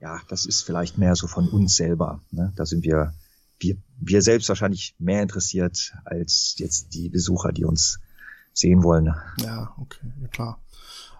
ja, 0.00 0.20
das 0.28 0.44
ist 0.44 0.62
vielleicht 0.62 0.98
mehr 0.98 1.14
so 1.14 1.26
von 1.26 1.48
uns 1.48 1.76
selber. 1.76 2.20
Ne? 2.30 2.52
Da 2.56 2.66
sind 2.66 2.84
wir, 2.84 3.14
wir, 3.60 3.76
wir 3.98 4.22
selbst 4.22 4.48
wahrscheinlich 4.48 4.94
mehr 4.98 5.22
interessiert 5.22 5.94
als 6.04 6.54
jetzt 6.58 6.94
die 6.94 7.08
Besucher, 7.08 7.52
die 7.52 7.64
uns 7.64 8.00
sehen 8.52 8.82
wollen. 8.82 9.14
Ja, 9.42 9.74
okay, 9.78 10.12
ja 10.20 10.28
klar. 10.28 10.60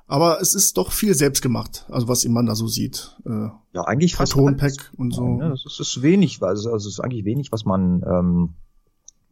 Aber 0.09 0.41
es 0.41 0.55
ist 0.55 0.77
doch 0.77 0.93
viel 0.93 1.15
selbst 1.15 1.43
gemacht, 1.43 1.85
also 1.89 2.07
was 2.07 2.25
man 2.29 2.47
da 2.47 2.55
so 2.55 2.69
sieht. 2.69 3.17
Äh, 3.27 3.49
Ja, 3.73 3.83
eigentlich 3.87 4.15
fast 4.15 4.37
alles. 4.37 4.93
und 4.97 5.13
so. 5.13 5.39
Ja, 5.41 5.49
das 5.49 5.65
ist, 5.67 6.03
wenig, 6.03 6.41
also, 6.43 6.73
also 6.73 6.89
es 6.89 6.95
ist 6.95 7.01
eigentlich 7.01 7.25
wenig, 7.25 7.51
was 7.51 7.65
man, 7.65 8.03
ähm, 8.07 8.55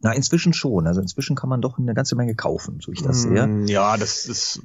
na, 0.01 0.11
inzwischen 0.11 0.53
schon. 0.53 0.85
Also 0.85 0.99
inzwischen 1.01 1.35
kann 1.35 1.49
man 1.49 1.61
doch 1.61 1.77
eine 1.79 1.93
ganze 1.93 2.15
Menge 2.15 2.35
kaufen, 2.35 2.79
so 2.81 2.91
ich 2.91 3.01
das 3.01 3.21
sehe. 3.21 3.47
Mm, 3.47 3.67
Ja, 3.67 3.95
das 3.97 4.25
ist 4.25 4.61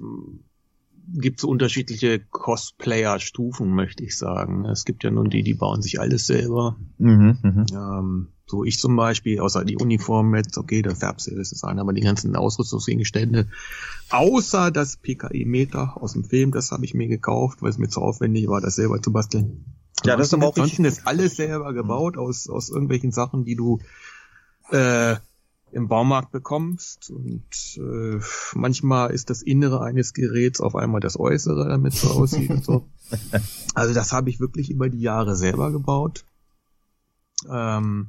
gibt 1.12 1.40
so 1.40 1.48
unterschiedliche 1.48 2.20
Cosplayer-Stufen, 2.20 3.68
möchte 3.70 4.04
ich 4.04 4.16
sagen. 4.16 4.64
Es 4.64 4.84
gibt 4.84 5.02
ja 5.04 5.10
nun 5.10 5.30
die, 5.30 5.42
die 5.42 5.54
bauen 5.54 5.82
sich 5.82 6.00
alles 6.00 6.26
selber. 6.26 6.76
Mhm, 6.98 7.38
mhm. 7.42 7.66
Ähm, 7.72 8.28
so 8.50 8.64
ich 8.64 8.78
zum 8.78 8.96
Beispiel, 8.96 9.40
außer 9.40 9.64
die 9.64 9.76
Uniform 9.76 10.34
jetzt, 10.34 10.58
okay, 10.58 10.82
da 10.82 10.94
färbst 10.94 11.28
du 11.28 11.36
das 11.36 11.62
an, 11.64 11.78
aber 11.78 11.92
die 11.92 12.02
ganzen 12.02 12.36
Ausrüstungsgegenstände, 12.36 13.46
außer 14.10 14.70
das 14.70 14.96
PKI-Meter 14.96 15.96
aus 16.00 16.12
dem 16.12 16.24
Film, 16.24 16.50
das 16.50 16.72
habe 16.72 16.84
ich 16.84 16.94
mir 16.94 17.08
gekauft, 17.08 17.62
weil 17.62 17.70
es 17.70 17.78
mir 17.78 17.88
zu 17.88 18.00
aufwendig 18.00 18.48
war, 18.48 18.60
das 18.60 18.74
selber 18.74 19.00
zu 19.00 19.12
basteln. 19.12 19.64
Ja, 20.04 20.16
das 20.16 20.28
ist 20.28 20.34
aber 20.34 20.46
auch 20.46 20.56
Ansonsten 20.56 20.84
ist 20.84 21.06
alles 21.06 21.36
selber 21.36 21.72
gebaut 21.72 22.16
aus, 22.16 22.48
aus 22.48 22.70
irgendwelchen 22.70 23.12
Sachen, 23.12 23.44
die 23.44 23.54
du 23.54 23.80
äh, 24.70 25.16
im 25.72 25.88
Baumarkt 25.88 26.32
bekommst 26.32 27.10
und 27.10 27.44
äh, 27.76 28.18
manchmal 28.54 29.10
ist 29.12 29.30
das 29.30 29.42
Innere 29.42 29.82
eines 29.82 30.14
Geräts 30.14 30.60
auf 30.60 30.74
einmal 30.74 31.00
das 31.00 31.18
Äußere, 31.18 31.68
damit 31.68 31.94
so 31.94 32.08
aussieht 32.08 32.50
und 32.50 32.64
so. 32.64 32.86
Also 33.74 33.92
das 33.92 34.12
habe 34.12 34.30
ich 34.30 34.38
wirklich 34.38 34.70
über 34.70 34.88
die 34.88 35.00
Jahre 35.00 35.34
selber 35.34 35.72
gebaut. 35.72 36.24
Ähm, 37.50 38.08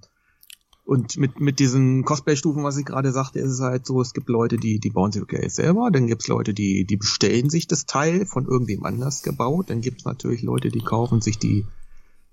und 0.91 1.15
mit, 1.15 1.39
mit 1.39 1.59
diesen 1.59 2.03
Cosplay-Stufen, 2.03 2.65
was 2.65 2.75
ich 2.75 2.83
gerade 2.83 3.13
sagte, 3.13 3.39
ist 3.39 3.51
es 3.51 3.61
halt 3.61 3.85
so, 3.85 4.01
es 4.01 4.13
gibt 4.13 4.27
Leute, 4.27 4.57
die, 4.57 4.77
die 4.77 4.89
bauen 4.89 5.13
sich 5.13 5.21
wirklich 5.21 5.53
selber, 5.53 5.89
dann 5.89 6.05
gibt's 6.05 6.27
Leute, 6.27 6.53
die, 6.53 6.83
die 6.83 6.97
bestellen 6.97 7.49
sich 7.49 7.65
das 7.65 7.85
Teil 7.85 8.25
von 8.25 8.45
irgendwem 8.45 8.83
anders 8.83 9.23
gebaut, 9.23 9.69
dann 9.69 9.79
gibt's 9.79 10.03
natürlich 10.03 10.41
Leute, 10.41 10.67
die 10.67 10.81
kaufen 10.81 11.21
sich 11.21 11.39
die 11.39 11.65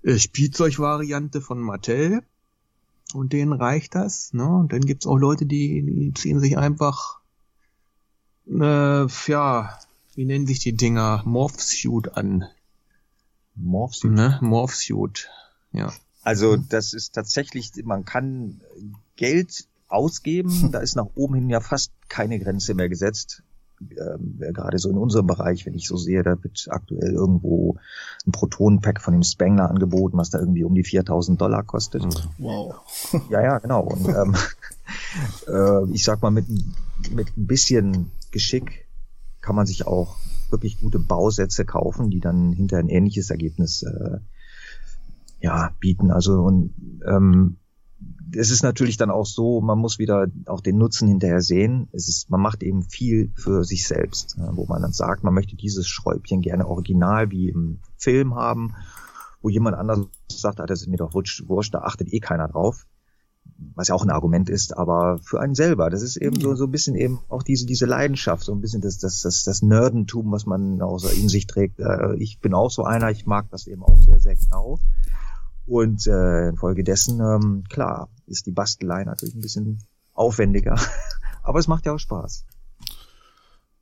äh, 0.03 0.17
Spielzeugvariante 0.17 1.39
von 1.39 1.61
Mattel 1.61 2.21
und 3.13 3.31
denen 3.31 3.53
reicht 3.53 3.95
das, 3.95 4.33
ne? 4.33 4.45
Und 4.45 4.73
dann 4.73 4.81
gibt's 4.81 5.07
auch 5.07 5.17
Leute, 5.17 5.45
die, 5.45 5.81
die 5.81 6.13
ziehen 6.13 6.41
sich 6.41 6.57
einfach 6.57 7.21
äh, 8.45 9.07
ja, 9.27 9.79
wie 10.15 10.25
nennen 10.25 10.47
sich 10.47 10.59
die 10.59 10.75
Dinger? 10.75 11.23
Morphsuit 11.23 12.17
an. 12.17 12.43
Morphsuit. 13.55 14.11
Ne? 14.11 14.37
Morphsuit. 14.41 15.29
Ja. 15.71 15.93
Also 16.29 16.57
das 16.57 16.93
ist 16.93 17.15
tatsächlich, 17.15 17.71
man 17.85 18.05
kann 18.05 18.61
Geld 19.15 19.65
ausgeben, 19.87 20.69
da 20.71 20.77
ist 20.77 20.95
nach 20.95 21.07
oben 21.15 21.33
hin 21.33 21.49
ja 21.49 21.59
fast 21.59 21.91
keine 22.07 22.39
Grenze 22.39 22.75
mehr 22.75 22.87
gesetzt. 22.87 23.41
Ähm, 23.81 24.35
gerade 24.37 24.77
so 24.77 24.91
in 24.91 24.97
unserem 24.99 25.25
Bereich, 25.25 25.65
wenn 25.65 25.73
ich 25.73 25.87
so 25.87 25.97
sehe, 25.97 26.21
da 26.21 26.37
wird 26.43 26.67
aktuell 26.69 27.13
irgendwo 27.13 27.77
ein 28.27 28.31
Protonenpack 28.31 29.01
von 29.01 29.13
dem 29.13 29.23
Spengler 29.23 29.71
angeboten, 29.71 30.19
was 30.19 30.29
da 30.29 30.37
irgendwie 30.37 30.65
um 30.65 30.75
die 30.75 30.83
4000 30.83 31.41
Dollar 31.41 31.63
kostet. 31.63 32.03
wow. 32.37 32.75
Ja, 33.31 33.41
ja, 33.41 33.57
genau. 33.57 33.81
Und 33.81 34.07
ähm, 34.09 34.35
äh, 35.47 35.91
ich 35.95 36.03
sag 36.03 36.21
mal, 36.21 36.29
mit, 36.29 36.45
mit 37.09 37.35
ein 37.37 37.47
bisschen 37.47 38.11
Geschick 38.29 38.85
kann 39.41 39.55
man 39.55 39.65
sich 39.65 39.87
auch 39.87 40.17
wirklich 40.51 40.79
gute 40.79 40.99
Bausätze 40.99 41.65
kaufen, 41.65 42.11
die 42.11 42.19
dann 42.19 42.51
hinter 42.51 42.77
ein 42.77 42.89
ähnliches 42.89 43.31
Ergebnis 43.31 43.81
äh, 43.81 44.19
ja, 45.39 45.71
bieten. 45.79 46.11
Also 46.11 46.41
und 46.41 46.73
ähm, 47.05 47.57
es 48.35 48.51
ist 48.51 48.63
natürlich 48.63 48.97
dann 48.97 49.09
auch 49.09 49.25
so, 49.25 49.59
man 49.61 49.79
muss 49.79 49.99
wieder 49.99 50.27
auch 50.45 50.61
den 50.61 50.77
Nutzen 50.77 51.07
hinterher 51.07 51.41
sehen. 51.41 51.87
Es 51.91 52.07
ist, 52.07 52.29
man 52.29 52.41
macht 52.41 52.63
eben 52.63 52.83
viel 52.83 53.31
für 53.35 53.63
sich 53.63 53.87
selbst, 53.87 54.35
ja, 54.37 54.55
wo 54.55 54.65
man 54.65 54.81
dann 54.81 54.93
sagt, 54.93 55.23
man 55.23 55.33
möchte 55.33 55.55
dieses 55.55 55.87
Schräubchen 55.87 56.41
gerne 56.41 56.67
original 56.67 57.31
wie 57.31 57.49
im 57.49 57.79
Film 57.97 58.35
haben, 58.35 58.75
wo 59.41 59.49
jemand 59.49 59.77
anders 59.77 59.99
sagt, 60.29 60.59
ah, 60.59 60.65
das 60.65 60.81
ist 60.81 60.87
mir 60.87 60.97
doch 60.97 61.13
wurscht, 61.13 61.73
da 61.73 61.79
achtet 61.79 62.13
eh 62.13 62.19
keiner 62.19 62.47
drauf 62.47 62.85
was 63.75 63.89
ja 63.89 63.95
auch 63.95 64.03
ein 64.03 64.09
Argument 64.09 64.49
ist, 64.49 64.77
aber 64.77 65.19
für 65.21 65.39
einen 65.39 65.55
selber. 65.55 65.89
Das 65.89 66.01
ist 66.01 66.17
eben 66.17 66.39
so, 66.39 66.55
so 66.55 66.65
ein 66.65 66.71
bisschen 66.71 66.95
eben 66.95 67.19
auch 67.29 67.43
diese, 67.43 67.65
diese 67.65 67.85
Leidenschaft, 67.85 68.43
so 68.43 68.53
ein 68.53 68.61
bisschen 68.61 68.81
das, 68.81 68.97
das, 68.97 69.21
das, 69.21 69.43
das 69.43 69.61
Nerdentum, 69.61 70.31
was 70.31 70.45
man 70.45 70.79
so 70.97 71.07
in 71.09 71.29
sich 71.29 71.47
trägt. 71.47 71.79
Äh, 71.79 72.15
Ich 72.17 72.39
bin 72.39 72.53
auch 72.53 72.71
so 72.71 72.83
einer, 72.83 73.09
ich 73.11 73.25
mag 73.25 73.49
das 73.51 73.67
eben 73.67 73.83
auch 73.83 73.97
sehr, 73.97 74.19
sehr 74.19 74.35
genau. 74.35 74.79
Und 75.69 76.07
äh, 76.07 76.49
infolgedessen, 76.49 77.19
ähm, 77.19 77.63
klar, 77.69 78.09
ist 78.25 78.47
die 78.47 78.51
Bastelei 78.51 79.03
natürlich 79.03 79.35
ein 79.35 79.41
bisschen 79.41 79.83
aufwendiger. 80.13 80.79
aber 81.43 81.59
es 81.59 81.67
macht 81.67 81.85
ja 81.85 81.93
auch 81.93 81.99
Spaß. 81.99 82.45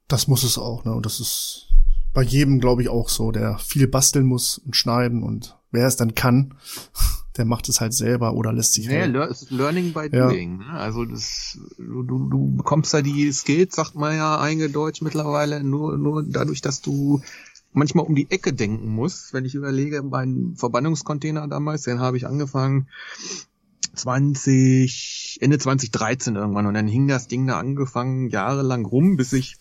Das 0.10 0.28
muss 0.28 0.44
es 0.44 0.58
auch, 0.58 0.84
ne? 0.86 0.94
Und 0.94 1.06
das 1.06 1.20
ist 1.20 1.70
bei 2.14 2.24
jedem, 2.24 2.60
glaube 2.60 2.82
ich, 2.82 2.90
auch 2.90 3.10
so, 3.10 3.32
der 3.32 3.58
viel 3.58 3.88
basteln 3.88 4.26
muss 4.26 4.58
und 4.58 4.76
schneiden 4.76 5.24
und 5.24 5.58
wer 5.72 5.88
es 5.88 5.96
dann 5.96 6.14
kann, 6.16 6.56
der 7.38 7.46
macht 7.46 7.70
es 7.70 7.80
halt 7.80 7.94
selber 7.94 8.34
oder 8.34 8.52
lässt 8.52 8.74
sich 8.74 8.88
Nee, 8.88 9.02
halt. 9.02 9.16
es 9.32 9.44
ist 9.44 9.52
Learning 9.52 9.94
by 9.94 10.10
Ja. 10.12 10.28
Doing. 10.28 10.58
Ne? 10.58 10.70
Also 10.72 11.06
das, 11.06 11.58
du, 11.78 12.04
du, 12.04 12.28
du 12.30 12.56
bekommst 12.56 12.94
da 12.94 13.02
die 13.02 13.32
Skills, 13.32 13.76
sagt 13.76 13.96
man 13.96 14.16
ja 14.16 14.40
eingedeutscht 14.40 15.04
mittlerweile, 15.04 15.64
nur, 15.64 15.98
nur 15.98 16.24
dadurch, 16.24 16.62
dass 16.62 16.82
du 16.82 17.22
manchmal 17.72 18.06
um 18.06 18.16
die 18.16 18.30
Ecke 18.32 18.54
denken 18.54 18.90
musst. 18.90 19.34
Wenn 19.34 19.46
ich 19.46 19.56
überlege, 19.56 20.04
mein 20.04 20.56
Verbannungscontainer 20.56 21.48
damals, 21.48 21.84
den 21.84 22.00
habe 22.00 22.18
ich 22.18 22.26
angefangen 22.26 22.88
20, 23.96 25.40
Ende 25.42 25.58
2013 25.58 26.36
irgendwann 26.36 26.66
und 26.66 26.74
dann 26.74 26.88
hing 26.88 27.08
das 27.08 27.28
Ding 27.28 27.48
da 27.48 27.60
angefangen 27.60 28.30
jahrelang 28.30 28.86
rum, 28.86 29.18
bis 29.18 29.34
ich 29.34 29.58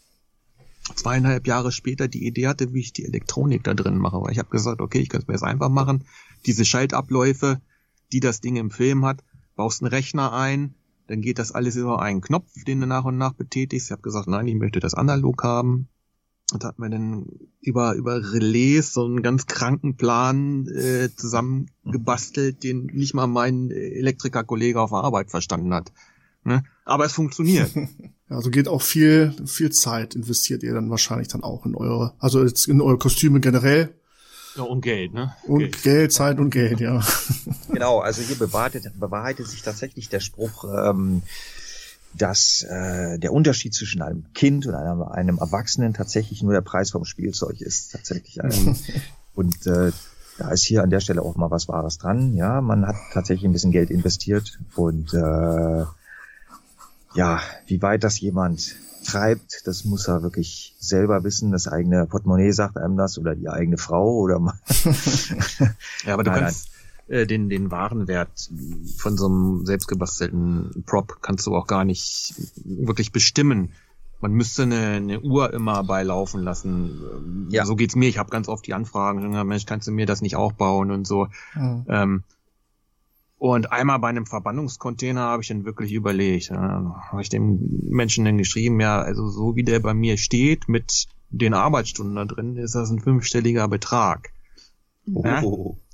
zweieinhalb 0.94 1.46
Jahre 1.46 1.72
später 1.72 2.06
die 2.08 2.26
Idee 2.26 2.46
hatte, 2.46 2.72
wie 2.72 2.80
ich 2.80 2.92
die 2.92 3.04
Elektronik 3.04 3.64
da 3.64 3.74
drin 3.74 3.98
mache. 3.98 4.20
Weil 4.20 4.32
ich 4.32 4.38
habe 4.38 4.50
gesagt, 4.50 4.80
okay, 4.80 5.00
ich 5.00 5.08
kann 5.08 5.20
es 5.22 5.26
mir 5.26 5.34
jetzt 5.34 5.42
einfach 5.42 5.68
machen. 5.68 6.04
Diese 6.44 6.64
Schaltabläufe, 6.64 7.60
die 8.12 8.20
das 8.20 8.40
Ding 8.40 8.56
im 8.56 8.70
Film 8.70 9.04
hat, 9.04 9.24
baust 9.56 9.82
einen 9.82 9.88
Rechner 9.88 10.32
ein, 10.32 10.74
dann 11.08 11.20
geht 11.20 11.38
das 11.38 11.52
alles 11.52 11.76
über 11.76 12.02
einen 12.02 12.20
Knopf, 12.20 12.50
den 12.66 12.80
du 12.80 12.86
nach 12.86 13.04
und 13.04 13.16
nach 13.16 13.32
betätigst. 13.32 13.88
Ich 13.88 13.92
habe 13.92 14.02
gesagt, 14.02 14.28
nein, 14.28 14.46
ich 14.46 14.54
möchte 14.54 14.80
das 14.80 14.94
analog 14.94 15.42
haben. 15.42 15.88
Und 16.52 16.62
hat 16.62 16.78
mir 16.78 16.88
dann 16.90 17.26
über, 17.60 17.94
über 17.94 18.32
Relais 18.32 18.92
so 18.92 19.04
einen 19.04 19.22
ganz 19.22 19.46
kranken 19.46 19.96
Plan 19.96 20.68
äh, 20.68 21.08
zusammengebastelt, 21.14 22.62
den 22.62 22.86
nicht 22.86 23.14
mal 23.14 23.26
mein 23.26 23.72
Elektrikerkollege 23.72 24.80
auf 24.80 24.90
der 24.90 25.00
Arbeit 25.00 25.30
verstanden 25.30 25.74
hat. 25.74 25.90
Ne? 26.44 26.62
Aber 26.84 27.04
es 27.04 27.12
funktioniert. 27.12 27.70
Also 28.28 28.50
geht 28.50 28.66
auch 28.66 28.82
viel, 28.82 29.32
viel 29.46 29.70
Zeit 29.70 30.16
investiert 30.16 30.64
ihr 30.64 30.74
dann 30.74 30.90
wahrscheinlich 30.90 31.28
dann 31.28 31.44
auch 31.44 31.64
in 31.64 31.76
eure, 31.76 32.14
also 32.18 32.42
jetzt 32.42 32.66
in 32.66 32.80
eure 32.80 32.98
Kostüme 32.98 33.38
generell. 33.38 33.94
Ja, 34.56 34.64
und 34.64 34.80
Geld, 34.80 35.14
ne? 35.14 35.32
Und 35.44 35.60
Geld, 35.60 35.82
Geld 35.82 36.12
Zeit 36.12 36.40
und 36.40 36.50
Geld, 36.50 36.80
ja. 36.80 37.06
Genau, 37.70 38.00
also 38.00 38.22
hier 38.22 38.36
bewahrheitet, 38.36 38.90
bewahrheitet 38.98 39.46
sich 39.46 39.62
tatsächlich 39.62 40.08
der 40.08 40.18
Spruch, 40.18 40.64
ähm, 40.64 41.22
dass 42.16 42.62
äh, 42.62 43.18
der 43.18 43.32
Unterschied 43.32 43.74
zwischen 43.74 44.02
einem 44.02 44.32
Kind 44.32 44.66
und 44.66 44.74
einem, 44.74 45.02
einem 45.02 45.38
Erwachsenen 45.38 45.94
tatsächlich 45.94 46.42
nur 46.42 46.52
der 46.52 46.60
Preis 46.60 46.90
vom 46.90 47.04
Spielzeug 47.04 47.60
ist. 47.60 47.92
Tatsächlich. 47.92 48.42
Ein, 48.42 48.76
und 49.34 49.66
äh, 49.66 49.92
da 50.38 50.50
ist 50.50 50.64
hier 50.64 50.82
an 50.82 50.90
der 50.90 51.00
Stelle 51.00 51.22
auch 51.22 51.36
mal 51.36 51.50
was 51.50 51.68
Wahres 51.68 51.98
dran. 51.98 52.34
Ja, 52.34 52.60
man 52.60 52.86
hat 52.86 52.96
tatsächlich 53.12 53.46
ein 53.46 53.52
bisschen 53.52 53.72
Geld 53.72 53.90
investiert 53.90 54.58
und 54.74 55.14
äh, 55.14 55.84
ja, 57.14 57.40
wie 57.66 57.80
weit 57.80 58.04
das 58.04 58.20
jemand 58.20 58.76
treibt, 59.06 59.66
das 59.66 59.84
muss 59.84 60.08
er 60.08 60.22
wirklich 60.22 60.74
selber 60.78 61.24
wissen. 61.24 61.52
Das 61.52 61.68
eigene 61.68 62.06
Portemonnaie 62.06 62.52
sagt 62.52 62.76
einem 62.76 62.96
das 62.96 63.18
oder 63.18 63.34
die 63.34 63.48
eigene 63.48 63.78
Frau 63.78 64.16
oder 64.16 64.38
mal. 64.38 64.58
ja, 66.04 66.14
aber 66.14 66.24
du 66.24 66.30
nein, 66.30 66.40
kannst. 66.40 66.68
Äh, 67.08 67.26
den 67.26 67.48
den 67.48 67.70
Warenwert 67.70 68.50
von 68.98 69.16
so 69.16 69.26
einem 69.26 69.66
selbstgebastelten 69.66 70.82
Prop 70.86 71.18
kannst 71.22 71.46
du 71.46 71.54
auch 71.54 71.66
gar 71.66 71.84
nicht 71.84 72.34
wirklich 72.64 73.12
bestimmen. 73.12 73.72
Man 74.20 74.32
müsste 74.32 74.62
eine, 74.62 74.80
eine 74.80 75.20
Uhr 75.20 75.52
immer 75.52 75.84
beilaufen 75.84 76.42
lassen. 76.42 77.48
Ja. 77.50 77.64
So 77.64 77.76
geht's 77.76 77.94
mir. 77.94 78.08
Ich 78.08 78.18
habe 78.18 78.30
ganz 78.30 78.48
oft 78.48 78.66
die 78.66 78.74
Anfragen, 78.74 79.30
Mensch, 79.46 79.66
kannst 79.66 79.86
du 79.86 79.92
mir 79.92 80.06
das 80.06 80.22
nicht 80.22 80.36
auch 80.36 80.52
bauen 80.52 80.90
und 80.90 81.06
so. 81.06 81.28
Mhm. 81.54 81.84
Ähm, 81.88 82.24
und 83.38 83.70
einmal 83.70 83.98
bei 83.98 84.08
einem 84.08 84.26
Verbannungscontainer 84.26 85.20
habe 85.20 85.42
ich 85.42 85.48
dann 85.48 85.66
wirklich 85.66 85.92
überlegt, 85.92 86.48
ja, 86.48 87.06
habe 87.10 87.22
ich 87.22 87.28
dem 87.28 87.60
Menschen 87.90 88.24
dann 88.24 88.38
geschrieben, 88.38 88.80
ja, 88.80 89.00
also 89.00 89.28
so 89.28 89.54
wie 89.54 89.62
der 89.62 89.80
bei 89.80 89.92
mir 89.92 90.16
steht, 90.16 90.68
mit 90.68 91.06
den 91.28 91.52
Arbeitsstunden 91.52 92.16
da 92.16 92.24
drin, 92.24 92.56
ist 92.56 92.74
das 92.74 92.90
ein 92.90 93.00
fünfstelliger 93.00 93.68
Betrag. 93.68 94.30
Oh. 95.12 95.22
Ja? 95.24 95.42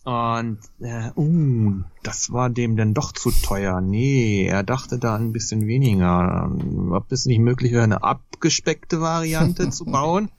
Und 0.04 0.58
äh, 0.80 1.10
uh, 1.14 1.82
das 2.02 2.32
war 2.32 2.50
dem 2.50 2.76
dann 2.76 2.94
doch 2.94 3.12
zu 3.12 3.30
teuer. 3.30 3.80
Nee, 3.80 4.46
er 4.46 4.62
dachte 4.62 4.98
da 4.98 5.14
ein 5.14 5.32
bisschen 5.32 5.66
weniger. 5.66 6.50
Ob 6.90 7.12
es 7.12 7.26
nicht 7.26 7.38
möglich 7.38 7.72
wäre, 7.72 7.84
eine 7.84 8.02
abgespeckte 8.02 9.00
Variante 9.00 9.70
zu 9.70 9.84
bauen? 9.86 10.30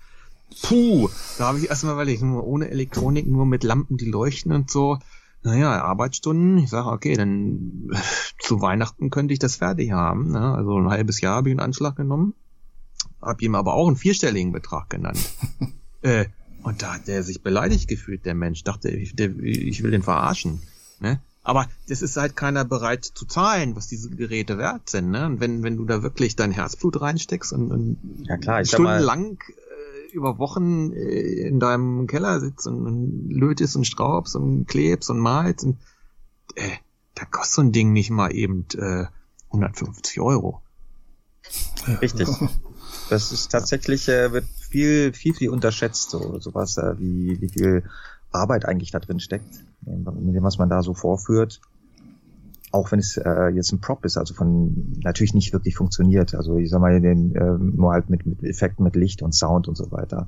Puh, 0.63 1.09
da 1.37 1.47
habe 1.47 1.59
ich 1.59 1.69
erstmal 1.69 1.97
weil 1.97 2.09
ich 2.09 2.21
nur 2.21 2.45
ohne 2.45 2.69
Elektronik, 2.69 3.25
nur 3.25 3.45
mit 3.45 3.63
Lampen, 3.63 3.97
die 3.97 4.09
leuchten 4.09 4.51
und 4.51 4.69
so 4.69 4.99
naja, 5.43 5.83
Arbeitsstunden, 5.83 6.57
ich 6.57 6.69
sage, 6.69 6.89
okay, 6.89 7.15
dann 7.15 7.89
äh, 7.91 7.97
zu 8.39 8.61
Weihnachten 8.61 9.09
könnte 9.09 9.33
ich 9.33 9.39
das 9.39 9.57
fertig 9.57 9.91
haben. 9.91 10.31
Ne? 10.31 10.55
Also 10.55 10.77
ein 10.77 10.89
halbes 10.89 11.21
Jahr 11.21 11.35
habe 11.35 11.49
ich 11.49 11.53
in 11.53 11.59
Anschlag 11.59 11.95
genommen. 11.95 12.33
Hab 13.21 13.41
ihm 13.41 13.55
aber 13.55 13.73
auch 13.73 13.87
einen 13.87 13.97
vierstelligen 13.97 14.53
Betrag 14.53 14.89
genannt. 14.89 15.19
äh, 16.01 16.25
und 16.63 16.81
da 16.81 16.95
hat 16.95 17.07
der 17.07 17.23
sich 17.23 17.41
beleidigt 17.41 17.87
gefühlt, 17.87 18.25
der 18.25 18.35
Mensch. 18.35 18.63
Dachte, 18.63 18.89
ich, 18.89 19.15
der, 19.15 19.37
ich 19.39 19.83
will 19.83 19.91
den 19.91 20.03
verarschen. 20.03 20.61
Ne? 20.99 21.19
Aber 21.43 21.67
das 21.89 22.01
ist 22.01 22.15
halt 22.15 22.35
keiner 22.35 22.63
bereit 22.63 23.03
zu 23.03 23.25
zahlen, 23.25 23.75
was 23.75 23.87
diese 23.87 24.09
Geräte 24.09 24.57
wert 24.57 24.89
sind. 24.89 25.11
Ne? 25.11 25.25
Und 25.25 25.39
wenn, 25.41 25.63
wenn 25.63 25.77
du 25.77 25.85
da 25.85 26.01
wirklich 26.01 26.35
dein 26.35 26.51
Herzblut 26.51 27.01
reinsteckst 27.01 27.51
und, 27.53 27.71
und 27.71 28.25
ja, 28.27 28.37
klar, 28.37 28.61
ich 28.61 28.69
stundenlang 28.69 29.37
über 30.13 30.37
Wochen 30.37 30.93
äh, 30.93 31.47
in 31.47 31.59
deinem 31.59 32.07
Keller 32.07 32.39
sitzt 32.39 32.67
und, 32.67 32.85
und 32.85 33.29
lötest 33.29 33.75
und 33.75 33.85
schraubst 33.85 34.35
und 34.35 34.67
klebst 34.67 35.09
und 35.09 35.19
malst 35.19 35.65
und 35.65 35.77
äh, 36.55 36.69
da 37.15 37.25
kostet 37.25 37.55
so 37.55 37.61
ein 37.61 37.71
Ding 37.71 37.93
nicht 37.93 38.09
mal 38.09 38.33
eben 38.33 38.65
äh, 38.75 39.05
150 39.47 40.19
Euro. 40.19 40.61
Richtig. 42.01 42.29
Das 43.09 43.31
ist 43.31 43.51
tatsächlich, 43.51 44.07
äh, 44.07 44.31
wird 44.31 44.45
viel, 44.73 45.13
viel, 45.13 45.35
viel 45.35 45.49
unterschätzt, 45.49 46.09
so 46.09 46.39
sowas, 46.39 46.77
äh, 46.77 46.97
wie, 46.97 47.39
wie 47.39 47.49
viel 47.49 47.83
Arbeit 48.31 48.65
eigentlich 48.65 48.89
da 48.89 48.99
drin 48.99 49.19
steckt, 49.19 49.63
mit 49.81 50.35
dem, 50.35 50.43
was 50.43 50.57
man 50.57 50.67
da 50.67 50.81
so 50.81 50.95
vorführt 50.95 51.61
auch 52.73 52.91
wenn 52.91 52.97
es 52.97 53.17
äh, 53.17 53.49
jetzt 53.49 53.71
ein 53.71 53.81
Prop 53.81 54.03
ist, 54.03 54.17
also 54.17 54.33
von 54.33 54.97
natürlich 55.03 55.35
nicht 55.35 55.53
wirklich 55.53 55.75
funktioniert. 55.75 56.33
Also 56.33 56.57
ich 56.57 56.71
sag 56.71 56.81
mal, 56.81 56.99
den, 56.99 57.35
äh, 57.35 57.57
nur 57.59 57.91
halt 57.91 58.09
mit, 58.09 58.25
mit 58.25 58.43
Effekten, 58.43 58.83
mit 58.83 58.95
Licht 58.95 59.21
und 59.21 59.31
Sound 59.35 59.67
und 59.67 59.77
so 59.77 59.91
weiter. 59.91 60.27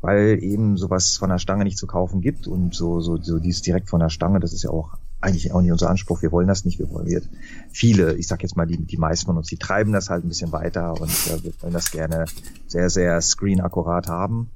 Weil 0.00 0.42
eben 0.42 0.76
sowas 0.76 1.16
von 1.16 1.30
der 1.30 1.38
Stange 1.38 1.62
nicht 1.62 1.78
zu 1.78 1.86
kaufen 1.86 2.20
gibt 2.20 2.48
und 2.48 2.74
so, 2.74 2.98
so, 2.98 3.16
so 3.16 3.38
dies 3.38 3.62
direkt 3.62 3.90
von 3.90 4.00
der 4.00 4.08
Stange, 4.08 4.40
das 4.40 4.52
ist 4.52 4.64
ja 4.64 4.70
auch 4.70 4.98
eigentlich 5.22 5.52
auch 5.52 5.60
nicht 5.60 5.72
unser 5.72 5.90
Anspruch. 5.90 6.22
Wir 6.22 6.32
wollen 6.32 6.48
das 6.48 6.64
nicht, 6.64 6.78
wir 6.78 6.90
wollen 6.90 7.06
wir 7.06 7.22
viele, 7.70 8.14
ich 8.14 8.26
sag 8.26 8.42
jetzt 8.42 8.56
mal, 8.56 8.66
die, 8.66 8.78
die 8.78 8.96
meisten 8.96 9.26
von 9.26 9.36
uns, 9.36 9.48
die 9.48 9.56
treiben 9.56 9.92
das 9.92 10.10
halt 10.10 10.24
ein 10.24 10.28
bisschen 10.28 10.52
weiter 10.52 11.00
und 11.00 11.10
äh, 11.10 11.42
wir 11.44 11.52
wollen 11.60 11.72
das 11.72 11.90
gerne 11.90 12.26
sehr, 12.66 12.90
sehr 12.90 13.20
screen-akkurat 13.20 14.08
haben. 14.08 14.50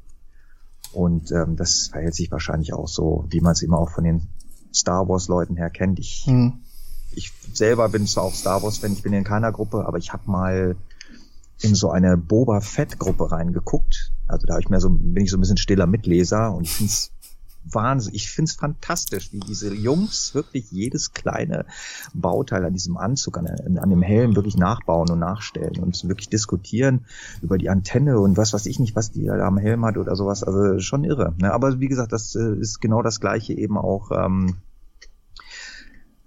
Und 0.92 1.30
ähm, 1.32 1.56
das 1.56 1.88
verhält 1.88 2.14
sich 2.14 2.30
wahrscheinlich 2.30 2.72
auch 2.72 2.88
so, 2.88 3.26
wie 3.28 3.40
man 3.40 3.52
es 3.52 3.62
immer 3.62 3.78
auch 3.78 3.90
von 3.90 4.04
den 4.04 4.28
Star 4.74 5.08
Wars 5.08 5.28
Leuten 5.28 5.56
her 5.56 5.70
kennt. 5.70 5.98
Ich 5.98 6.24
hm 6.26 6.60
ich 7.16 7.32
selber 7.52 7.88
bin 7.88 8.06
zwar 8.06 8.24
auch 8.24 8.34
Star 8.34 8.62
Wars 8.62 8.78
Fan, 8.78 8.92
ich 8.92 9.02
bin 9.02 9.12
in 9.12 9.24
keiner 9.24 9.50
Gruppe, 9.50 9.86
aber 9.86 9.98
ich 9.98 10.12
habe 10.12 10.30
mal 10.30 10.76
in 11.60 11.74
so 11.74 11.90
eine 11.90 12.16
Boba 12.16 12.60
Fett 12.60 12.98
Gruppe 12.98 13.32
reingeguckt. 13.32 14.12
Also 14.28 14.46
da 14.46 14.54
hab 14.54 14.60
ich 14.60 14.68
mir 14.68 14.80
so 14.80 14.90
bin 14.90 15.24
ich 15.24 15.30
so 15.30 15.38
ein 15.38 15.40
bisschen 15.40 15.56
stiller 15.56 15.86
Mitleser 15.86 16.52
und 16.52 16.64
ich 16.64 16.72
find's 16.72 17.12
Wahnsinn. 17.70 18.14
Ich 18.14 18.30
find's 18.30 18.52
fantastisch, 18.52 19.32
wie 19.32 19.40
diese 19.40 19.74
Jungs 19.74 20.34
wirklich 20.34 20.70
jedes 20.70 21.12
kleine 21.12 21.66
Bauteil 22.14 22.64
an 22.64 22.72
diesem 22.72 22.96
Anzug, 22.96 23.38
an, 23.38 23.46
an, 23.46 23.90
dem 23.90 24.02
Helm 24.02 24.36
wirklich 24.36 24.56
nachbauen 24.56 25.10
und 25.10 25.18
nachstellen 25.18 25.78
und 25.82 26.08
wirklich 26.08 26.28
diskutieren 26.28 27.04
über 27.42 27.58
die 27.58 27.70
Antenne 27.70 28.18
und 28.20 28.36
was 28.36 28.52
weiß 28.52 28.66
ich 28.66 28.78
nicht, 28.78 28.96
was 28.96 29.10
die 29.10 29.24
da 29.24 29.38
am 29.46 29.58
Helm 29.58 29.84
hat 29.84 29.96
oder 29.96 30.16
sowas. 30.16 30.42
Also 30.42 30.78
schon 30.80 31.04
irre. 31.04 31.34
Ne? 31.38 31.52
Aber 31.52 31.80
wie 31.80 31.88
gesagt, 31.88 32.12
das 32.12 32.34
äh, 32.34 32.54
ist 32.56 32.80
genau 32.80 33.02
das 33.02 33.20
gleiche 33.20 33.52
eben 33.52 33.78
auch 33.78 34.10
ähm, 34.12 34.56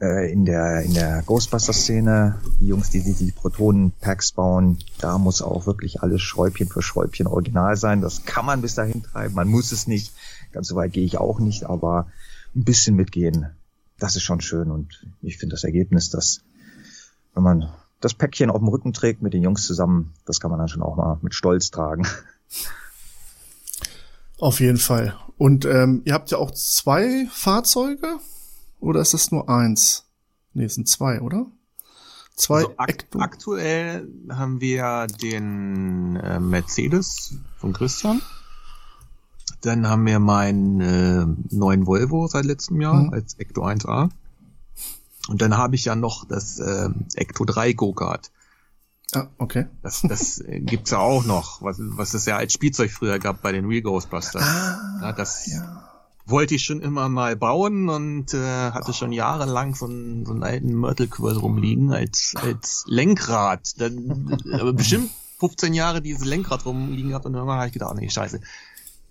äh, 0.01 0.31
in 0.31 0.45
der 0.45 0.81
in 0.81 0.93
der 0.93 1.23
Ghostbuster-Szene, 1.23 2.39
die 2.59 2.67
Jungs, 2.67 2.89
die 2.89 3.03
die, 3.03 3.13
die 3.13 3.31
Protonen-Packs 3.31 4.31
bauen, 4.31 4.77
da 4.99 5.17
muss 5.17 5.41
auch 5.41 5.65
wirklich 5.65 6.01
alles 6.01 6.21
Schräubchen 6.21 6.69
für 6.69 6.81
Schräubchen 6.81 7.27
original 7.27 7.75
sein. 7.75 8.01
Das 8.01 8.25
kann 8.25 8.45
man 8.45 8.61
bis 8.61 8.75
dahin 8.75 9.03
treiben, 9.03 9.35
man 9.35 9.47
muss 9.47 9.71
es 9.71 9.87
nicht. 9.87 10.13
Ganz 10.51 10.67
so 10.67 10.75
weit 10.75 10.93
gehe 10.93 11.05
ich 11.05 11.17
auch 11.17 11.39
nicht, 11.39 11.65
aber 11.65 12.07
ein 12.55 12.63
bisschen 12.63 12.95
mitgehen, 12.95 13.47
das 13.99 14.15
ist 14.15 14.23
schon 14.23 14.41
schön 14.41 14.71
und 14.71 15.05
ich 15.21 15.37
finde 15.37 15.53
das 15.53 15.63
Ergebnis, 15.63 16.09
dass 16.09 16.41
wenn 17.33 17.43
man 17.43 17.71
das 18.01 18.13
Päckchen 18.13 18.49
auf 18.49 18.59
dem 18.59 18.69
Rücken 18.69 18.93
trägt 18.93 19.21
mit 19.21 19.33
den 19.33 19.43
Jungs 19.43 19.65
zusammen, 19.65 20.13
das 20.25 20.39
kann 20.39 20.51
man 20.51 20.59
dann 20.59 20.69
schon 20.69 20.81
auch 20.81 20.95
mal 20.95 21.19
mit 21.21 21.35
Stolz 21.35 21.69
tragen. 21.69 22.07
Auf 24.39 24.61
jeden 24.61 24.77
Fall. 24.77 25.15
Und 25.37 25.65
ähm, 25.65 26.01
ihr 26.05 26.13
habt 26.13 26.31
ja 26.31 26.37
auch 26.37 26.51
zwei 26.51 27.27
Fahrzeuge. 27.29 28.19
Oder 28.79 29.01
ist 29.01 29.13
das 29.13 29.31
nur 29.31 29.49
eins? 29.49 30.05
Nee, 30.53 30.63
es 30.65 30.75
sind 30.75 30.87
zwei, 30.87 31.19
oder? 31.19 31.45
Zwei 32.35 32.59
also 32.59 32.73
ak 32.77 33.05
aktuell 33.17 34.07
haben 34.29 34.61
wir 34.61 35.07
den 35.21 36.15
äh, 36.15 36.39
Mercedes 36.39 37.35
von 37.57 37.73
Christian. 37.73 38.21
Dann 39.61 39.87
haben 39.87 40.05
wir 40.05 40.19
meinen 40.19 40.81
äh, 40.81 41.25
neuen 41.55 41.85
Volvo 41.85 42.27
seit 42.27 42.45
letztem 42.45 42.81
Jahr 42.81 43.03
mhm. 43.03 43.13
als 43.13 43.35
Ecto 43.35 43.65
1A. 43.65 44.09
Und 45.27 45.41
dann 45.41 45.57
habe 45.57 45.75
ich 45.75 45.85
ja 45.85 45.95
noch 45.95 46.25
das 46.25 46.59
äh, 46.59 46.89
Ecto 47.15 47.45
3 47.45 47.73
Go-Kart. 47.73 48.31
Ah, 49.13 49.27
okay. 49.37 49.65
Das, 49.81 50.01
das 50.01 50.39
äh, 50.39 50.59
gibt's 50.59 50.91
ja 50.91 50.99
auch 50.99 51.25
noch, 51.25 51.61
was, 51.61 51.77
was 51.79 52.13
es 52.13 52.25
ja 52.25 52.37
als 52.37 52.53
Spielzeug 52.53 52.91
früher 52.91 53.19
gab 53.19 53.41
bei 53.41 53.51
den 53.51 53.65
Real 53.65 53.81
Ghostbusters. 53.81 54.43
Ah, 54.43 54.99
ja, 55.01 55.13
das, 55.13 55.47
ja 55.47 55.89
wollte 56.29 56.55
ich 56.55 56.63
schon 56.63 56.81
immer 56.81 57.09
mal 57.09 57.35
bauen 57.35 57.89
und 57.89 58.33
äh, 58.33 58.71
hatte 58.71 58.93
schon 58.93 59.11
jahrelang 59.11 59.75
so 59.75 59.85
einen, 59.85 60.25
so 60.25 60.33
einen 60.33 60.43
alten 60.43 60.73
Mörtelquirl 60.73 61.37
rumliegen 61.37 61.91
als, 61.91 62.33
als 62.35 62.83
Lenkrad. 62.87 63.79
Dann, 63.79 64.37
aber 64.53 64.73
bestimmt 64.73 65.09
15 65.39 65.73
Jahre 65.73 66.01
dieses 66.01 66.25
Lenkrad 66.25 66.65
rumliegen 66.65 67.09
gehabt 67.09 67.25
und 67.25 67.33
irgendwann 67.33 67.57
habe 67.57 67.67
ich 67.67 67.73
gedacht, 67.73 67.95
nee, 67.95 68.09
scheiße. 68.09 68.41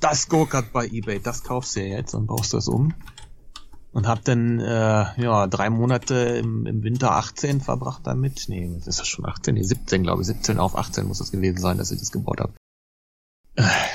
Das 0.00 0.28
Go-Kart 0.28 0.72
bei 0.72 0.86
Ebay, 0.86 1.20
das 1.20 1.42
kaufst 1.42 1.74
du 1.76 1.80
ja 1.80 1.96
jetzt 1.96 2.14
und 2.14 2.26
baust 2.26 2.54
das 2.54 2.68
um. 2.68 2.94
Und 3.92 4.06
hab 4.06 4.24
dann 4.24 4.60
äh, 4.60 5.20
ja 5.20 5.46
drei 5.46 5.70
Monate 5.70 6.14
im, 6.14 6.66
im 6.66 6.82
Winter 6.82 7.12
18 7.12 7.60
verbracht 7.60 8.06
damit. 8.06 8.44
Nee, 8.48 8.80
das 8.84 9.00
ist 9.00 9.06
schon 9.06 9.26
18, 9.26 9.54
nee, 9.54 9.62
17 9.62 10.02
glaube 10.02 10.22
ich. 10.22 10.28
17 10.28 10.58
auf 10.58 10.76
18 10.76 11.06
muss 11.06 11.18
das 11.18 11.32
gewesen 11.32 11.58
sein, 11.58 11.78
dass 11.78 11.90
ich 11.90 11.98
das 11.98 12.12
gebaut 12.12 12.40
habe 12.40 12.52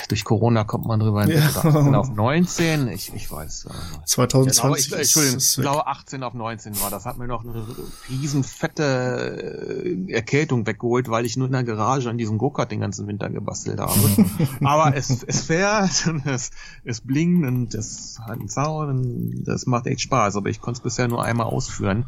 durch 0.09 0.25
Corona 0.25 0.63
kommt 0.63 0.85
man 0.85 0.99
drüber 0.99 1.21
hinweg. 1.21 1.39
Ja. 1.39 1.63
18 1.63 1.95
auf 1.95 2.09
19, 2.09 2.87
ich, 2.89 3.13
ich 3.13 3.31
weiß. 3.31 3.65
äh, 3.65 4.05
2020 4.05 4.61
Genau, 4.61 4.75
ich, 4.75 4.91
Entschuldigung, 4.91 5.37
ist 5.37 5.57
ich 5.57 5.61
glaube 5.61 5.87
18 5.87 6.23
auf 6.23 6.33
19 6.33 6.81
war. 6.81 6.89
Das 6.89 7.05
hat 7.05 7.17
mir 7.17 7.27
noch 7.27 7.43
eine 7.43 7.65
riesen 8.09 8.43
fette 8.43 9.83
äh, 9.85 10.11
Erkältung 10.11 10.67
weggeholt, 10.67 11.09
weil 11.09 11.25
ich 11.25 11.37
nur 11.37 11.47
in 11.47 11.53
der 11.53 11.63
Garage 11.63 12.09
an 12.09 12.17
diesem 12.17 12.37
Go-Kart 12.37 12.71
den 12.71 12.81
ganzen 12.81 13.07
Winter 13.07 13.29
gebastelt 13.29 13.79
habe. 13.79 13.93
Aber 14.63 14.95
es, 14.95 15.23
es 15.23 15.41
fährt 15.41 16.07
und 16.07 16.25
es, 16.25 16.51
es 16.83 17.01
blinkt 17.01 17.47
und 17.47 17.73
es 17.73 18.19
hat 18.19 18.31
einen 18.31 18.49
Sound 18.49 18.89
und 18.89 19.43
das 19.45 19.65
macht 19.65 19.87
echt 19.87 20.01
Spaß. 20.01 20.35
Aber 20.35 20.49
ich 20.49 20.59
konnte 20.59 20.79
es 20.79 20.83
bisher 20.83 21.07
nur 21.07 21.23
einmal 21.23 21.47
ausführen. 21.47 22.05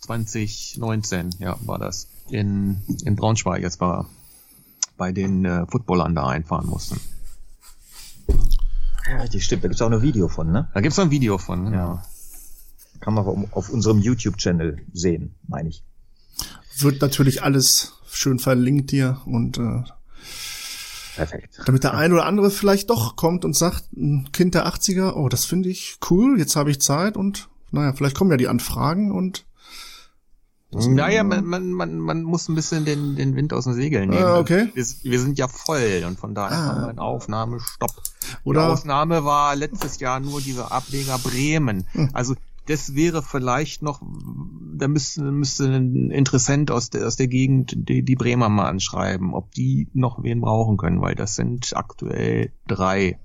2019, 0.00 1.30
ja, 1.40 1.56
war 1.66 1.78
das. 1.78 2.08
In, 2.30 2.82
in 3.04 3.16
Braunschweig, 3.16 3.60
jetzt 3.60 3.80
war 3.80 4.06
bei 5.00 5.12
den 5.12 5.46
äh, 5.46 5.64
Footballern 5.66 6.14
da 6.14 6.26
einfahren 6.28 6.66
mussten. 6.68 7.00
Ja, 9.08 9.16
richtig, 9.22 9.42
stimmt. 9.46 9.64
Da 9.64 9.68
gibt's 9.68 9.80
auch 9.80 9.90
ein 9.90 10.02
Video 10.02 10.28
von, 10.28 10.52
ne? 10.52 10.68
Da 10.74 10.80
gibt's 10.82 10.98
noch 10.98 11.04
ein 11.06 11.10
Video 11.10 11.38
von, 11.38 11.64
genau. 11.64 11.76
Ja. 11.94 12.04
Kann 13.00 13.14
man 13.14 13.24
auf- 13.26 13.52
auf 13.52 13.70
unserem 13.70 13.98
YouTube-Channel 13.98 14.82
sehen, 14.92 15.34
meine 15.48 15.70
ich. 15.70 15.82
Wird 16.80 17.00
natürlich 17.00 17.42
alles 17.42 17.94
schön 18.10 18.38
verlinkt 18.38 18.90
hier 18.90 19.22
und 19.24 19.56
äh, 19.56 19.82
Perfekt. 21.16 21.60
damit 21.64 21.82
der 21.82 21.94
ein 21.94 22.12
oder 22.12 22.26
andere 22.26 22.50
vielleicht 22.50 22.90
doch 22.90 23.16
kommt 23.16 23.46
und 23.46 23.56
sagt, 23.56 23.90
ein 23.94 24.28
Kind 24.32 24.54
der 24.54 24.66
80er, 24.66 25.14
oh, 25.14 25.30
das 25.30 25.46
finde 25.46 25.70
ich 25.70 25.96
cool, 26.10 26.38
jetzt 26.38 26.56
habe 26.56 26.70
ich 26.70 26.78
Zeit 26.80 27.16
und 27.16 27.48
naja, 27.70 27.94
vielleicht 27.94 28.16
kommen 28.16 28.30
ja 28.32 28.36
die 28.36 28.48
Anfragen 28.48 29.12
und 29.12 29.46
Naja, 30.72 31.24
man, 31.24 31.44
man, 31.44 31.72
man, 31.72 31.98
man 31.98 32.22
muss 32.22 32.48
ein 32.48 32.54
bisschen 32.54 32.84
den, 32.84 33.16
den 33.16 33.34
Wind 33.34 33.52
aus 33.52 33.64
den 33.64 33.74
Segeln 33.74 34.10
nehmen. 34.10 34.22
Ah, 34.22 34.38
okay. 34.38 34.70
Wir, 34.74 34.84
wir 35.02 35.20
sind 35.20 35.36
ja 35.38 35.48
voll 35.48 36.04
und 36.06 36.18
von 36.18 36.34
daher 36.34 36.56
Ah. 36.58 36.66
haben 36.66 36.80
wir 36.82 36.88
einen 36.90 36.98
Aufnahmestopp. 37.00 37.90
Oder- 38.44 38.66
Die 38.66 38.72
Ausnahme 38.72 39.24
war 39.24 39.56
letztes 39.56 39.98
Jahr 39.98 40.20
nur 40.20 40.40
dieser 40.40 40.70
Ableger 40.70 41.18
Bremen. 41.18 41.86
Hm. 41.92 42.10
Also 42.12 42.34
das 42.66 42.94
wäre 42.94 43.20
vielleicht 43.22 43.82
noch, 43.82 44.00
da 44.76 44.86
müsste, 44.86 45.22
müsste 45.22 45.64
ein 45.64 46.10
Interessent 46.12 46.70
aus 46.70 46.90
der, 46.90 47.04
aus 47.06 47.16
der 47.16 47.26
Gegend 47.26 47.74
die, 47.88 48.04
die 48.04 48.14
Bremer 48.14 48.48
mal 48.48 48.68
anschreiben, 48.68 49.34
ob 49.34 49.50
die 49.52 49.88
noch 49.92 50.22
wen 50.22 50.40
brauchen 50.40 50.76
können, 50.76 51.00
weil 51.00 51.16
das 51.16 51.34
sind 51.34 51.76
aktuell 51.76 52.52
drei. 52.68 53.18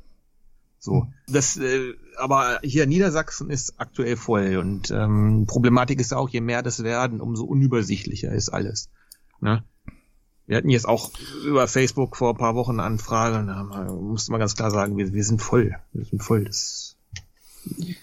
So. 0.85 1.07
Das, 1.27 1.57
äh, 1.57 1.93
aber 2.17 2.59
hier 2.61 2.85
Niedersachsen 2.85 3.49
ist 3.49 3.73
aktuell 3.79 4.15
voll 4.17 4.57
und 4.57 4.91
ähm, 4.91 5.45
Problematik 5.47 5.99
ist 5.99 6.13
auch, 6.13 6.29
je 6.29 6.41
mehr 6.41 6.61
das 6.61 6.83
werden, 6.83 7.21
umso 7.21 7.43
unübersichtlicher 7.43 8.31
ist 8.31 8.49
alles. 8.49 8.89
Ne? 9.41 9.63
Wir 10.45 10.57
hatten 10.57 10.69
jetzt 10.69 10.87
auch 10.87 11.09
über 11.43 11.67
Facebook 11.67 12.15
vor 12.15 12.35
ein 12.35 12.37
paar 12.37 12.53
Wochen 12.53 12.73
eine 12.73 12.83
Anfrage 12.83 13.39
und 13.39 13.47
da 13.47 13.63
musste 13.93 14.31
man 14.31 14.39
ganz 14.39 14.55
klar 14.55 14.69
sagen, 14.69 14.95
wir, 14.95 15.11
wir 15.11 15.23
sind 15.23 15.41
voll. 15.41 15.75
Wir 15.91 16.05
sind 16.05 16.21
voll. 16.21 16.45
Das 16.45 16.97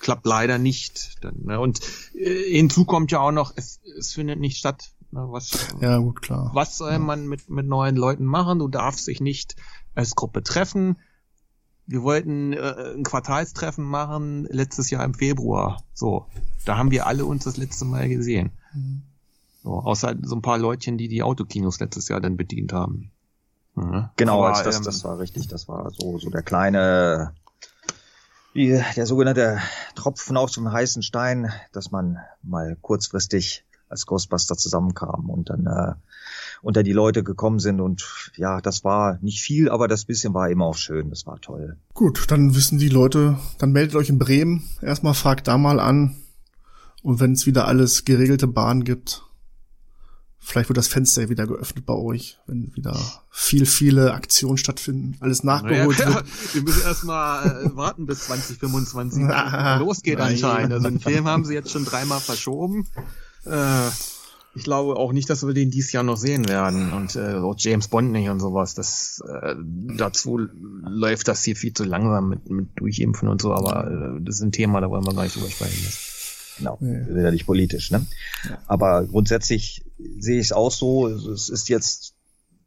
klappt 0.00 0.26
leider 0.26 0.58
nicht. 0.58 1.22
Dann, 1.22 1.36
ne? 1.44 1.60
Und 1.60 1.80
äh, 2.16 2.50
hinzu 2.50 2.84
kommt 2.84 3.12
ja 3.12 3.20
auch 3.20 3.30
noch, 3.30 3.52
es, 3.54 3.80
es 3.96 4.12
findet 4.12 4.40
nicht 4.40 4.58
statt. 4.58 4.90
Ne? 5.12 5.24
Was, 5.30 5.68
ja 5.80 5.98
gut, 5.98 6.20
klar. 6.20 6.50
was 6.52 6.78
soll 6.78 6.98
man 6.98 7.28
mit, 7.28 7.48
mit 7.48 7.68
neuen 7.68 7.94
Leuten 7.94 8.24
machen? 8.24 8.58
Du 8.58 8.66
darfst 8.66 9.06
dich 9.06 9.20
nicht 9.20 9.54
als 9.94 10.16
Gruppe 10.16 10.42
treffen. 10.42 10.96
Wir 11.86 12.02
wollten 12.02 12.52
äh, 12.52 12.94
ein 12.94 13.02
Quartalstreffen 13.02 13.84
machen 13.84 14.46
letztes 14.50 14.90
Jahr 14.90 15.04
im 15.04 15.14
Februar. 15.14 15.82
So, 15.94 16.26
da 16.64 16.76
haben 16.76 16.90
wir 16.90 17.06
alle 17.06 17.24
uns 17.24 17.44
das 17.44 17.56
letzte 17.56 17.84
Mal 17.84 18.08
gesehen. 18.08 18.52
So, 19.62 19.74
außer 19.74 20.16
so 20.22 20.36
ein 20.36 20.42
paar 20.42 20.58
Leutchen, 20.58 20.98
die 20.98 21.08
die 21.08 21.22
Autokinos 21.22 21.80
letztes 21.80 22.08
Jahr 22.08 22.20
dann 22.20 22.36
bedient 22.36 22.72
haben. 22.72 23.10
Ja. 23.76 24.12
Genau, 24.16 24.44
Aber, 24.44 24.62
das, 24.62 24.76
ähm, 24.76 24.84
das 24.84 25.04
war 25.04 25.18
richtig. 25.18 25.48
Das 25.48 25.68
war 25.68 25.90
so, 25.90 26.18
so 26.18 26.30
der 26.30 26.42
kleine, 26.42 27.34
wie, 28.52 28.82
der 28.96 29.06
sogenannte 29.06 29.58
Tropfen 29.94 30.36
auf 30.36 30.50
dem 30.50 30.70
heißen 30.70 31.02
Stein, 31.02 31.52
dass 31.72 31.90
man 31.90 32.18
mal 32.42 32.76
kurzfristig 32.80 33.64
als 33.88 34.06
Ghostbuster 34.06 34.56
zusammenkam 34.56 35.30
und 35.30 35.50
dann 35.50 35.66
äh, 35.66 35.94
unter 36.62 36.82
die 36.82 36.92
Leute 36.92 37.22
gekommen 37.24 37.58
sind 37.58 37.80
und 37.80 38.30
ja, 38.36 38.60
das 38.60 38.84
war 38.84 39.18
nicht 39.20 39.42
viel, 39.42 39.68
aber 39.68 39.88
das 39.88 40.04
bisschen 40.04 40.32
war 40.32 40.48
immer 40.48 40.64
auch 40.66 40.76
schön, 40.76 41.10
das 41.10 41.26
war 41.26 41.40
toll. 41.40 41.76
Gut, 41.92 42.30
dann 42.30 42.54
wissen 42.54 42.78
die 42.78 42.88
Leute, 42.88 43.36
dann 43.58 43.72
meldet 43.72 43.96
euch 43.96 44.08
in 44.08 44.18
Bremen, 44.18 44.62
erstmal 44.80 45.14
fragt 45.14 45.48
da 45.48 45.58
mal 45.58 45.80
an 45.80 46.16
und 47.02 47.18
wenn 47.20 47.32
es 47.32 47.46
wieder 47.46 47.66
alles 47.66 48.04
geregelte 48.04 48.46
Bahn 48.46 48.84
gibt, 48.84 49.24
vielleicht 50.38 50.68
wird 50.68 50.76
das 50.76 50.86
Fenster 50.88 51.28
wieder 51.28 51.46
geöffnet 51.48 51.84
bei 51.84 51.94
euch, 51.94 52.38
wenn 52.46 52.72
wieder 52.76 52.96
viel, 53.30 53.66
viele 53.66 54.14
Aktionen 54.14 54.56
stattfinden, 54.56 55.16
alles 55.20 55.42
nachgeholt 55.42 55.98
Ja, 55.98 56.14
wird. 56.14 56.24
wir 56.54 56.62
müssen 56.62 56.82
erstmal 56.82 57.64
äh, 57.64 57.76
warten 57.76 58.06
bis 58.06 58.20
2025 58.26 59.24
Ah, 59.24 59.78
losgeht 59.78 60.18
nein. 60.18 60.32
anscheinend. 60.32 60.72
Also 60.74 60.88
den 60.88 61.00
Film 61.00 61.26
haben 61.26 61.44
sie 61.44 61.54
jetzt 61.54 61.70
schon 61.70 61.84
dreimal 61.84 62.20
verschoben. 62.20 62.86
Äh, 63.46 63.88
ich 64.54 64.64
glaube 64.64 64.96
auch 64.96 65.12
nicht, 65.12 65.30
dass 65.30 65.46
wir 65.46 65.54
den 65.54 65.70
dieses 65.70 65.92
Jahr 65.92 66.02
noch 66.02 66.16
sehen 66.16 66.48
werden. 66.48 66.92
Und 66.92 67.16
äh, 67.16 67.34
auch 67.36 67.54
James 67.56 67.88
Bond 67.88 68.12
nicht 68.12 68.28
und 68.28 68.40
sowas. 68.40 68.74
Das 68.74 69.22
äh, 69.26 69.54
dazu 69.96 70.38
läuft 70.82 71.28
das 71.28 71.42
hier 71.42 71.56
viel 71.56 71.72
zu 71.72 71.84
langsam 71.84 72.28
mit, 72.28 72.50
mit 72.50 72.68
Durchimpfen 72.78 73.28
und 73.28 73.40
so, 73.40 73.54
aber 73.54 73.90
äh, 74.18 74.20
das 74.22 74.36
ist 74.36 74.42
ein 74.42 74.52
Thema, 74.52 74.80
da 74.80 74.90
wollen 74.90 75.06
wir 75.06 75.14
gar 75.14 75.22
nicht 75.24 75.36
drüber 75.36 75.50
sprechen. 75.50 75.92
Genau, 76.58 76.78
Ja. 76.80 76.88
wir 77.06 77.14
sind 77.14 77.24
ja 77.24 77.30
nicht 77.30 77.46
politisch, 77.46 77.90
ne? 77.90 78.06
Aber 78.66 79.06
grundsätzlich 79.06 79.84
sehe 80.18 80.38
ich 80.38 80.46
es 80.46 80.52
auch 80.52 80.70
so, 80.70 81.08
es 81.08 81.48
ist 81.48 81.68
jetzt 81.70 82.14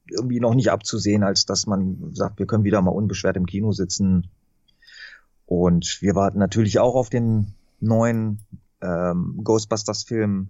irgendwie 0.10 0.40
noch 0.40 0.56
nicht 0.56 0.72
abzusehen, 0.72 1.24
als 1.24 1.46
dass 1.46 1.68
man 1.68 2.14
sagt, 2.14 2.40
wir 2.40 2.46
können 2.48 2.64
wieder 2.64 2.82
mal 2.82 2.92
unbeschwert 2.92 3.38
im 3.38 3.46
Kino 3.46 3.72
sitzen. 3.74 4.30
Und 5.46 6.00
wir 6.02 6.16
warten 6.16 6.40
natürlich 6.40 6.80
auch 6.80 6.96
auf 6.96 7.10
den 7.12 7.54
neuen 7.80 8.40
ähm, 8.82 9.40
Ghostbusters-Film 9.44 10.50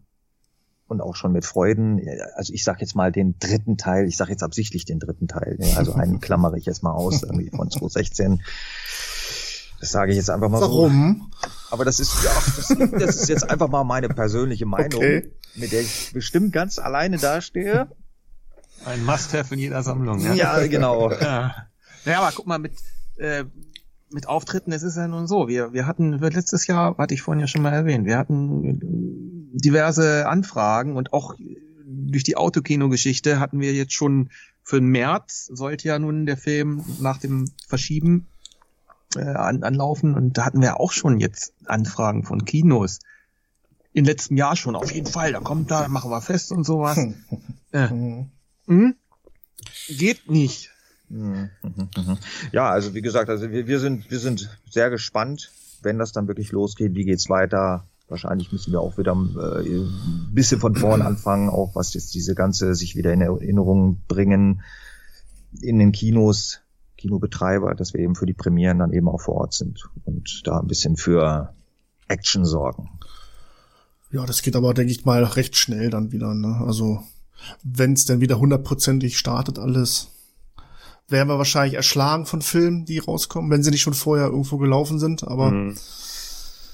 und 0.87 1.01
auch 1.01 1.15
schon 1.15 1.31
mit 1.31 1.45
Freuden. 1.45 1.99
Also 2.35 2.53
ich 2.53 2.63
sage 2.63 2.81
jetzt 2.81 2.95
mal 2.95 3.11
den 3.11 3.37
dritten 3.39 3.77
Teil, 3.77 4.07
ich 4.07 4.17
sage 4.17 4.31
jetzt 4.31 4.43
absichtlich 4.43 4.85
den 4.85 4.99
dritten 4.99 5.27
Teil, 5.27 5.57
also 5.75 5.93
einen 5.93 6.19
klammere 6.21 6.57
ich 6.57 6.65
jetzt 6.65 6.83
mal 6.83 6.91
aus, 6.91 7.23
irgendwie 7.23 7.49
von 7.49 7.69
2016. 7.69 8.41
Das 9.79 9.91
sage 9.91 10.11
ich 10.11 10.17
jetzt 10.17 10.29
einfach 10.29 10.49
mal 10.49 10.59
so. 10.59 10.69
Warum? 10.69 11.31
Aber 11.69 11.85
das 11.85 11.99
ist 11.99 12.23
ja, 12.23 12.31
das, 12.33 12.91
das 12.91 13.15
ist 13.17 13.29
jetzt 13.29 13.49
einfach 13.49 13.67
mal 13.67 13.83
meine 13.83 14.07
persönliche 14.09 14.65
Meinung, 14.65 14.95
Okay. 14.95 15.31
mit 15.55 15.71
der 15.71 15.81
ich 15.81 16.11
bestimmt 16.13 16.53
ganz 16.53 16.79
alleine 16.79 17.17
dastehe. 17.17 17.87
Ein 18.85 19.03
Must-have 19.03 19.53
in 19.53 19.59
jeder 19.59 19.83
Sammlung. 19.83 20.19
Ja, 20.35 20.65
genau. 20.67 21.11
Ja. 21.21 21.67
ja, 22.05 22.19
aber 22.21 22.31
guck 22.35 22.45
mal, 22.47 22.59
mit, 22.59 22.73
äh, 23.17 23.45
mit 24.11 24.27
Auftritten, 24.27 24.71
es 24.71 24.83
ist 24.83 24.95
ja 24.95 25.07
nun 25.07 25.27
so. 25.27 25.47
Wir, 25.47 25.73
wir 25.73 25.87
hatten 25.87 26.13
letztes 26.13 26.67
Jahr, 26.67 26.95
hatte 26.97 27.13
ich 27.13 27.21
vorhin 27.21 27.41
ja 27.41 27.47
schon 27.47 27.61
mal 27.63 27.73
erwähnt, 27.73 28.05
wir 28.05 28.17
hatten 28.17 29.34
diverse 29.55 30.27
Anfragen 30.27 30.95
und 30.95 31.13
auch 31.13 31.35
durch 31.85 32.23
die 32.23 32.37
Autokino-Geschichte 32.37 33.39
hatten 33.39 33.59
wir 33.59 33.73
jetzt 33.73 33.93
schon 33.93 34.29
für 34.63 34.79
den 34.79 34.89
März 34.89 35.45
sollte 35.53 35.87
ja 35.87 35.99
nun 35.99 36.25
der 36.25 36.37
Film 36.37 36.83
nach 36.99 37.19
dem 37.19 37.51
Verschieben 37.67 38.27
äh, 39.15 39.21
an, 39.21 39.63
anlaufen 39.63 40.15
und 40.15 40.37
da 40.37 40.45
hatten 40.45 40.61
wir 40.61 40.79
auch 40.79 40.91
schon 40.91 41.19
jetzt 41.19 41.53
Anfragen 41.65 42.23
von 42.23 42.45
Kinos. 42.45 42.99
Im 43.93 44.05
letzten 44.05 44.35
Jahr 44.35 44.55
schon, 44.55 44.75
auf 44.75 44.91
jeden 44.91 45.07
Fall, 45.07 45.33
da 45.33 45.39
kommt 45.39 45.71
da, 45.71 45.87
machen 45.87 46.09
wir 46.09 46.21
fest 46.21 46.51
und 46.51 46.65
sowas. 46.65 46.97
äh, 47.71 47.87
hm? 48.67 48.95
Geht 49.87 50.29
nicht. 50.29 50.71
Mhm. 51.09 51.49
Ja, 52.51 52.69
also 52.69 52.95
wie 52.95 53.01
gesagt, 53.01 53.29
also 53.29 53.51
wir, 53.51 53.67
wir 53.67 53.79
sind 53.79 54.09
wir 54.09 54.19
sind 54.19 54.49
sehr 54.69 54.89
gespannt, 54.89 55.51
wenn 55.83 55.99
das 55.99 56.11
dann 56.11 56.27
wirklich 56.27 56.51
losgeht. 56.51 56.95
Wie 56.95 57.05
geht's 57.05 57.29
weiter? 57.29 57.85
Wahrscheinlich 58.07 58.51
müssen 58.51 58.71
wir 58.71 58.81
auch 58.81 58.97
wieder 58.97 59.13
äh, 59.13 59.67
ein 59.67 60.29
bisschen 60.31 60.59
von 60.59 60.75
vorn 60.75 61.01
anfangen, 61.01 61.49
auch 61.49 61.75
was 61.75 61.93
jetzt 61.93 62.13
diese 62.13 62.35
ganze 62.35 62.75
sich 62.75 62.95
wieder 62.95 63.11
in 63.13 63.21
Erinnerung 63.21 64.01
bringen 64.07 64.61
in 65.61 65.79
den 65.79 65.91
Kinos, 65.91 66.59
Kinobetreiber, 66.97 67.73
dass 67.75 67.93
wir 67.93 68.01
eben 68.01 68.15
für 68.15 68.25
die 68.25 68.33
Premieren 68.33 68.79
dann 68.79 68.93
eben 68.93 69.07
auch 69.07 69.21
vor 69.21 69.35
Ort 69.35 69.53
sind 69.53 69.89
und 70.03 70.41
da 70.45 70.59
ein 70.59 70.67
bisschen 70.67 70.97
für 70.97 71.53
Action 72.07 72.45
sorgen. 72.45 72.89
Ja, 74.11 74.25
das 74.25 74.41
geht 74.41 74.55
aber, 74.55 74.73
denke 74.73 74.91
ich 74.91 75.05
mal, 75.05 75.23
recht 75.23 75.55
schnell 75.55 75.89
dann 75.89 76.11
wieder. 76.11 76.33
Ne? 76.33 76.61
Also 76.65 77.03
wenn 77.63 77.93
es 77.93 78.05
dann 78.05 78.21
wieder 78.21 78.39
hundertprozentig 78.39 79.17
startet 79.17 79.59
alles, 79.59 80.11
werden 81.07 81.29
wir 81.29 81.37
wahrscheinlich 81.37 81.75
erschlagen 81.75 82.25
von 82.25 82.41
Filmen, 82.41 82.85
die 82.85 82.99
rauskommen, 82.99 83.51
wenn 83.51 83.63
sie 83.63 83.71
nicht 83.71 83.81
schon 83.81 83.93
vorher 83.93 84.27
irgendwo 84.27 84.57
gelaufen 84.57 84.99
sind. 84.99 85.23
Aber 85.23 85.51
Mhm. 85.51 85.75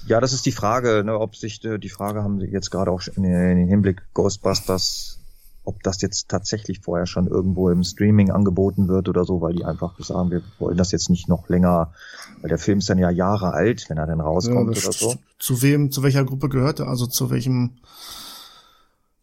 Ja, 0.06 0.20
das 0.20 0.32
ist 0.32 0.46
die 0.46 0.52
Frage, 0.52 1.02
ne, 1.04 1.18
ob 1.18 1.36
sich 1.36 1.64
äh, 1.64 1.78
die 1.78 1.88
Frage 1.88 2.22
haben 2.22 2.40
Sie 2.40 2.46
jetzt 2.46 2.70
gerade 2.70 2.90
auch 2.90 3.02
in, 3.16 3.24
in 3.24 3.56
den 3.56 3.68
Hinblick 3.68 4.02
Ghostbusters, 4.14 5.18
ob 5.64 5.82
das 5.84 6.02
jetzt 6.02 6.28
tatsächlich 6.28 6.80
vorher 6.80 7.06
schon 7.06 7.28
irgendwo 7.28 7.70
im 7.70 7.84
Streaming 7.84 8.30
angeboten 8.30 8.88
wird 8.88 9.08
oder 9.08 9.24
so, 9.24 9.40
weil 9.40 9.54
die 9.54 9.64
einfach 9.64 9.98
sagen, 10.00 10.30
wir 10.30 10.42
wollen 10.58 10.76
das 10.76 10.90
jetzt 10.90 11.08
nicht 11.08 11.28
noch 11.28 11.48
länger, 11.48 11.92
weil 12.40 12.48
der 12.48 12.58
Film 12.58 12.78
ist 12.78 12.90
dann 12.90 12.98
ja 12.98 13.10
Jahre 13.10 13.52
alt, 13.52 13.88
wenn 13.88 13.98
er 13.98 14.06
dann 14.06 14.18
ja, 14.18 14.24
rauskommt 14.24 14.76
das- 14.76 14.84
oder 14.84 14.92
so. 14.92 15.14
zu 15.38 15.62
wem, 15.62 15.92
zu 15.92 16.02
welcher 16.02 16.24
Gruppe 16.24 16.48
gehört 16.48 16.80
er? 16.80 16.88
Also 16.88 17.06
zu 17.06 17.30
welchem 17.30 17.78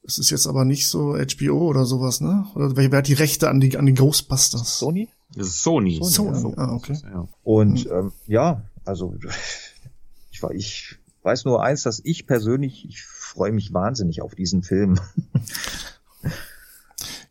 Das 0.04 0.18
ist 0.18 0.30
jetzt 0.30 0.48
aber 0.48 0.64
nicht 0.66 0.88
so 0.88 1.16
HBO 1.18 1.68
oder 1.68 1.86
sowas, 1.86 2.22
ne? 2.22 2.46
Oder 2.56 2.76
wer, 2.78 2.92
wer 2.92 3.00
hat 3.00 3.08
die 3.08 3.14
Rechte 3.14 3.50
an 3.50 3.60
die, 3.60 3.78
an 3.78 3.86
die 3.86 3.94
Ghostbusters? 3.94 4.80
Sony? 4.80 5.10
Das 5.36 5.48
ist 5.48 5.62
Sony. 5.62 6.00
Sony, 6.02 6.54
ah, 6.58 6.74
okay. 6.74 6.98
Ja. 7.04 7.28
Und 7.44 7.86
ähm, 7.92 8.12
ja, 8.28 8.62
also 8.86 9.14
ich, 10.44 10.56
ich 10.56 10.98
weiß 11.24 11.46
nur 11.46 11.64
eins, 11.64 11.84
dass 11.84 12.02
ich 12.04 12.26
persönlich, 12.28 12.86
ich 12.88 13.04
freue 13.04 13.52
mich 13.52 13.74
wahnsinnig 13.74 14.22
auf 14.22 14.36
diesen 14.36 14.64
Film. 14.64 15.00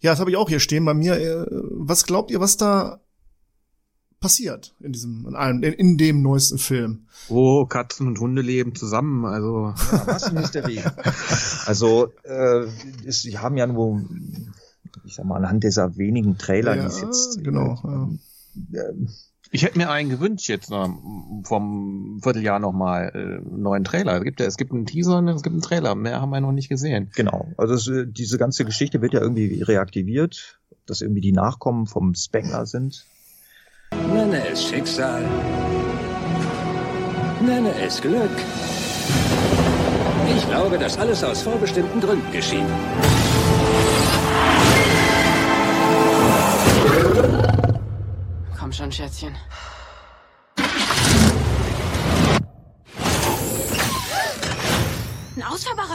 Ja, 0.01 0.13
das 0.13 0.21
habe 0.21 0.31
ich 0.31 0.37
auch 0.37 0.49
hier 0.49 0.61
stehen 0.61 0.85
bei 0.85 0.95
mir. 0.95 1.15
Äh, 1.15 1.45
Was 1.51 2.07
glaubt 2.07 2.31
ihr, 2.31 2.39
was 2.41 2.57
da 2.57 3.01
passiert 4.21 4.75
in 4.81 4.93
diesem, 4.93 5.27
in, 5.29 5.35
einem, 5.35 5.63
in, 5.65 5.73
in 5.73 5.99
dem 5.99 6.23
neuesten 6.23 6.59
Film? 6.59 7.09
Oh, 7.29 7.67
Katzen 7.67 8.07
und 8.07 8.21
Hunde 8.21 8.43
leben 8.43 8.77
zusammen, 8.77 9.25
also. 9.25 9.75
Ja, 9.93 10.05
Massenhysterie. 10.07 10.85
also 11.67 12.13
äh, 12.23 12.67
es, 13.05 13.23
sie 13.23 13.39
haben 13.39 13.57
ja 13.57 13.67
nur, 13.67 14.05
ich 15.05 15.17
sag 15.17 15.25
mal, 15.25 15.37
anhand 15.37 15.65
dieser 15.65 15.97
wenigen 15.97 16.39
Trailer, 16.39 16.75
die 16.75 16.87
es 16.87 17.01
Ja, 17.01 17.07
jetzt 17.07 17.43
genau, 17.43 18.09
ja. 18.73 18.81
äh, 18.89 18.95
Ich 19.51 19.63
hätte 19.63 19.79
mir 19.79 19.91
einen 19.91 20.11
gewünscht 20.11 20.49
jetzt 20.49 20.71
noch 20.71 20.89
vom 21.45 22.21
Vierteljahr 22.23 22.59
nochmal 22.59 23.11
äh, 23.15 23.19
einen 23.19 23.63
neuen 23.63 23.85
Trailer. 23.85 24.19
Es 24.19 24.25
gibt, 24.25 24.41
ja, 24.41 24.47
es 24.47 24.57
gibt 24.59 24.73
einen 24.73 24.85
Teaser 24.85 25.19
und 25.19 25.29
es 25.29 25.43
gibt 25.43 25.55
einen 25.55 25.63
Trailer. 25.63 25.95
Mehr 25.95 26.21
haben 26.21 26.31
wir 26.31 26.41
noch 26.41 26.53
nicht 26.53 26.69
gesehen. 26.69 27.11
Genau. 27.15 27.49
Also 27.57 27.75
es, 27.75 27.89
äh, 27.89 28.07
diese 28.07 28.37
ganze 28.37 28.65
Geschichte 28.67 29.01
wird 29.01 29.15
ja 29.15 29.21
irgendwie 29.21 29.63
reaktiviert, 29.63 30.59
dass 30.87 31.01
irgendwie 31.01 31.23
die 31.23 31.33
Nachkommen 31.33 31.87
vom 31.87 32.15
Spengler 32.15 32.67
sind. 32.67 33.07
Nenne 34.13 34.47
es 34.49 34.65
Schicksal. 34.65 35.25
Nenne 37.41 37.73
es 37.81 38.01
Glück. 38.03 38.31
Ich 40.37 40.47
glaube, 40.49 40.79
dass 40.79 40.99
alles 40.99 41.25
aus 41.25 41.41
vorbestimmten 41.41 42.01
Gründen 42.01 42.31
geschieht. 42.33 42.67
Komm 48.69 48.75
schon, 48.75 48.93
Schätzchen. 48.93 49.35
Ein 55.37 55.43
ausfahrbarer? 55.43 55.95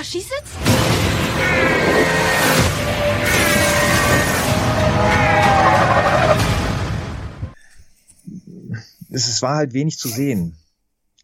Es, 9.11 9.27
es 9.27 9.41
war 9.43 9.57
halt 9.57 9.73
wenig 9.73 9.99
zu 9.99 10.07
sehen. 10.07 10.57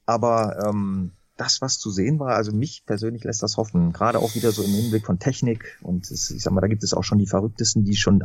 Aber 0.06 0.64
ähm, 0.68 1.14
das, 1.36 1.62
was 1.62 1.80
zu 1.80 1.90
sehen 1.90 2.20
war, 2.20 2.36
also 2.36 2.52
mich 2.52 2.84
persönlich 2.86 3.24
lässt 3.24 3.42
das 3.42 3.58
hoffen. 3.58 3.92
Gerade 3.92 4.20
auch 4.20 4.36
wieder 4.36 4.52
so 4.52 4.62
im 4.62 4.70
Hinblick 4.70 5.08
von 5.08 5.18
Technik. 5.18 5.80
Und 5.82 6.12
es, 6.12 6.30
ich 6.30 6.44
sag 6.44 6.54
mal, 6.54 6.62
da 6.62 6.68
gibt 6.68 6.84
es 6.84 6.94
auch 6.94 7.04
schon 7.04 7.18
die 7.18 7.26
Verrücktesten, 7.26 7.86
die 7.86 7.96
schon 7.96 8.20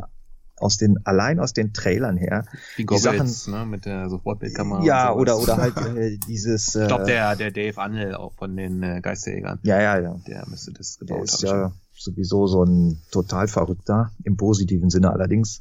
aus 0.57 0.77
den, 0.77 0.97
allein 1.05 1.39
aus 1.39 1.53
den 1.53 1.73
Trailern 1.73 2.17
her, 2.17 2.45
Die 2.77 2.85
Die 2.85 2.97
Sachen- 2.97 3.33
ne, 3.51 3.65
mit 3.65 3.85
der 3.85 4.09
Sofortbildkamera. 4.09 4.83
ja, 4.83 5.13
oder, 5.13 5.37
oder 5.37 5.57
halt 5.57 5.75
äh, 5.97 6.17
dieses, 6.27 6.75
äh, 6.75 6.83
Ich 6.83 6.87
glaube, 6.87 7.05
der, 7.05 7.35
der 7.35 7.51
Dave 7.51 7.77
Annel 7.81 8.15
auch 8.15 8.33
von 8.35 8.55
den 8.55 8.81
äh, 8.83 9.01
Geisterjägern, 9.01 9.59
ja, 9.63 9.81
ja, 9.81 9.99
ja. 9.99 10.15
der 10.27 10.47
müsste 10.47 10.71
das 10.73 10.97
Der 10.97 11.07
gebaut 11.07 11.23
ist 11.25 11.43
haben. 11.47 11.59
ja 11.59 11.71
sowieso 11.97 12.47
so 12.47 12.63
ein 12.63 13.01
total 13.11 13.47
Verrückter, 13.47 14.11
im 14.23 14.37
positiven 14.37 14.89
Sinne 14.89 15.11
allerdings. 15.11 15.59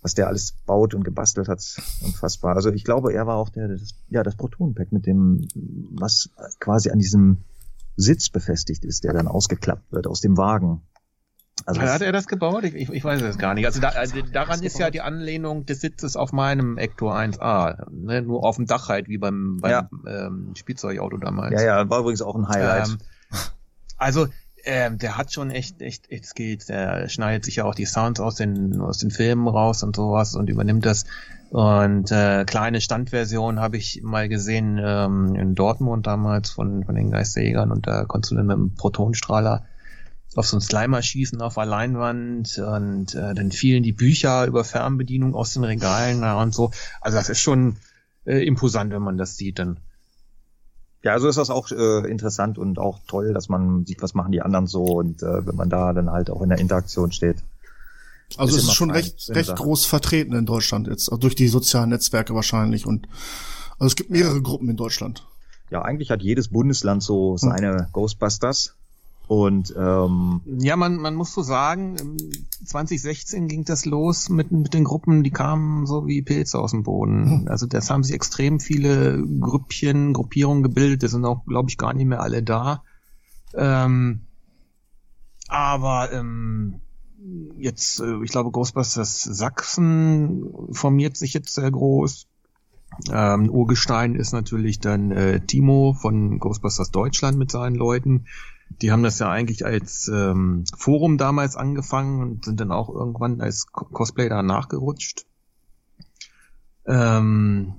Was 0.00 0.14
der 0.14 0.28
alles 0.28 0.52
baut 0.64 0.94
und 0.94 1.02
gebastelt 1.02 1.48
hat, 1.48 1.60
unfassbar. 2.04 2.54
Also 2.54 2.70
ich 2.70 2.84
glaube, 2.84 3.12
er 3.12 3.26
war 3.26 3.36
auch 3.36 3.48
der, 3.48 3.66
das, 3.66 3.94
ja, 4.10 4.22
das 4.22 4.36
Protonenpack 4.36 4.92
mit 4.92 5.06
dem, 5.06 5.48
was 5.90 6.30
quasi 6.60 6.90
an 6.90 6.98
diesem 7.00 7.38
Sitz 7.96 8.28
befestigt 8.30 8.84
ist, 8.84 9.02
der 9.02 9.12
dann 9.12 9.26
ausgeklappt 9.26 9.90
wird 9.90 10.06
aus 10.06 10.20
dem 10.20 10.36
Wagen. 10.36 10.82
Also 11.66 11.80
Hat 11.80 12.00
er 12.02 12.12
das 12.12 12.26
gebaut? 12.26 12.64
Ich, 12.64 12.74
ich, 12.74 13.04
weiß 13.04 13.22
es 13.22 13.38
gar 13.38 13.54
nicht. 13.54 13.66
Also, 13.66 13.80
da, 13.80 13.88
also 13.90 14.20
daran 14.22 14.62
ist 14.62 14.78
ja 14.78 14.90
die 14.90 15.00
Anlehnung 15.00 15.66
des 15.66 15.80
Sitzes 15.80 16.16
auf 16.16 16.32
meinem 16.32 16.78
Ector 16.78 17.16
1A. 17.16 17.90
Ne? 17.90 18.22
Nur 18.22 18.44
auf 18.44 18.56
dem 18.56 18.66
Dach 18.66 18.88
halt, 18.88 19.08
wie 19.08 19.18
beim, 19.18 19.58
beim 19.60 19.70
Ja. 19.70 19.90
ähm, 20.06 20.52
Spielzeugauto 20.54 21.16
damals. 21.16 21.60
ja, 21.60 21.66
ja, 21.66 21.90
war 21.90 22.00
übrigens 22.00 22.22
auch 22.22 22.36
ein 22.36 22.48
Highlight. 22.48 22.88
Ähm, 22.88 22.98
also, 23.96 24.26
ähm, 24.64 24.98
der 24.98 25.16
hat 25.16 25.32
schon 25.32 25.50
echt, 25.50 25.80
echt, 25.82 26.10
echt 26.10 26.26
Skills. 26.26 26.66
Der 26.66 27.08
schneidet 27.08 27.44
sich 27.44 27.56
ja 27.56 27.64
auch 27.64 27.74
die 27.74 27.86
Sounds 27.86 28.20
aus 28.20 28.34
den, 28.34 28.80
aus 28.80 28.98
den 28.98 29.10
Filmen 29.10 29.48
raus 29.48 29.82
und 29.82 29.96
sowas 29.96 30.34
und 30.34 30.50
übernimmt 30.50 30.84
das. 30.84 31.04
Und 31.50 32.12
äh, 32.12 32.44
kleine 32.44 32.80
Standversion 32.80 33.60
habe 33.60 33.78
ich 33.78 34.02
mal 34.02 34.28
gesehen 34.28 34.78
ähm, 34.82 35.34
in 35.34 35.54
Dortmund 35.54 36.06
damals 36.06 36.50
von, 36.50 36.84
von 36.84 36.94
den 36.94 37.10
Geisterjägern 37.10 37.72
und 37.72 37.86
da 37.86 38.04
konntest 38.04 38.32
du 38.32 38.36
dann 38.36 38.46
mit 38.46 38.56
einem 38.56 38.74
Protonstrahler 38.74 39.64
auf 40.34 40.46
so 40.46 40.56
einen 40.56 40.60
Slimer 40.60 41.02
schießen 41.02 41.40
auf 41.40 41.54
der 41.54 41.66
Leinwand 41.66 42.58
und 42.58 43.14
äh, 43.14 43.34
dann 43.34 43.50
fielen 43.50 43.82
die 43.82 43.92
Bücher 43.92 44.46
über 44.46 44.64
Fernbedienung 44.64 45.34
aus 45.34 45.54
den 45.54 45.64
Regalen 45.64 46.20
ja, 46.20 46.40
und 46.40 46.54
so. 46.54 46.70
Also 47.00 47.16
das 47.16 47.28
ist 47.28 47.40
schon 47.40 47.76
äh, 48.24 48.46
imposant, 48.46 48.92
wenn 48.92 49.02
man 49.02 49.16
das 49.16 49.36
sieht 49.36 49.58
dann. 49.58 49.80
Ja, 51.02 51.12
also 51.12 51.28
ist 51.28 51.38
das 51.38 51.50
auch 51.50 51.70
äh, 51.70 52.10
interessant 52.10 52.58
und 52.58 52.78
auch 52.78 52.98
toll, 53.06 53.32
dass 53.32 53.48
man 53.48 53.86
sieht, 53.86 54.02
was 54.02 54.14
machen 54.14 54.32
die 54.32 54.42
anderen 54.42 54.66
so 54.66 54.82
und 54.82 55.22
äh, 55.22 55.46
wenn 55.46 55.56
man 55.56 55.70
da 55.70 55.92
dann 55.92 56.10
halt 56.10 56.28
auch 56.30 56.42
in 56.42 56.48
der 56.48 56.58
Interaktion 56.58 57.12
steht. 57.12 57.38
Also 58.36 58.56
Ist 58.56 58.64
es 58.64 58.68
ist 58.68 58.74
schon 58.74 58.90
recht, 58.90 59.30
recht 59.30 59.56
groß 59.56 59.86
vertreten 59.86 60.34
in 60.34 60.44
Deutschland 60.44 60.86
jetzt, 60.88 61.08
also 61.08 61.18
durch 61.18 61.34
die 61.34 61.48
sozialen 61.48 61.90
Netzwerke 61.90 62.34
wahrscheinlich 62.34 62.84
und 62.84 63.08
also 63.78 63.86
es 63.86 63.96
gibt 63.96 64.10
mehrere 64.10 64.42
Gruppen 64.42 64.68
in 64.68 64.76
Deutschland. 64.76 65.26
Ja, 65.70 65.82
eigentlich 65.82 66.10
hat 66.10 66.22
jedes 66.22 66.48
Bundesland 66.48 67.02
so 67.02 67.36
seine 67.36 67.88
Ghostbusters. 67.92 68.77
Und 69.28 69.74
ähm, 69.78 70.40
Ja, 70.58 70.76
man, 70.76 70.96
man 70.96 71.14
muss 71.14 71.34
so 71.34 71.42
sagen, 71.42 71.96
im 71.96 72.16
2016 72.64 73.46
ging 73.46 73.64
das 73.64 73.84
los 73.84 74.30
mit, 74.30 74.50
mit 74.50 74.72
den 74.72 74.84
Gruppen, 74.84 75.22
die 75.22 75.30
kamen 75.30 75.84
so 75.84 76.06
wie 76.06 76.22
Pilze 76.22 76.58
aus 76.58 76.70
dem 76.70 76.82
Boden. 76.82 77.46
Also 77.48 77.66
das 77.66 77.90
haben 77.90 78.02
sich 78.02 78.14
extrem 78.14 78.58
viele 78.58 79.22
Grüppchen, 79.40 80.14
Gruppierungen 80.14 80.62
gebildet, 80.62 81.02
die 81.02 81.08
sind 81.08 81.26
auch, 81.26 81.44
glaube 81.44 81.68
ich, 81.68 81.76
gar 81.76 81.92
nicht 81.92 82.06
mehr 82.06 82.22
alle 82.22 82.42
da. 82.42 82.82
Ähm, 83.54 84.20
aber 85.46 86.10
ähm, 86.12 86.80
jetzt, 87.58 88.00
äh, 88.00 88.22
ich 88.22 88.30
glaube, 88.30 88.50
Ghostbusters 88.50 89.22
Sachsen 89.22 90.72
formiert 90.72 91.18
sich 91.18 91.34
jetzt 91.34 91.54
sehr 91.54 91.70
groß. 91.70 92.26
Ähm, 93.12 93.50
Urgestein 93.50 94.14
ist 94.14 94.32
natürlich 94.32 94.80
dann 94.80 95.10
äh, 95.10 95.40
Timo 95.40 95.92
von 95.92 96.38
Ghostbusters 96.38 96.90
Deutschland 96.90 97.36
mit 97.36 97.50
seinen 97.50 97.74
Leuten. 97.76 98.24
Die 98.70 98.92
haben 98.92 99.02
das 99.02 99.18
ja 99.18 99.30
eigentlich 99.30 99.64
als 99.66 100.08
ähm, 100.12 100.64
Forum 100.76 101.18
damals 101.18 101.56
angefangen 101.56 102.22
und 102.22 102.44
sind 102.44 102.60
dann 102.60 102.70
auch 102.72 102.88
irgendwann 102.88 103.40
als 103.40 103.66
Co- 103.66 103.86
Cosplay 103.86 104.28
da 104.28 104.42
nachgerutscht. 104.42 105.26
Ähm, 106.86 107.74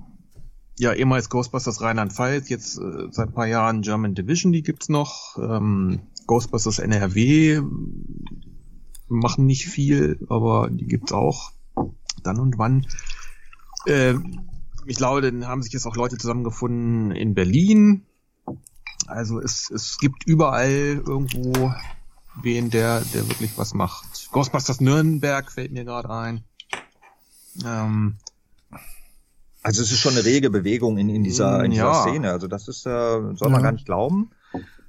ja, 0.78 0.92
ehemals 0.92 1.28
Ghostbusters 1.28 1.80
Rheinland-Pfalz, 1.80 2.48
jetzt 2.48 2.78
äh, 2.78 3.08
seit 3.10 3.28
ein 3.28 3.34
paar 3.34 3.46
Jahren 3.46 3.82
German 3.82 4.14
Division, 4.14 4.52
die 4.52 4.62
gibt's 4.62 4.88
noch. 4.88 5.36
Ähm, 5.38 6.00
Ghostbusters 6.26 6.78
NRW 6.78 7.60
machen 9.08 9.46
nicht 9.46 9.66
viel, 9.66 10.24
aber 10.28 10.70
die 10.70 10.86
gibt's 10.86 11.12
auch 11.12 11.52
dann 12.22 12.38
und 12.38 12.58
wann. 12.58 12.86
Äh, 13.86 14.14
ich 14.86 14.96
glaube, 14.96 15.20
dann 15.20 15.46
haben 15.46 15.62
sich 15.62 15.72
jetzt 15.72 15.86
auch 15.86 15.96
Leute 15.96 16.16
zusammengefunden 16.16 17.10
in 17.10 17.34
Berlin. 17.34 18.06
Also 19.10 19.40
es, 19.40 19.70
es 19.70 19.98
gibt 19.98 20.24
überall 20.26 20.70
irgendwo 20.70 21.72
wen, 22.40 22.70
der, 22.70 23.00
der 23.12 23.28
wirklich 23.28 23.56
was 23.58 23.74
macht. 23.74 24.30
Ghostbusters 24.32 24.80
Nürnberg 24.80 25.50
fällt 25.50 25.72
mir 25.72 25.84
gerade 25.84 26.10
ein. 26.10 26.44
Ähm, 27.64 28.16
also 29.62 29.82
es 29.82 29.92
ist 29.92 29.98
schon 29.98 30.12
eine 30.14 30.24
rege 30.24 30.48
Bewegung 30.50 30.96
in, 30.96 31.08
in 31.08 31.22
dieser, 31.24 31.64
in 31.64 31.72
dieser 31.72 31.84
Ja. 31.92 32.02
Szene. 32.02 32.30
Also 32.30 32.46
das 32.46 32.68
ist, 32.68 32.86
äh, 32.86 32.90
soll 32.90 33.50
man 33.50 33.54
Ja. 33.54 33.60
gar 33.62 33.72
nicht 33.72 33.84
glauben. 33.86 34.30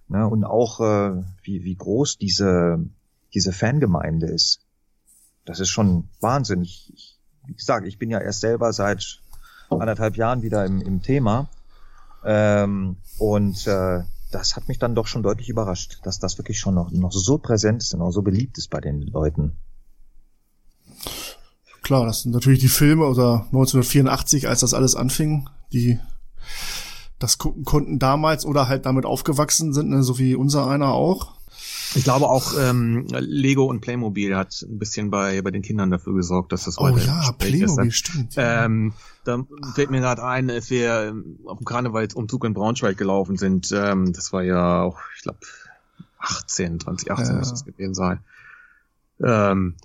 Ne? 0.08 0.28
Und 0.28 0.44
auch 0.44 0.80
äh, 0.80 1.24
wie, 1.44 1.64
wie 1.64 1.76
groß 1.76 2.18
diese, 2.18 2.80
diese 3.34 3.52
Fangemeinde 3.54 4.28
ist. 4.28 4.60
Das 5.46 5.60
ist 5.60 5.70
schon 5.70 6.10
Wahnsinn. 6.22 6.62
Ich, 6.62 6.92
ich, 6.94 7.20
wie 7.48 7.54
gesagt, 7.56 7.88
ich 7.88 7.98
bin 7.98 8.10
ja 8.12 8.20
erst 8.20 8.42
selber 8.42 8.72
seit 8.72 9.20
anderthalb 9.70 10.16
Jahren 10.16 10.42
wieder 10.44 10.66
im, 10.66 10.80
im 10.82 11.02
Thema. 11.02 11.50
Ähm, 12.24 12.98
und 13.18 13.66
äh, 13.68 14.04
das 14.32 14.56
hat 14.56 14.68
mich 14.68 14.80
dann 14.80 14.96
doch 14.96 15.08
schon 15.08 15.24
deutlich 15.24 15.50
überrascht, 15.50 16.00
dass 16.04 16.20
das 16.20 16.38
wirklich 16.38 16.60
schon 16.60 16.76
noch, 16.76 16.92
noch 16.92 17.12
so 17.12 17.38
präsent 17.38 17.84
ist 17.84 17.94
und 17.94 18.02
auch 18.02 18.12
so 18.12 18.22
beliebt 18.22 18.58
ist 18.58 18.70
bei 18.70 18.80
den 18.80 19.02
Leuten. 19.02 19.58
Klar, 21.84 22.06
das 22.06 22.22
sind 22.22 22.32
natürlich 22.32 22.60
die 22.60 22.68
Filme 22.68 23.06
oder 23.06 23.46
1984, 23.48 24.48
als 24.48 24.62
das 24.62 24.74
alles 24.74 24.96
anfing, 24.96 25.50
die 25.74 26.00
das 27.20 27.38
gucken 27.38 27.66
konnten 27.66 28.00
damals 28.00 28.46
oder 28.46 28.68
halt 28.68 28.86
damit 28.86 29.06
aufgewachsen 29.06 29.74
sind, 29.74 29.90
ne, 29.90 30.04
so 30.04 30.18
wie 30.18 30.36
unser 30.36 30.68
einer 30.68 30.94
auch. 30.94 31.34
Ich 31.96 32.04
glaube 32.04 32.28
auch 32.30 32.54
ähm, 32.58 33.06
Lego 33.12 33.66
und 33.66 33.82
Playmobil 33.82 34.36
hat 34.36 34.62
ein 34.62 34.80
bisschen 34.80 35.10
bei, 35.10 35.42
bei 35.42 35.52
den 35.52 35.62
Kindern 35.62 35.92
dafür 35.92 36.14
gesorgt, 36.14 36.52
dass 36.52 36.64
das 36.66 36.78
Oh 36.78 36.84
heute 36.84 37.06
ja, 37.06 37.14
im 37.14 37.20
Gespräch 37.20 37.54
ist. 37.56 37.60
Playmobil, 37.76 37.92
stimmt. 37.92 38.34
Ähm, 38.38 38.94
da 39.24 39.44
fällt 39.76 39.92
mir 39.92 40.00
gerade 40.00 40.24
ein, 40.24 40.50
als 40.50 40.70
wir 40.70 41.10
ähm, 41.10 41.40
auf 41.46 41.58
dem 41.58 41.66
Karnevalsumzug 41.66 42.46
in 42.46 42.54
Braunschweig 42.54 42.98
gelaufen 42.98 43.38
sind. 43.38 43.72
Ähm, 43.74 44.14
das 44.14 44.32
war 44.34 44.44
ja 44.44 44.82
auch, 44.82 45.00
ich 45.16 45.24
glaube, 45.24 45.40
18, 46.20 46.80
2018 46.80 47.34
Ja. 47.34 47.40
muss 47.40 47.52
es 47.52 47.66
gewesen 47.66 47.94
sein. 47.94 48.20
Ähm, 49.24 49.76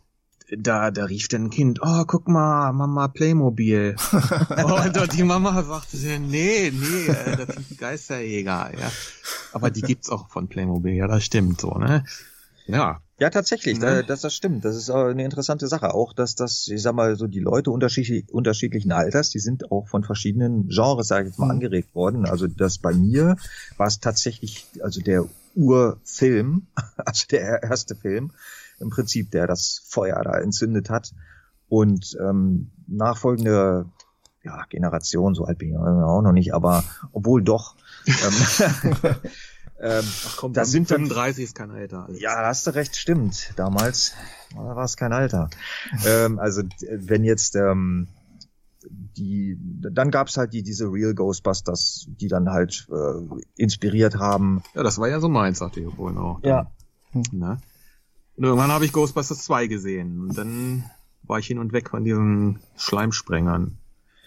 da, 0.57 0.91
da 0.91 1.05
rief 1.05 1.29
dann 1.29 1.45
ein 1.45 1.51
Kind, 1.51 1.81
oh, 1.83 2.05
guck 2.07 2.29
mal, 2.29 2.73
Mama 2.73 3.09
Playmobil. 3.09 3.97
und, 4.13 4.97
und 4.99 5.13
die 5.13 5.23
Mama 5.25 5.63
sagte, 5.63 5.97
nee, 6.21 6.71
nee, 6.73 7.07
äh, 7.07 7.37
das 7.37 7.55
sind 7.55 7.71
die 7.71 7.77
Geisterjäger, 7.77 8.71
ja. 8.79 8.91
Aber 9.53 9.71
die 9.71 9.83
gibt's 9.83 10.11
auch 10.11 10.29
von 10.29 10.49
Playmobil, 10.49 10.95
ja, 10.95 11.07
das 11.09 11.25
stimmt 11.25 11.61
so, 11.61 11.71
ne? 11.73 12.05
Ja. 12.67 13.01
Ja, 13.19 13.31
tatsächlich, 13.31 13.79
Ne? 13.79 13.87
da, 13.87 14.03
das, 14.03 14.21
das 14.21 14.35
stimmt. 14.35 14.65
Das 14.67 14.77
ist 14.77 14.91
eine 14.91 15.25
interessante 15.25 15.69
Sache. 15.69 15.95
Auch, 15.95 16.13
dass 16.13 16.35
das, 16.35 16.69
ich 16.69 16.83
sag 16.83 16.95
mal, 16.95 17.17
so 17.17 17.27
die 17.27 17.41
Leute 17.41 17.71
unterschiedlich, 17.71 18.31
unterschiedlichen 18.31 18.93
Alters, 18.93 19.31
die 19.31 19.39
sind 19.39 19.73
auch 19.73 19.89
von 19.89 20.05
verschiedenen 20.05 20.69
Genres, 20.69 21.09
sage 21.09 21.23
ich 21.29 21.33
jetzt 21.33 21.39
mal, 21.39 21.47
Mhm. 21.47 21.51
angeregt 21.53 21.95
worden. 21.95 22.27
Also 22.27 22.47
das 22.47 22.77
bei 22.77 22.93
mir 22.93 23.37
war 23.79 23.87
es 23.87 24.01
tatsächlich, 24.01 24.67
also 24.83 25.01
der 25.01 25.25
Urfilm, 25.55 26.67
also 26.99 27.25
der 27.31 27.63
erste 27.63 27.95
Film, 27.95 28.33
im 28.79 28.91
Prinzip, 28.91 29.31
der 29.31 29.47
das 29.47 29.83
Feuer 29.89 30.23
da 30.23 30.39
entzündet 30.39 30.91
hat. 30.91 31.13
Und 31.69 32.17
ähm, 32.21 32.71
nachfolgende 32.87 33.87
ja, 34.45 34.65
Generation, 34.71 35.35
so 35.35 35.45
alt 35.45 35.59
bin 35.59 35.71
ich 35.71 35.77
auch 35.77 36.23
noch 36.23 36.33
nicht, 36.33 36.55
aber 36.55 36.85
obwohl 37.13 37.43
doch. 37.43 37.75
ähm, 38.07 38.15
ähm, 39.81 40.05
Ach 40.27 40.37
komm, 40.37 40.53
Da 40.53 40.65
sind 40.65 40.91
dann- 40.91 41.03
35 41.09 41.45
ist 41.45 41.55
kein 41.57 41.71
Alter. 41.73 42.05
Alex. 42.07 42.21
ja, 42.21 42.41
da 42.41 42.47
hast 42.49 42.67
du 42.67 42.75
recht, 42.75 42.95
stimmt. 42.97 43.53
Damals 43.57 44.13
da 44.55 44.77
war 44.77 44.85
es 44.85 44.97
kein 44.97 45.13
Alter. 45.13 45.51
ähm, 46.07 46.39
also 46.39 46.63
wenn 46.91 47.25
jetzt 47.25 47.57
ähm, 47.57 48.07
die, 48.89 49.59
dann 49.81 50.13
gab's 50.13 50.37
halt 50.37 50.53
die 50.53 50.63
diese 50.63 50.85
Real 50.93 51.13
Ghostbusters, 51.15 52.07
die 52.09 52.29
dann 52.29 52.51
halt 52.51 52.87
äh, 52.91 53.41
inspiriert 53.57 54.15
haben. 54.17 54.63
Ja, 54.75 54.85
das 54.85 54.99
war 54.99 55.09
ja 55.09 55.19
so 55.19 55.29
meins, 55.29 55.59
sagte 55.59 55.81
ich 55.81 55.93
vorhin 55.93 56.19
auch. 56.19 56.41
Ja. 56.45 56.71
Ne? 57.33 57.59
Und 58.37 58.45
irgendwann 58.45 58.71
habe 58.71 58.85
ich 58.85 58.93
Ghostbusters 58.93 59.45
2 59.45 59.67
gesehen. 59.67 60.21
Und 60.21 60.37
dann 60.37 60.85
war 61.23 61.39
ich 61.39 61.47
hin 61.47 61.59
und 61.59 61.73
weg 61.73 61.91
von 61.91 62.05
diesen 62.05 62.61
Schleimsprengern. 62.77 63.79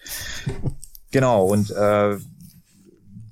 Genau, 1.11 1.47
und 1.47 1.71
äh, 1.71 2.19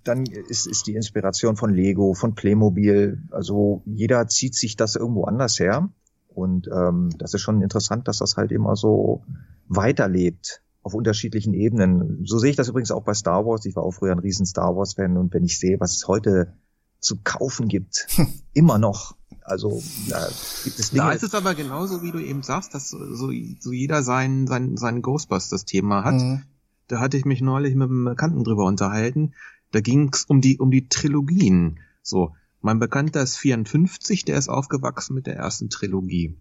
dann 0.03 0.25
ist, 0.25 0.65
ist 0.65 0.87
die 0.87 0.95
Inspiration 0.95 1.57
von 1.57 1.71
Lego, 1.71 2.13
von 2.13 2.33
Playmobil. 2.33 3.21
Also 3.31 3.83
jeder 3.85 4.27
zieht 4.27 4.55
sich 4.55 4.75
das 4.75 4.95
irgendwo 4.95 5.25
anders 5.25 5.59
her. 5.59 5.89
Und 6.27 6.67
ähm, 6.73 7.09
das 7.17 7.33
ist 7.33 7.41
schon 7.41 7.61
interessant, 7.61 8.07
dass 8.07 8.19
das 8.19 8.37
halt 8.37 8.51
immer 8.51 8.75
so 8.75 9.23
weiterlebt 9.67 10.61
auf 10.81 10.93
unterschiedlichen 10.93 11.53
Ebenen. 11.53 12.25
So 12.25 12.39
sehe 12.39 12.51
ich 12.51 12.55
das 12.55 12.69
übrigens 12.69 12.91
auch 12.91 13.03
bei 13.03 13.13
Star 13.13 13.45
Wars. 13.45 13.65
Ich 13.65 13.75
war 13.75 13.83
auch 13.83 13.91
früher 13.91 14.13
ein 14.13 14.19
riesen 14.19 14.45
Star 14.45 14.75
Wars-Fan 14.75 15.17
und 15.17 15.33
wenn 15.33 15.43
ich 15.43 15.59
sehe, 15.59 15.79
was 15.79 15.97
es 15.97 16.07
heute 16.07 16.53
zu 16.99 17.17
kaufen 17.23 17.67
gibt, 17.67 18.07
immer 18.53 18.77
noch. 18.77 19.16
Also 19.47 19.81
da 20.09 20.27
gibt 20.65 20.77
es 20.77 20.89
Dinge. 20.89 21.03
Da 21.03 21.11
ist 21.11 21.23
es 21.23 21.33
aber 21.33 21.55
genauso, 21.55 22.03
wie 22.03 22.11
du 22.11 22.19
eben 22.19 22.43
sagst, 22.43 22.73
dass 22.73 22.89
so, 22.89 23.31
so 23.59 23.71
jeder 23.71 24.03
sein, 24.03 24.45
sein, 24.45 24.75
sein 24.75 25.01
Ghostbusters-Thema 25.01 26.03
hat. 26.03 26.15
Mhm. 26.15 26.43
Da 26.87 26.99
hatte 26.99 27.15
ich 27.15 27.23
mich 27.23 27.39
neulich 27.39 27.73
mit 27.73 27.89
einem 27.89 28.03
Bekannten 28.03 28.43
drüber 28.43 28.65
unterhalten. 28.65 29.33
Da 29.71 29.79
ging 29.79 30.11
es 30.13 30.25
um 30.25 30.41
die, 30.41 30.59
um 30.59 30.69
die 30.69 30.89
Trilogien. 30.89 31.79
So, 32.01 32.35
mein 32.61 32.79
Bekannter 32.79 33.21
ist 33.21 33.37
54, 33.37 34.25
der 34.25 34.37
ist 34.37 34.49
aufgewachsen 34.49 35.13
mit 35.13 35.27
der 35.27 35.37
ersten 35.37 35.69
Trilogie. 35.69 36.35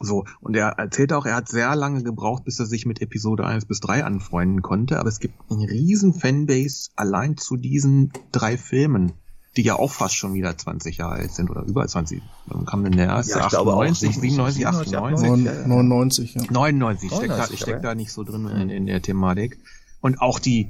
So, 0.00 0.24
und 0.40 0.56
er 0.56 0.70
erzählt 0.78 1.12
auch, 1.12 1.26
er 1.26 1.36
hat 1.36 1.48
sehr 1.48 1.76
lange 1.76 2.02
gebraucht, 2.02 2.44
bis 2.44 2.58
er 2.58 2.66
sich 2.66 2.86
mit 2.86 3.00
Episode 3.00 3.46
1 3.46 3.66
bis 3.66 3.78
3 3.78 4.04
anfreunden 4.04 4.62
konnte, 4.62 4.98
aber 4.98 5.08
es 5.08 5.20
gibt 5.20 5.34
eine 5.48 5.70
riesen 5.70 6.12
Fanbase 6.12 6.90
allein 6.96 7.36
zu 7.36 7.56
diesen 7.56 8.12
drei 8.32 8.58
Filmen, 8.58 9.12
die 9.56 9.62
ja 9.62 9.76
auch 9.76 9.90
fast 9.92 10.14
schon 10.16 10.34
wieder 10.34 10.56
20 10.56 10.98
Jahre 10.98 11.14
alt 11.14 11.32
sind 11.32 11.50
oder 11.50 11.62
über 11.62 11.86
20. 11.86 12.22
Wann 12.46 12.66
kam 12.66 12.84
denn 12.84 12.92
der 12.96 13.06
erste? 13.06 13.32
Ja, 13.38 13.44
ich 13.44 13.48
glaube 13.50 13.72
auch 13.74 13.82
98, 13.82 14.20
97, 14.20 14.64
97, 14.64 14.96
98? 14.96 15.28
Neun- 15.28 15.44
ja, 15.44 15.52
ja. 15.62 15.66
99, 15.66 16.34
ja. 16.34 16.42
99, 16.50 17.10
ich 17.10 17.16
steck, 17.16 17.28
da, 17.28 17.34
99, 17.36 17.54
ich 17.54 17.60
steck 17.60 17.82
da 17.82 17.94
nicht 17.94 18.12
so 18.12 18.22
drin 18.24 18.46
in, 18.48 18.70
in 18.70 18.86
der 18.86 19.00
Thematik. 19.02 19.58
Und 20.00 20.20
auch 20.20 20.38
die, 20.38 20.68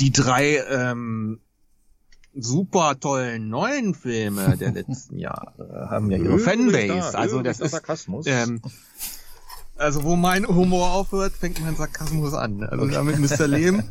die 0.00 0.12
drei 0.12 0.62
ähm, 0.70 1.40
super 2.34 2.98
tollen 2.98 3.48
neuen 3.48 3.94
Filme 3.94 4.56
der 4.56 4.72
letzten 4.72 5.18
Jahre 5.18 5.88
haben 5.90 6.10
ja 6.10 6.18
ihre 6.18 6.38
Fanbase. 6.38 7.16
Also 7.16 7.42
das 7.42 7.60
ist 7.60 7.72
Sarkasmus. 7.72 8.26
ähm, 8.28 8.60
also 9.76 10.04
wo 10.04 10.14
mein 10.16 10.46
Humor 10.46 10.92
aufhört, 10.92 11.32
fängt 11.32 11.60
mein 11.60 11.74
Sarkasmus 11.76 12.32
an. 12.34 12.62
Also 12.62 12.86
damit 12.86 13.18
müsst 13.18 13.40
ihr 13.40 13.48
leben. 13.48 13.82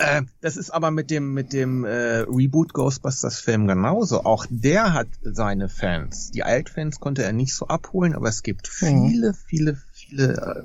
Äh, 0.00 0.22
das 0.40 0.56
ist 0.56 0.70
aber 0.70 0.90
mit 0.90 1.10
dem 1.10 1.34
mit 1.34 1.52
dem 1.52 1.84
äh, 1.84 2.24
Reboot 2.26 2.72
Ghostbusters 2.72 3.38
Film 3.38 3.66
genauso. 3.68 4.24
Auch 4.24 4.46
der 4.48 4.94
hat 4.94 5.08
seine 5.22 5.68
Fans. 5.68 6.30
Die 6.30 6.42
Altfans 6.42 7.00
konnte 7.00 7.22
er 7.22 7.34
nicht 7.34 7.54
so 7.54 7.68
abholen, 7.68 8.14
aber 8.14 8.28
es 8.30 8.42
gibt 8.42 8.66
viele, 8.66 9.34
viele, 9.34 9.76
viele, 9.92 10.64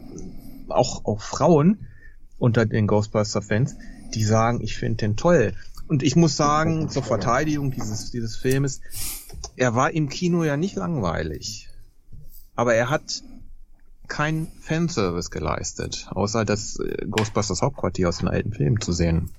äh, 0.69 0.71
auch 0.71 1.03
auch 1.03 1.21
Frauen 1.21 1.85
unter 2.37 2.65
den 2.65 2.87
Ghostbuster 2.87 3.41
Fans, 3.41 3.75
die 4.13 4.23
sagen, 4.23 4.61
ich 4.61 4.77
finde 4.77 4.97
den 4.97 5.17
toll. 5.17 5.53
Und 5.89 6.01
ich 6.01 6.15
muss 6.15 6.37
sagen, 6.37 6.87
zur 6.87 7.03
Verteidigung 7.03 7.71
dieses 7.71 8.11
dieses 8.11 8.37
Filmes, 8.37 8.79
er 9.57 9.75
war 9.75 9.91
im 9.91 10.07
Kino 10.07 10.45
ja 10.45 10.55
nicht 10.55 10.77
langweilig, 10.77 11.67
aber 12.55 12.73
er 12.73 12.89
hat 12.89 13.21
kein 14.07 14.47
Fanservice 14.61 15.29
geleistet, 15.29 16.07
außer 16.11 16.45
das 16.45 16.79
äh, 16.79 17.05
Ghostbusters 17.09 17.61
Hauptquartier 17.61 18.09
aus 18.09 18.19
den 18.19 18.27
alten 18.27 18.53
Filmen 18.53 18.79
zu 18.81 18.91
sehen. 18.91 19.31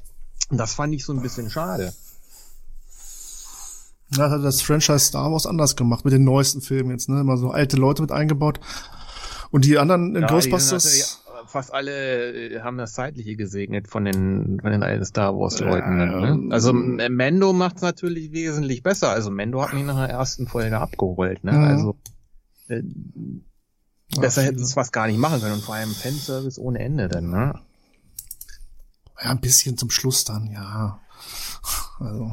Das 0.50 0.74
fand 0.74 0.94
ich 0.94 1.04
so 1.04 1.12
ein 1.12 1.22
bisschen 1.22 1.50
schade. 1.50 1.92
Ja, 4.14 4.30
hat 4.30 4.44
das 4.44 4.62
Franchise 4.62 5.00
Star 5.00 5.32
Wars 5.32 5.46
anders 5.46 5.74
gemacht 5.74 6.04
mit 6.04 6.14
den 6.14 6.24
neuesten 6.24 6.60
Filmen 6.60 6.90
jetzt, 6.90 7.08
ne? 7.08 7.20
Immer 7.20 7.36
so 7.36 7.50
alte 7.50 7.76
Leute 7.76 8.02
mit 8.02 8.12
eingebaut. 8.12 8.60
Und 9.50 9.64
die 9.64 9.78
anderen 9.78 10.14
Ja, 10.14 10.20
die 10.20 10.26
Ghostbusters. 10.26 10.84
natürlich- 10.84 11.06
fast 11.48 11.72
alle 11.72 12.32
äh, 12.32 12.60
haben 12.60 12.76
das 12.76 12.92
Zeitliche 12.94 13.36
gesegnet 13.36 13.88
von 13.88 14.04
den, 14.04 14.58
von 14.60 14.72
den 14.72 14.82
alten 14.82 15.04
Star 15.04 15.38
Wars 15.38 15.60
Leuten. 15.60 15.98
Ja, 16.00 16.34
ne? 16.34 16.52
Also 16.52 16.70
äh, 16.70 17.08
Mendo 17.08 17.52
macht's 17.52 17.82
natürlich 17.82 18.32
wesentlich 18.32 18.82
besser. 18.82 19.10
Also 19.10 19.30
Mendo 19.30 19.62
hat 19.62 19.72
mich 19.72 19.84
nach 19.84 20.06
der 20.06 20.10
ersten 20.16 20.48
Folge 20.48 20.78
abgeholt. 20.78 21.44
Ne? 21.44 21.52
Mhm. 21.52 21.64
Also 21.64 21.96
äh, 22.68 22.82
besser 24.20 24.42
Ja, 24.42 24.48
hätten 24.48 24.58
sie 24.58 24.64
es 24.64 24.74
fast 24.74 24.92
gar 24.92 25.06
nicht 25.06 25.18
machen 25.18 25.40
können 25.40 25.54
und 25.54 25.64
vor 25.64 25.74
allem 25.74 25.94
Fanservice 25.94 26.60
ohne 26.60 26.78
Ende 26.80 27.08
dann. 27.08 27.30
Ne? 27.30 27.54
Ja, 29.22 29.30
ein 29.30 29.40
bisschen 29.40 29.76
zum 29.78 29.90
Schluss 29.90 30.24
dann, 30.24 30.50
ja. 30.50 31.00
Also. 31.98 32.30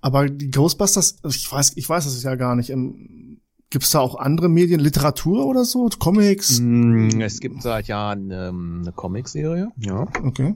Aber 0.00 0.28
die 0.28 0.50
Ghostbusters, 0.50 1.18
ich 1.24 1.50
weiß, 1.50 1.72
ich 1.76 1.88
weiß 1.88 2.06
es 2.06 2.22
ja 2.22 2.34
gar 2.34 2.54
nicht. 2.56 2.70
Ähm, 2.70 3.40
Gibt's 3.70 3.90
da 3.90 4.00
auch 4.00 4.14
andere 4.14 4.48
Medien, 4.48 4.80
Literatur 4.80 5.44
oder 5.44 5.64
so, 5.64 5.90
Comics? 5.98 6.58
Mm, 6.58 7.20
Es 7.20 7.38
gibt 7.38 7.62
seit 7.62 7.86
Jahren 7.86 8.30
ähm, 8.30 8.78
eine 8.80 8.92
Comicserie. 8.92 9.68
Ja. 9.76 10.06
Okay. 10.22 10.54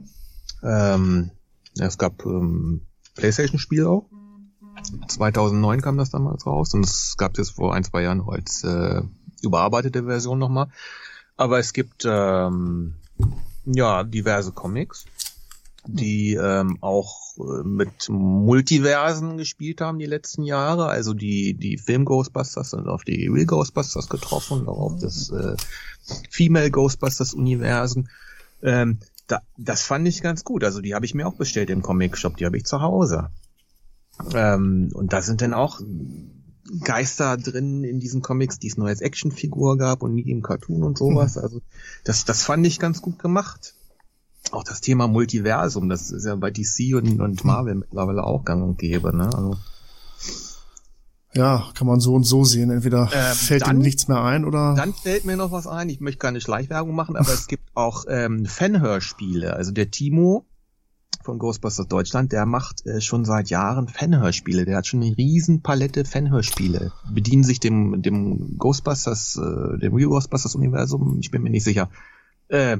Ähm, 0.62 1.30
es 1.78 1.98
gab 1.98 2.24
ähm, 2.24 2.86
PlayStation-Spiel 3.14 3.84
auch. 3.86 4.08
2009 5.08 5.82
kam 5.82 5.98
das 5.98 6.08
damals 6.08 6.46
raus 6.46 6.72
und 6.72 6.86
es 6.86 7.16
gab 7.18 7.36
jetzt 7.36 7.50
vor 7.50 7.74
ein, 7.74 7.84
zwei 7.84 8.02
Jahren 8.02 8.22
als 8.26 8.64
äh, 8.64 9.02
überarbeitete 9.42 10.04
Version 10.04 10.38
nochmal. 10.38 10.68
Aber 11.36 11.58
es 11.58 11.72
gibt 11.72 12.04
ähm, 12.06 12.94
ja 13.64 14.04
diverse 14.04 14.52
Comics, 14.52 15.06
die 15.86 16.34
ähm, 16.34 16.78
auch 16.80 17.36
äh, 17.38 17.64
mit 17.64 18.08
Multiversen 18.08 19.36
gespielt 19.36 19.80
haben 19.80 19.98
die 19.98 20.06
letzten 20.06 20.42
Jahre. 20.42 20.86
Also 20.86 21.14
die 21.14 21.54
die 21.54 21.78
Film 21.78 22.04
Ghostbusters 22.04 22.70
sind 22.70 22.88
auf 22.88 23.04
die 23.04 23.28
Real 23.28 23.46
Ghostbusters 23.46 24.08
getroffen, 24.08 24.68
auch 24.68 24.78
auf 24.78 25.00
das 25.00 25.30
äh, 25.30 25.56
Female 26.30 26.70
Ghostbusters 26.70 27.34
Universen. 27.34 28.08
Ähm, 28.62 28.98
da, 29.26 29.40
das 29.56 29.82
fand 29.82 30.06
ich 30.06 30.22
ganz 30.22 30.44
gut. 30.44 30.64
Also 30.64 30.80
die 30.80 30.94
habe 30.94 31.06
ich 31.06 31.14
mir 31.14 31.26
auch 31.26 31.34
bestellt 31.34 31.70
im 31.70 31.82
Comic 31.82 32.16
Shop, 32.16 32.36
die 32.36 32.46
habe 32.46 32.56
ich 32.56 32.64
zu 32.64 32.80
Hause. 32.80 33.30
Ähm, 34.34 34.90
und 34.92 35.12
da 35.12 35.22
sind 35.22 35.40
dann 35.40 35.54
auch 35.54 35.80
Geister 36.84 37.36
drin 37.36 37.84
in 37.84 37.98
diesen 38.00 38.22
Comics, 38.22 38.58
die 38.58 38.68
es 38.68 38.76
nur 38.76 38.88
als 38.88 39.00
Actionfigur 39.00 39.76
gab 39.78 40.02
und 40.02 40.14
nie 40.14 40.30
im 40.30 40.42
Cartoon 40.42 40.82
und 40.82 40.96
sowas. 40.98 41.36
Also 41.38 41.60
das, 42.04 42.24
das 42.24 42.42
fand 42.44 42.66
ich 42.66 42.78
ganz 42.78 43.02
gut 43.02 43.18
gemacht. 43.18 43.74
Auch 44.50 44.64
das 44.64 44.80
Thema 44.80 45.06
Multiversum, 45.08 45.88
das 45.88 46.10
ist 46.10 46.24
ja 46.26 46.34
bei 46.36 46.50
DC 46.50 46.94
und, 46.94 47.20
und 47.20 47.44
Marvel 47.44 47.74
mittlerweile 47.76 48.24
auch 48.24 48.44
gang 48.44 48.62
und 48.62 48.78
gäbe. 48.78 49.16
Ne? 49.16 49.26
Also, 49.34 49.56
Ja, 51.34 51.70
kann 51.74 51.86
man 51.86 52.00
so 52.00 52.14
und 52.14 52.24
so 52.24 52.44
sehen. 52.44 52.70
Entweder 52.70 53.08
Ähm, 53.12 53.34
fällt 53.34 53.62
dann- 53.62 53.76
ihm 53.78 53.82
nichts 53.82 54.06
mehr 54.08 54.20
ein 54.22 54.44
oder. 54.44 54.74
Dann 54.74 54.92
fällt 54.92 55.24
mir 55.24 55.36
noch 55.36 55.50
was 55.50 55.66
ein. 55.66 55.88
Ich 55.88 56.00
möchte 56.00 56.18
keine 56.18 56.40
Schleichwerbung 56.40 56.94
machen, 56.94 57.16
aber 57.16 57.32
es 57.32 57.46
gibt 57.46 57.70
auch 57.74 58.04
ähm, 58.08 58.44
Fanhörspiele. 58.44 59.54
Also 59.54 59.70
der 59.72 59.90
Timo 59.90 60.44
von 61.24 61.38
Ghostbusters 61.38 61.88
Deutschland, 61.88 62.32
der 62.32 62.46
macht 62.46 62.86
äh, 62.86 63.00
schon 63.00 63.24
seit 63.24 63.50
Jahren 63.50 63.88
Fanhörspiele. 63.88 64.64
Der 64.64 64.76
hat 64.76 64.86
schon 64.86 65.02
eine 65.02 65.16
riesen 65.16 65.62
Palette 65.62 66.04
Fanhörspiele. 66.04 66.92
Bedienen 67.12 67.44
sich 67.44 67.60
dem, 67.60 68.02
dem 68.02 68.58
Ghostbusters, 68.58 69.36
äh, 69.36 69.78
dem 69.78 69.94
Real 69.94 70.08
Ghostbusters 70.08 70.54
Universum, 70.54 71.18
ich 71.20 71.30
bin 71.30 71.42
mir 71.42 71.50
nicht 71.50 71.64
sicher. 71.64 71.88
Äh, 72.48 72.78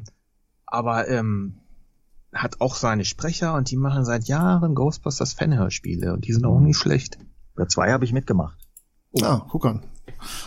aber 0.67 1.09
ähm, 1.09 1.59
hat 2.33 2.61
auch 2.61 2.77
seine 2.77 3.05
Sprecher 3.05 3.55
und 3.55 3.71
die 3.71 3.77
machen 3.77 4.05
seit 4.05 4.25
Jahren 4.25 4.75
Ghostbusters 4.75 5.35
Fanhörspiele 5.35 6.13
und 6.13 6.27
die 6.27 6.33
sind 6.33 6.45
auch 6.45 6.61
nicht 6.61 6.79
schlecht. 6.79 7.19
Bei 7.55 7.67
zwei 7.67 7.93
habe 7.93 8.05
ich 8.05 8.13
mitgemacht. 8.13 8.57
Ah, 9.21 9.47
guck 9.49 9.67
an. 9.67 9.83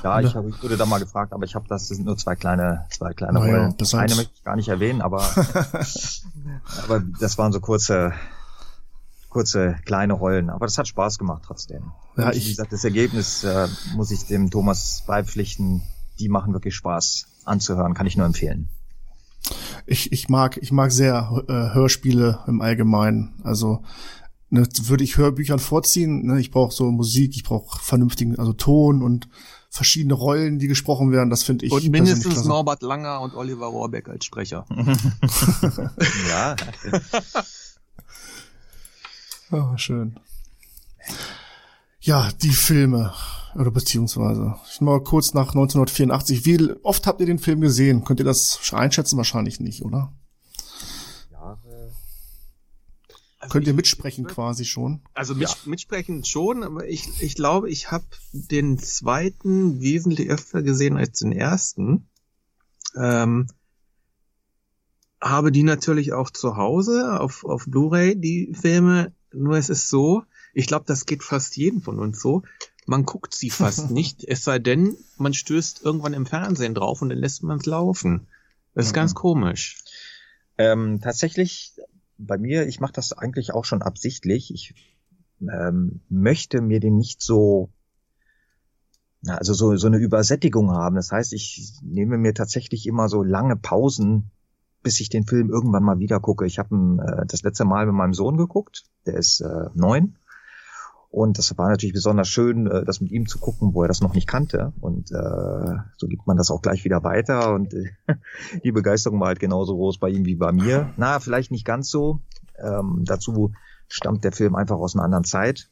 Ja, 0.03 0.19
ich, 0.21 0.35
hab, 0.35 0.45
ich 0.47 0.61
wurde 0.63 0.77
da 0.77 0.85
mal 0.85 0.99
gefragt, 0.99 1.33
aber 1.33 1.43
ich 1.45 1.55
habe 1.55 1.67
das, 1.67 1.87
das 1.87 1.97
sind 1.97 2.05
nur 2.05 2.17
zwei 2.17 2.35
kleine, 2.35 2.85
zwei 2.91 3.13
kleine 3.13 3.39
Naja, 3.39 3.57
Rollen. 3.57 3.75
das 3.77 3.93
Eine 3.93 4.15
möchte 4.15 4.31
ich 4.35 4.43
gar 4.43 4.55
nicht 4.55 4.67
erwähnen, 4.69 5.01
aber, 5.01 5.21
aber 6.83 7.01
das 7.19 7.37
waren 7.37 7.51
so 7.51 7.59
kurze, 7.59 8.13
kurze 9.29 9.75
kleine 9.85 10.13
Rollen. 10.13 10.49
Aber 10.49 10.65
das 10.65 10.77
hat 10.77 10.87
Spaß 10.87 11.17
gemacht 11.17 11.43
trotzdem. 11.45 11.91
Ja, 12.17 12.31
ich- 12.31 12.45
wie 12.45 12.49
gesagt, 12.49 12.71
das 12.73 12.83
Ergebnis 12.83 13.43
äh, 13.43 13.67
muss 13.95 14.11
ich 14.11 14.25
dem 14.25 14.49
Thomas 14.51 15.03
beipflichten. 15.05 15.83
Die 16.19 16.29
machen 16.29 16.53
wirklich 16.53 16.75
Spaß 16.75 17.25
anzuhören, 17.43 17.93
kann 17.93 18.07
ich 18.07 18.15
nur 18.15 18.25
empfehlen. 18.25 18.69
Ich, 19.85 20.11
ich 20.11 20.29
mag, 20.29 20.57
ich 20.61 20.71
mag 20.71 20.91
sehr 20.91 21.43
äh, 21.47 21.73
Hörspiele 21.75 22.39
im 22.47 22.61
Allgemeinen. 22.61 23.33
Also 23.43 23.83
ne, 24.49 24.65
würde 24.83 25.03
ich 25.03 25.17
Hörbüchern 25.17 25.59
vorziehen. 25.59 26.25
Ne? 26.25 26.39
Ich 26.39 26.49
brauche 26.51 26.73
so 26.73 26.89
Musik, 26.91 27.35
ich 27.35 27.43
brauche 27.43 27.79
vernünftigen, 27.83 28.39
also 28.39 28.53
Ton 28.53 29.03
und 29.03 29.27
verschiedene 29.75 30.13
Rollen, 30.13 30.57
die 30.57 30.67
gesprochen 30.67 31.11
werden. 31.11 31.29
Das 31.29 31.43
finde 31.43 31.65
ich 31.65 31.71
Und 31.71 31.89
mindestens. 31.89 32.45
Norbert 32.45 32.81
Langer 32.81 33.19
und 33.19 33.35
Oliver 33.35 33.65
Rohrbeck 33.67 34.07
als 34.07 34.25
Sprecher. 34.25 34.65
Ja, 36.29 36.55
Ah, 39.51 39.77
schön. 39.77 40.19
Ja, 41.99 42.31
die 42.41 42.49
Filme. 42.49 43.13
Oder 43.53 43.71
beziehungsweise, 43.71 44.55
ich 44.71 44.81
mal 44.81 45.01
kurz 45.01 45.33
nach 45.33 45.49
1984. 45.49 46.45
Wie 46.45 46.73
oft 46.83 47.05
habt 47.05 47.19
ihr 47.19 47.25
den 47.27 47.39
Film 47.39 47.61
gesehen? 47.61 48.03
Könnt 48.03 48.19
ihr 48.19 48.25
das 48.25 48.59
einschätzen? 48.73 49.17
Wahrscheinlich 49.17 49.59
nicht, 49.59 49.83
oder? 49.83 50.11
Könnt 53.49 53.67
ihr 53.67 53.73
mitsprechen 53.73 54.27
quasi 54.27 54.65
schon? 54.65 55.01
Also 55.13 55.35
mit, 55.35 55.49
mitsprechen 55.65 56.23
schon, 56.23 56.63
aber 56.63 56.87
ich, 56.87 57.21
ich 57.21 57.35
glaube, 57.35 57.69
ich 57.69 57.91
habe 57.91 58.05
den 58.31 58.77
zweiten 58.77 59.81
wesentlich 59.81 60.29
öfter 60.29 60.61
gesehen 60.61 60.97
als 60.97 61.19
den 61.19 61.31
ersten. 61.31 62.07
Ähm, 62.95 63.47
habe 65.21 65.51
die 65.51 65.63
natürlich 65.63 66.13
auch 66.13 66.29
zu 66.29 66.55
Hause 66.55 67.19
auf, 67.19 67.45
auf 67.45 67.65
Blu-ray, 67.65 68.15
die 68.15 68.53
Filme. 68.53 69.13
Nur 69.33 69.57
es 69.57 69.69
ist 69.69 69.89
so, 69.89 70.23
ich 70.53 70.67
glaube, 70.67 70.85
das 70.87 71.05
geht 71.05 71.23
fast 71.23 71.57
jedem 71.57 71.81
von 71.81 71.99
uns 71.99 72.21
so. 72.21 72.43
Man 72.85 73.05
guckt 73.05 73.33
sie 73.33 73.49
fast 73.49 73.91
nicht, 73.91 74.23
es 74.23 74.43
sei 74.43 74.59
denn, 74.59 74.97
man 75.17 75.33
stößt 75.33 75.83
irgendwann 75.83 76.13
im 76.13 76.25
Fernsehen 76.25 76.75
drauf 76.75 77.01
und 77.01 77.09
dann 77.09 77.17
lässt 77.17 77.43
man 77.43 77.59
es 77.59 77.65
laufen. 77.65 78.27
Das 78.73 78.87
ist 78.87 78.93
ganz 78.93 79.15
komisch. 79.15 79.77
Ähm, 80.57 80.99
tatsächlich, 81.01 81.73
bei 82.17 82.37
mir, 82.37 82.67
ich 82.67 82.79
mache 82.79 82.93
das 82.93 83.13
eigentlich 83.13 83.53
auch 83.53 83.65
schon 83.65 83.81
absichtlich. 83.81 84.53
Ich 84.53 84.73
ähm, 85.41 86.01
möchte 86.09 86.61
mir 86.61 86.79
den 86.79 86.97
nicht 86.97 87.21
so, 87.21 87.69
na, 89.21 89.35
also 89.35 89.53
so, 89.53 89.75
so 89.75 89.87
eine 89.87 89.97
Übersättigung 89.97 90.71
haben. 90.71 90.95
Das 90.95 91.11
heißt, 91.11 91.33
ich 91.33 91.73
nehme 91.81 92.17
mir 92.17 92.33
tatsächlich 92.33 92.87
immer 92.87 93.09
so 93.09 93.23
lange 93.23 93.55
Pausen, 93.55 94.31
bis 94.81 94.99
ich 94.99 95.09
den 95.09 95.25
Film 95.25 95.49
irgendwann 95.49 95.83
mal 95.83 95.99
wieder 95.99 96.19
gucke. 96.19 96.45
Ich 96.45 96.59
habe 96.59 96.75
äh, 97.01 97.25
das 97.25 97.41
letzte 97.41 97.65
Mal 97.65 97.85
mit 97.87 97.95
meinem 97.95 98.13
Sohn 98.13 98.37
geguckt, 98.37 98.85
der 99.05 99.15
ist 99.15 99.41
äh, 99.41 99.69
neun. 99.73 100.17
Und 101.15 101.37
das 101.37 101.57
war 101.57 101.69
natürlich 101.69 101.93
besonders 101.93 102.27
schön, 102.27 102.67
äh, 102.67 102.83
das 102.83 102.99
mit 102.99 103.09
ihm 103.09 103.25
zu 103.25 103.39
gucken, 103.39 103.73
wo 103.73 103.83
er 103.83 103.87
das 103.87 104.01
noch 104.01 104.13
nicht 104.13 104.27
kannte. 104.27 104.73
Und 104.81 105.11
äh, 105.11 105.77
so 105.95 106.07
gibt 106.07 106.27
man 106.27 106.35
das 106.35 106.51
auch 106.51 106.61
gleich 106.61 106.83
wieder 106.83 107.05
weiter. 107.05 107.53
Und 107.53 107.73
äh, 107.73 107.85
die 108.65 108.73
Begeisterung 108.73 109.21
war 109.21 109.27
halt 109.27 109.39
genauso 109.39 109.77
groß 109.77 109.97
bei 109.97 110.09
ihm 110.09 110.25
wie 110.25 110.35
bei 110.35 110.51
mir. 110.51 110.93
Na, 110.97 111.21
vielleicht 111.21 111.51
nicht 111.51 111.63
ganz 111.63 111.89
so. 111.89 112.19
Ähm, 112.61 113.03
dazu 113.05 113.53
stammt 113.87 114.25
der 114.25 114.33
Film 114.33 114.55
einfach 114.55 114.75
aus 114.75 114.93
einer 114.93 115.05
anderen 115.05 115.23
Zeit. 115.23 115.69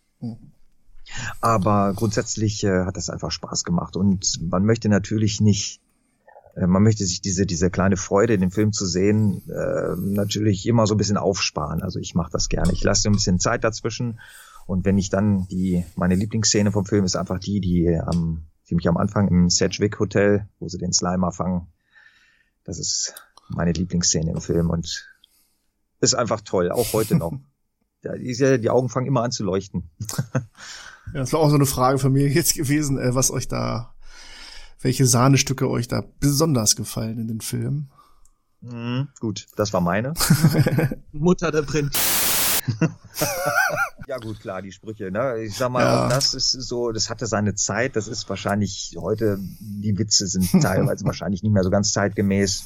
Aber 1.41 1.91
grundsätzlich 1.93 2.63
äh, 2.63 2.85
hat 2.85 2.95
das 2.95 3.09
einfach 3.09 3.31
Spaß 3.31 3.65
gemacht. 3.65 3.97
Und 3.97 4.39
man 4.49 4.63
möchte 4.63 4.87
natürlich 4.87 5.41
nicht, 5.41 5.81
äh, 6.55 6.67
man 6.67 6.83
möchte 6.83 7.03
sich 7.03 7.19
diese, 7.19 7.45
diese 7.45 7.69
kleine 7.69 7.97
Freude, 7.97 8.37
den 8.37 8.51
Film 8.51 8.71
zu 8.71 8.85
sehen, 8.85 9.41
äh, 9.49 9.95
natürlich 9.97 10.65
immer 10.67 10.87
so 10.87 10.95
ein 10.95 10.99
bisschen 10.99 11.17
aufsparen. 11.17 11.83
Also 11.83 11.99
ich 11.99 12.15
mache 12.15 12.31
das 12.31 12.47
gerne. 12.47 12.71
Ich 12.71 12.81
lasse 12.85 13.09
ein 13.09 13.13
bisschen 13.13 13.39
Zeit 13.39 13.65
dazwischen. 13.65 14.21
Und 14.65 14.85
wenn 14.85 14.97
ich 14.97 15.09
dann 15.09 15.47
die, 15.47 15.85
meine 15.95 16.15
Lieblingsszene 16.15 16.71
vom 16.71 16.85
Film 16.85 17.05
ist 17.05 17.15
einfach 17.15 17.39
die, 17.39 17.59
die 17.59 17.89
am, 17.95 18.45
ziemlich 18.63 18.87
am 18.87 18.97
Anfang 18.97 19.27
im 19.27 19.49
Sedgwick 19.49 19.99
Hotel, 19.99 20.47
wo 20.59 20.67
sie 20.67 20.77
den 20.77 20.93
Slimer 20.93 21.31
fangen. 21.31 21.67
Das 22.63 22.79
ist 22.79 23.13
meine 23.49 23.71
Lieblingsszene 23.71 24.31
im 24.31 24.41
Film 24.41 24.69
und 24.69 25.09
ist 25.99 26.15
einfach 26.15 26.41
toll, 26.41 26.71
auch 26.71 26.93
heute 26.93 27.15
noch. 27.15 27.33
Die, 28.03 28.59
die 28.59 28.69
Augen 28.69 28.89
fangen 28.89 29.07
immer 29.07 29.23
an 29.23 29.31
zu 29.31 29.45
leuchten. 29.45 29.89
Ja, 31.13 31.19
das 31.19 31.31
war 31.31 31.39
auch 31.39 31.49
so 31.49 31.55
eine 31.55 31.65
Frage 31.65 31.99
von 31.99 32.11
mir 32.11 32.27
jetzt 32.27 32.55
gewesen, 32.55 32.97
äh, 32.97 33.15
was 33.15 33.31
euch 33.31 33.47
da, 33.47 33.93
welche 34.81 35.05
Sahnestücke 35.05 35.69
euch 35.69 35.87
da 35.87 36.03
besonders 36.19 36.75
gefallen 36.75 37.19
in 37.19 37.27
den 37.27 37.41
Filmen. 37.41 37.91
Mhm, 38.61 39.09
gut, 39.19 39.47
das 39.55 39.73
war 39.73 39.81
meine. 39.81 40.13
Mutter 41.11 41.51
der 41.51 41.63
Print. 41.63 41.97
Ja 44.07 44.17
gut, 44.17 44.39
klar, 44.41 44.61
die 44.61 44.71
Sprüche. 44.71 45.11
Ne? 45.11 45.43
Ich 45.43 45.55
sag 45.55 45.69
mal, 45.71 45.81
Ja. 45.83 46.09
das 46.09 46.33
ist 46.33 46.51
so, 46.51 46.91
das 46.91 47.09
hatte 47.09 47.25
seine 47.25 47.55
Zeit. 47.55 47.95
Das 47.95 48.07
ist 48.07 48.27
wahrscheinlich 48.29 48.95
heute, 48.99 49.37
die 49.59 49.97
Witze 49.97 50.27
sind 50.27 50.49
teilweise 50.61 51.05
wahrscheinlich 51.05 51.41
nicht 51.43 51.53
mehr 51.53 51.63
so 51.63 51.69
ganz 51.69 51.93
zeitgemäß. 51.93 52.65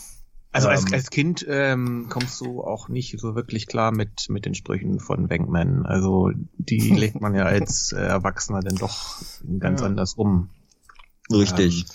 Also 0.52 0.70
als, 0.70 0.86
Ähm, 0.88 0.94
als 0.94 1.10
Kind 1.12 1.46
ähm, 1.48 2.08
kommst 2.10 2.42
du 2.42 2.64
auch 2.64 2.90
nicht 2.90 3.20
so 3.20 3.36
wirklich 3.36 3.68
klar 3.68 3.92
mit, 3.92 4.30
mit 4.30 4.46
den 4.46 4.56
Sprüchen 4.56 5.00
von 5.00 5.28
Bankman. 5.28 5.86
Also 5.86 6.32
die 6.58 6.90
legt 6.96 7.22
man 7.22 7.36
ja 7.36 7.44
als 7.44 7.92
äh, 7.92 7.98
Erwachsener 8.00 8.62
dann 8.62 8.76
doch 8.76 9.18
ganz 9.60 9.82
Ja. 9.82 9.86
anders 9.88 10.14
um. 10.16 10.50
Richtig. 11.32 11.82
Ähm, 11.82 11.86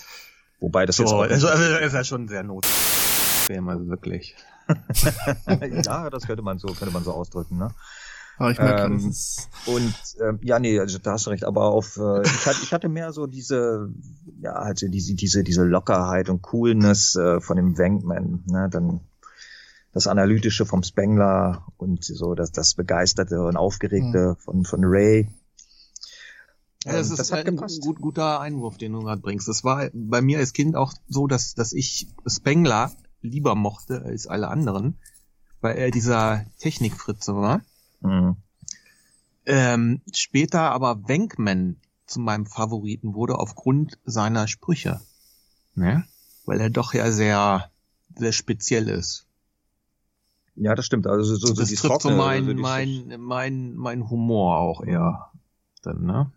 Wobei 0.60 0.86
das 0.86 0.96
So, 0.96 1.02
jetzt 1.02 1.12
auch 1.12 1.22
also, 1.22 1.48
also 1.48 1.76
ist 1.78 1.92
ja 1.94 2.04
schon 2.04 2.28
sehr 2.28 2.44
not. 2.44 2.64
Film, 2.66 3.68
also 3.68 3.88
wirklich. 3.88 4.36
ja, 5.84 6.10
das 6.10 6.26
könnte 6.26 6.42
man 6.42 6.58
so, 6.58 6.68
könnte 6.68 6.92
man 6.92 7.04
so 7.04 7.12
ausdrücken, 7.12 7.58
ne? 7.58 7.70
Aber 8.38 8.50
ich 8.50 8.58
merke, 8.58 8.82
Ähm, 8.82 8.94
das 8.94 9.04
ist, 9.04 9.48
Und 9.66 9.94
ähm, 10.20 10.38
ja, 10.42 10.58
nee, 10.58 10.78
also 10.80 10.98
da 10.98 11.12
hast 11.12 11.26
du 11.26 11.30
recht, 11.30 11.44
aber 11.44 11.66
auf 11.66 11.96
äh, 11.98 12.22
ich, 12.22 12.46
hatte, 12.46 12.58
ich 12.62 12.72
hatte 12.72 12.88
mehr 12.88 13.12
so 13.12 13.26
diese, 13.26 13.90
ja, 14.40 14.52
also 14.52 14.88
diese, 14.88 15.14
diese, 15.14 15.44
diese 15.44 15.64
Lockerheit 15.64 16.28
und 16.28 16.42
Coolness 16.42 17.14
äh, 17.16 17.40
von 17.40 17.56
dem 17.56 17.78
Wankman, 17.78 18.44
ne? 18.46 18.68
Dann 18.70 19.00
das 19.92 20.06
Analytische 20.06 20.64
vom 20.64 20.82
Spengler 20.82 21.66
und 21.76 22.02
so 22.02 22.34
das, 22.34 22.50
das 22.50 22.74
Begeisterte 22.74 23.42
und 23.42 23.56
Aufgeregte 23.58 24.36
von, 24.40 24.64
von 24.64 24.80
Ray. 24.84 25.28
Ja, 26.84 26.92
das 26.94 27.08
Ähm, 27.08 27.12
ist 27.12 27.18
das 27.18 27.30
hat 27.32 27.46
ein 27.46 27.56
gepasst. 27.56 27.80
gut, 27.82 28.00
guter 28.00 28.40
Einwurf, 28.40 28.78
den 28.78 28.92
du 28.92 29.00
gerade 29.00 29.20
bringst. 29.20 29.46
Das 29.48 29.64
war 29.64 29.90
bei 29.92 30.22
mir 30.22 30.38
als 30.38 30.52
Kind 30.54 30.74
auch 30.76 30.94
so, 31.08 31.26
dass, 31.26 31.54
dass 31.54 31.72
ich 31.74 32.08
Spengler 32.26 32.90
lieber 33.22 33.54
mochte 33.54 34.02
als 34.02 34.26
alle 34.26 34.48
anderen, 34.48 34.98
weil 35.60 35.76
er 35.76 35.90
dieser 35.90 36.44
Technikfritze 36.58 37.34
war. 37.34 37.62
Mhm. 38.00 38.36
Ähm, 39.46 40.02
später 40.12 40.70
aber 40.70 41.08
Wenkman 41.08 41.76
zu 42.06 42.20
meinem 42.20 42.46
Favoriten 42.46 43.14
wurde 43.14 43.38
aufgrund 43.38 43.98
seiner 44.04 44.46
Sprüche. 44.46 45.00
Ne? 45.74 46.04
Weil 46.44 46.60
er 46.60 46.70
doch 46.70 46.94
ja 46.94 47.10
sehr, 47.10 47.70
sehr 48.14 48.32
speziell 48.32 48.88
ist. 48.88 49.26
Ja, 50.54 50.74
das 50.74 50.84
stimmt. 50.84 51.06
Also 51.06 51.34
so, 51.36 51.46
so 51.46 51.54
das 51.54 51.70
die 51.70 51.76
trifft 51.76 52.02
so 52.02 52.08
trockene, 52.10 52.16
mein, 52.16 52.48
also 52.48 52.60
mein, 52.60 53.20
mein, 53.20 53.74
mein 53.74 54.10
Humor 54.10 54.58
auch 54.58 54.82
eher. 54.82 55.30
Dann, 55.82 56.04
ne? 56.04 56.30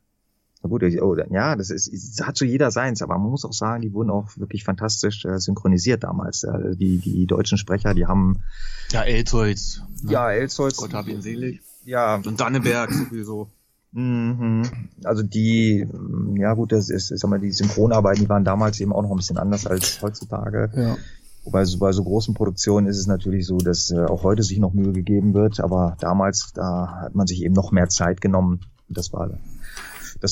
Na 0.66 0.70
gut, 0.70 0.82
oh, 1.00 1.16
ja, 1.30 1.56
das 1.56 1.70
ist, 1.70 1.88
es 1.94 2.20
hat 2.26 2.36
so 2.38 2.44
jeder 2.44 2.72
seins, 2.72 3.04
aber 3.04 3.20
man 3.20 3.30
muss 3.30 3.46
auch 3.46 3.54
sagen, 3.54 3.84
die 3.84 3.94
wurden 3.94 4.10
auch 4.10 4.36
wirklich 4.36 4.64
fantastisch 4.64 5.24
äh, 5.24 5.38
synchronisiert 5.40 6.04
damals. 6.04 6.44
Äh, 6.44 6.76
die, 6.76 6.98
die 6.98 7.28
deutschen 7.28 7.60
Sprecher, 7.60 7.94
die 7.94 8.08
haben, 8.08 8.42
Ja, 8.90 9.04
Elzholz. 9.04 9.84
Ne? 10.02 10.14
ja, 10.14 10.32
Elsholz, 10.32 10.78
Gott 10.78 10.96
hab 10.96 11.08
ihn 11.08 11.22
selig. 11.22 11.62
ja, 11.84 12.16
Und 12.16 12.40
Danneberg 12.40 12.92
sowieso. 12.92 13.48
Mhm. 13.92 14.64
Also 15.04 15.22
die, 15.22 15.88
ja 16.36 16.56
gut, 16.56 16.72
das 16.72 16.90
ist, 16.90 17.12
ich 17.12 17.20
sag 17.20 17.30
mal, 17.30 17.40
die 17.40 17.52
Synchronarbeiten, 17.52 18.24
die 18.24 18.30
waren 18.30 18.44
damals 18.44 18.80
eben 18.80 18.92
auch 18.92 19.04
noch 19.04 19.12
ein 19.12 19.18
bisschen 19.18 19.38
anders 19.38 19.68
als 19.68 20.02
heutzutage. 20.02 20.72
ja. 20.76 20.98
Wobei 21.44 21.64
so 21.64 21.78
bei 21.78 21.92
so 21.92 22.04
großen 22.04 22.34
Produktionen 22.34 22.88
ist 22.88 22.98
es 22.98 23.06
natürlich 23.06 23.46
so, 23.46 23.60
dass 23.60 23.92
äh, 23.92 24.00
auch 24.00 24.24
heute 24.24 24.42
sich 24.42 24.58
noch 24.58 24.74
Mühe 24.74 24.94
gegeben 24.94 25.36
wird, 25.36 25.60
aber 25.60 25.96
damals, 26.00 26.54
da 26.56 27.02
hat 27.02 27.14
man 27.14 27.28
sich 27.28 27.44
eben 27.44 27.54
noch 27.54 27.72
mehr 27.72 27.88
Zeit 27.88 28.20
genommen. 28.20 28.62
Das 28.90 29.14
war 29.14 29.30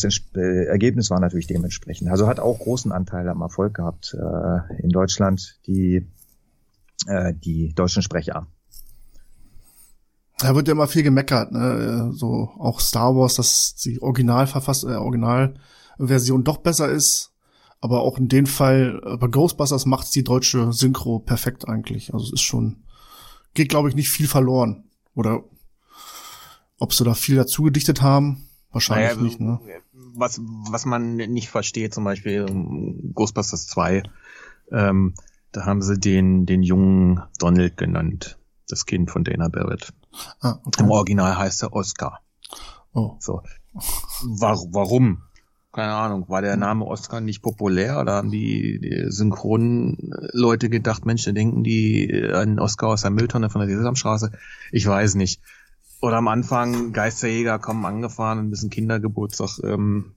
das 0.01 0.21
äh, 0.35 0.65
Ergebnis 0.65 1.09
war 1.09 1.19
natürlich 1.19 1.47
dementsprechend. 1.47 2.09
Also 2.09 2.27
hat 2.27 2.39
auch 2.39 2.59
großen 2.59 2.91
Anteil 2.91 3.27
am 3.29 3.41
Erfolg 3.41 3.75
gehabt 3.75 4.15
äh, 4.15 4.81
in 4.81 4.89
Deutschland, 4.89 5.59
die 5.67 6.07
äh, 7.07 7.33
die 7.33 7.73
deutschen 7.73 8.01
Sprecher. 8.01 8.47
Da 10.39 10.55
wird 10.55 10.67
ja 10.67 10.73
immer 10.73 10.87
viel 10.87 11.03
gemeckert, 11.03 11.51
ne? 11.51 12.11
So 12.13 12.49
auch 12.57 12.79
Star 12.79 13.15
Wars, 13.15 13.35
dass 13.35 13.75
die 13.75 14.01
Originalverfass 14.01 14.83
äh, 14.83 14.95
Originalversion 14.95 16.43
doch 16.43 16.57
besser 16.57 16.89
ist. 16.89 17.31
Aber 17.79 18.01
auch 18.01 18.17
in 18.17 18.29
dem 18.29 18.45
Fall, 18.45 19.01
bei 19.19 19.27
Ghostbusters 19.27 19.85
macht 19.85 20.15
die 20.15 20.23
deutsche 20.23 20.71
Synchro 20.71 21.19
perfekt 21.19 21.67
eigentlich. 21.67 22.13
Also 22.13 22.27
es 22.27 22.33
ist 22.33 22.41
schon, 22.41 22.83
geht 23.53 23.67
glaube 23.67 23.89
ich 23.89 23.95
nicht 23.95 24.09
viel 24.09 24.27
verloren. 24.27 24.85
Oder 25.15 25.43
ob 26.79 26.93
sie 26.93 27.03
da 27.03 27.13
viel 27.13 27.35
dazu 27.35 27.63
gedichtet 27.63 28.01
haben, 28.01 28.47
wahrscheinlich 28.73 29.15
Naja, 29.15 29.23
nicht, 29.23 29.39
ne? 29.39 29.59
was, 30.15 30.41
was 30.69 30.85
man 30.85 31.15
nicht 31.15 31.49
versteht, 31.49 31.93
zum 31.93 32.03
Beispiel 32.03 32.45
ähm, 32.49 33.11
Ghostbusters 33.13 33.67
2, 33.67 34.03
ähm, 34.71 35.13
da 35.51 35.65
haben 35.65 35.81
sie 35.81 35.99
den, 35.99 36.45
den 36.45 36.63
jungen 36.63 37.21
Donald 37.39 37.77
genannt. 37.77 38.37
Das 38.67 38.85
Kind 38.85 39.11
von 39.11 39.23
Dana 39.23 39.49
Barrett. 39.49 39.93
Ah, 40.39 40.59
okay. 40.65 40.83
Im 40.83 40.89
Original 40.89 41.37
heißt 41.37 41.63
er 41.63 41.73
Oscar. 41.73 42.21
Oh. 42.93 43.17
So. 43.19 43.41
War, 44.23 44.57
warum? 44.71 45.23
Keine 45.71 45.93
Ahnung. 45.93 46.29
War 46.29 46.41
der 46.41 46.55
Name 46.55 46.85
Oscar 46.85 47.19
nicht 47.19 47.41
populär 47.41 47.99
oder 47.99 48.13
haben 48.13 48.31
die, 48.31 48.79
die 48.79 49.11
Synchronleute 49.11 50.69
gedacht, 50.69 51.05
Mensch, 51.05 51.25
da 51.25 51.31
denken 51.31 51.63
die 51.63 52.29
an 52.31 52.59
Oscar 52.59 52.89
aus 52.89 53.01
der 53.01 53.11
Mülltonne 53.11 53.49
von 53.49 53.61
der 53.67 53.75
Sesamstraße? 53.75 54.31
Ich 54.71 54.85
weiß 54.85 55.15
nicht. 55.15 55.41
Oder 56.03 56.17
am 56.17 56.27
Anfang 56.27 56.91
Geisterjäger 56.91 57.59
kommen 57.59 57.85
angefahren 57.85 58.37
und 58.39 58.49
müssen 58.49 58.69
Kindergeburtstag 58.69 59.63
ähm, 59.63 60.15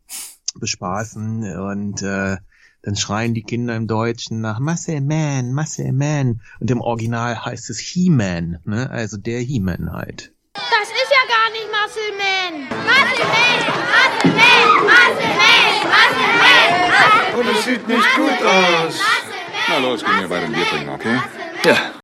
bespaßen 0.58 1.60
und 1.60 2.02
äh, 2.02 2.38
dann 2.82 2.96
schreien 2.96 3.34
die 3.34 3.44
Kinder 3.44 3.76
im 3.76 3.86
Deutschen 3.86 4.40
nach 4.40 4.58
Muscle 4.58 5.00
Man, 5.00 5.54
Muscle 5.54 5.92
Man 5.92 6.40
und 6.58 6.72
im 6.72 6.80
Original 6.80 7.44
heißt 7.44 7.70
es 7.70 7.78
He-Man, 7.78 8.58
ne? 8.64 8.90
also 8.90 9.16
der 9.16 9.38
He-Man 9.38 9.92
halt. 9.92 10.34
Das 10.54 10.88
ist 10.88 11.12
ja 11.12 11.22
gar 11.28 11.52
nicht 11.52 11.68
Muscle 11.70 12.02
Man. 12.18 12.64
Muscle 12.82 13.24
Man, 13.30 13.62
Muscle 14.02 14.32
Man, 14.34 14.66
Muscle 14.90 15.28
Man, 15.38 15.86
Muscle 15.86 16.26
Man, 16.42 16.90
Muscle 16.90 17.38
Und 17.38 17.46
es 17.56 17.64
sieht 17.64 17.86
nicht 17.86 18.16
gut 18.16 18.44
aus. 18.44 19.00
Na 19.68 19.78
los, 19.78 20.04
gehen 20.04 20.18
wir 20.18 20.28
bei 20.28 20.40
dem 20.40 20.52
Bier 20.52 20.64
trinken, 20.64 20.88
okay? 20.88 21.20
Ja. 21.64 21.95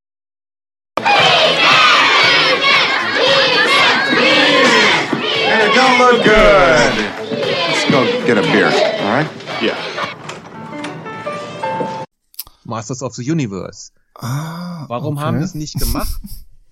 Masters 12.82 13.02
of 13.02 13.14
the 13.14 13.30
Universe. 13.30 13.92
Ah, 14.16 14.86
Warum 14.88 15.16
okay. 15.16 15.24
haben 15.24 15.38
wir 15.38 15.44
es 15.44 15.54
nicht 15.54 15.78
gemacht? 15.78 16.20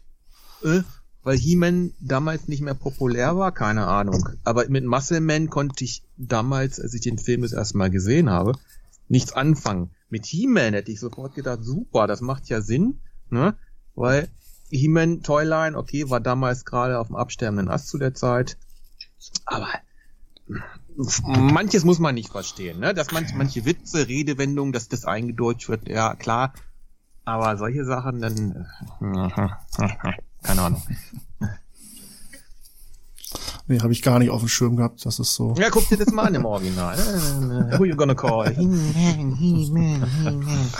äh, 0.65 0.83
weil 1.23 1.39
He-Man 1.39 1.93
damals 2.01 2.49
nicht 2.49 2.63
mehr 2.63 2.75
populär 2.75 3.37
war? 3.37 3.53
Keine 3.53 3.87
Ahnung. 3.87 4.29
Aber 4.43 4.69
mit 4.69 4.85
Muscle 4.85 5.21
Man 5.21 5.51
konnte 5.51 5.85
ich 5.85 6.03
damals, 6.17 6.81
als 6.81 6.95
ich 6.95 7.03
den 7.03 7.19
Film 7.19 7.43
das 7.43 7.53
erste 7.53 7.79
Mal 7.79 7.91
gesehen 7.91 8.29
habe, 8.29 8.55
nichts 9.09 9.33
anfangen. 9.33 9.91
Mit 10.09 10.27
He-Man 10.27 10.75
hätte 10.75 10.91
ich 10.91 10.99
sofort 10.99 11.37
gedacht, 11.37 11.63
super, 11.63 12.09
das 12.09 12.21
macht 12.21 12.49
ja 12.49 12.61
Sinn, 12.61 13.01
ne? 13.29 13.55
Weil 13.95 14.29
He-Man 14.71 15.23
Toyline, 15.23 15.77
okay, 15.77 16.11
war 16.11 16.21
damals 16.21 16.65
gerade 16.65 16.99
auf 16.99 17.07
dem 17.07 17.17
absterbenden 17.17 17.69
Ast 17.69 17.89
zu 17.89 17.99
der 17.99 18.15
Zeit. 18.15 18.57
Aber 19.45 19.69
manches 21.27 21.85
muss 21.85 21.99
man 21.99 22.15
nicht 22.15 22.31
verstehen, 22.31 22.81
ne? 22.81 22.95
Dass 22.95 23.13
manch, 23.13 23.35
manche 23.35 23.65
Witze, 23.65 24.09
Redewendungen, 24.09 24.73
dass 24.73 24.89
das 24.89 25.05
eingedeutscht 25.05 25.69
wird, 25.69 25.89
ja 25.89 26.15
klar. 26.15 26.53
Aber 27.25 27.57
solche 27.57 27.85
Sachen 27.85 28.21
dann, 28.21 28.67
äh, 29.01 29.49
keine 30.43 30.63
Ahnung. 30.63 30.83
Nee, 33.67 33.79
habe 33.79 33.93
ich 33.93 34.03
gar 34.03 34.19
nicht 34.19 34.31
auf 34.31 34.41
dem 34.41 34.49
Schirm 34.49 34.75
gehabt, 34.77 35.07
das 35.07 35.21
ist 35.21 35.35
so. 35.35 35.55
Ja, 35.57 35.71
guck 35.71 35.89
dir 35.89 35.97
das 35.97 36.11
mal 36.13 36.25
an 36.25 36.35
im 36.35 36.45
Original. 36.45 36.97
Who 37.79 37.85
you 37.85 37.95
gonna 37.95 38.17
call? 38.17 38.53
He-Man, 38.53 39.37
He-Man, 39.37 40.11
He-Man. 40.11 40.71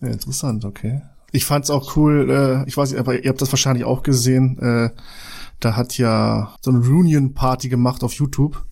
Ja, 0.00 0.08
interessant, 0.08 0.64
okay. 0.64 1.02
Ich 1.30 1.44
fand's 1.44 1.70
auch 1.70 1.96
cool, 1.96 2.30
äh, 2.30 2.68
ich 2.68 2.76
weiß 2.76 2.90
nicht, 2.90 3.00
aber 3.00 3.22
ihr 3.22 3.28
habt 3.28 3.40
das 3.40 3.52
wahrscheinlich 3.52 3.84
auch 3.84 4.02
gesehen, 4.02 4.58
äh, 4.58 4.90
da 5.60 5.76
hat 5.76 5.98
ja 5.98 6.54
so 6.62 6.70
eine 6.70 6.80
Reunion-Party 6.80 7.68
gemacht 7.68 8.02
auf 8.04 8.12
YouTube 8.14 8.64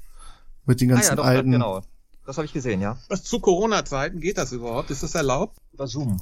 mit 0.65 0.81
den 0.81 0.89
ganzen 0.89 1.07
ah, 1.07 1.11
ja, 1.11 1.17
doch, 1.17 1.25
alten. 1.25 1.51
genau. 1.51 1.83
Das 2.25 2.39
habe 2.39 2.45
ich 2.47 2.53
gesehen, 2.53 2.81
ja. 2.81 2.97
Was 3.09 3.23
zu 3.23 3.39
Corona-Zeiten 3.39 4.21
geht 4.21 4.37
das 4.39 4.51
überhaupt? 4.53 4.91
Ist 4.91 5.03
das 5.03 5.15
erlaubt? 5.15 5.57
Über 5.73 5.87
Zoom. 5.87 6.21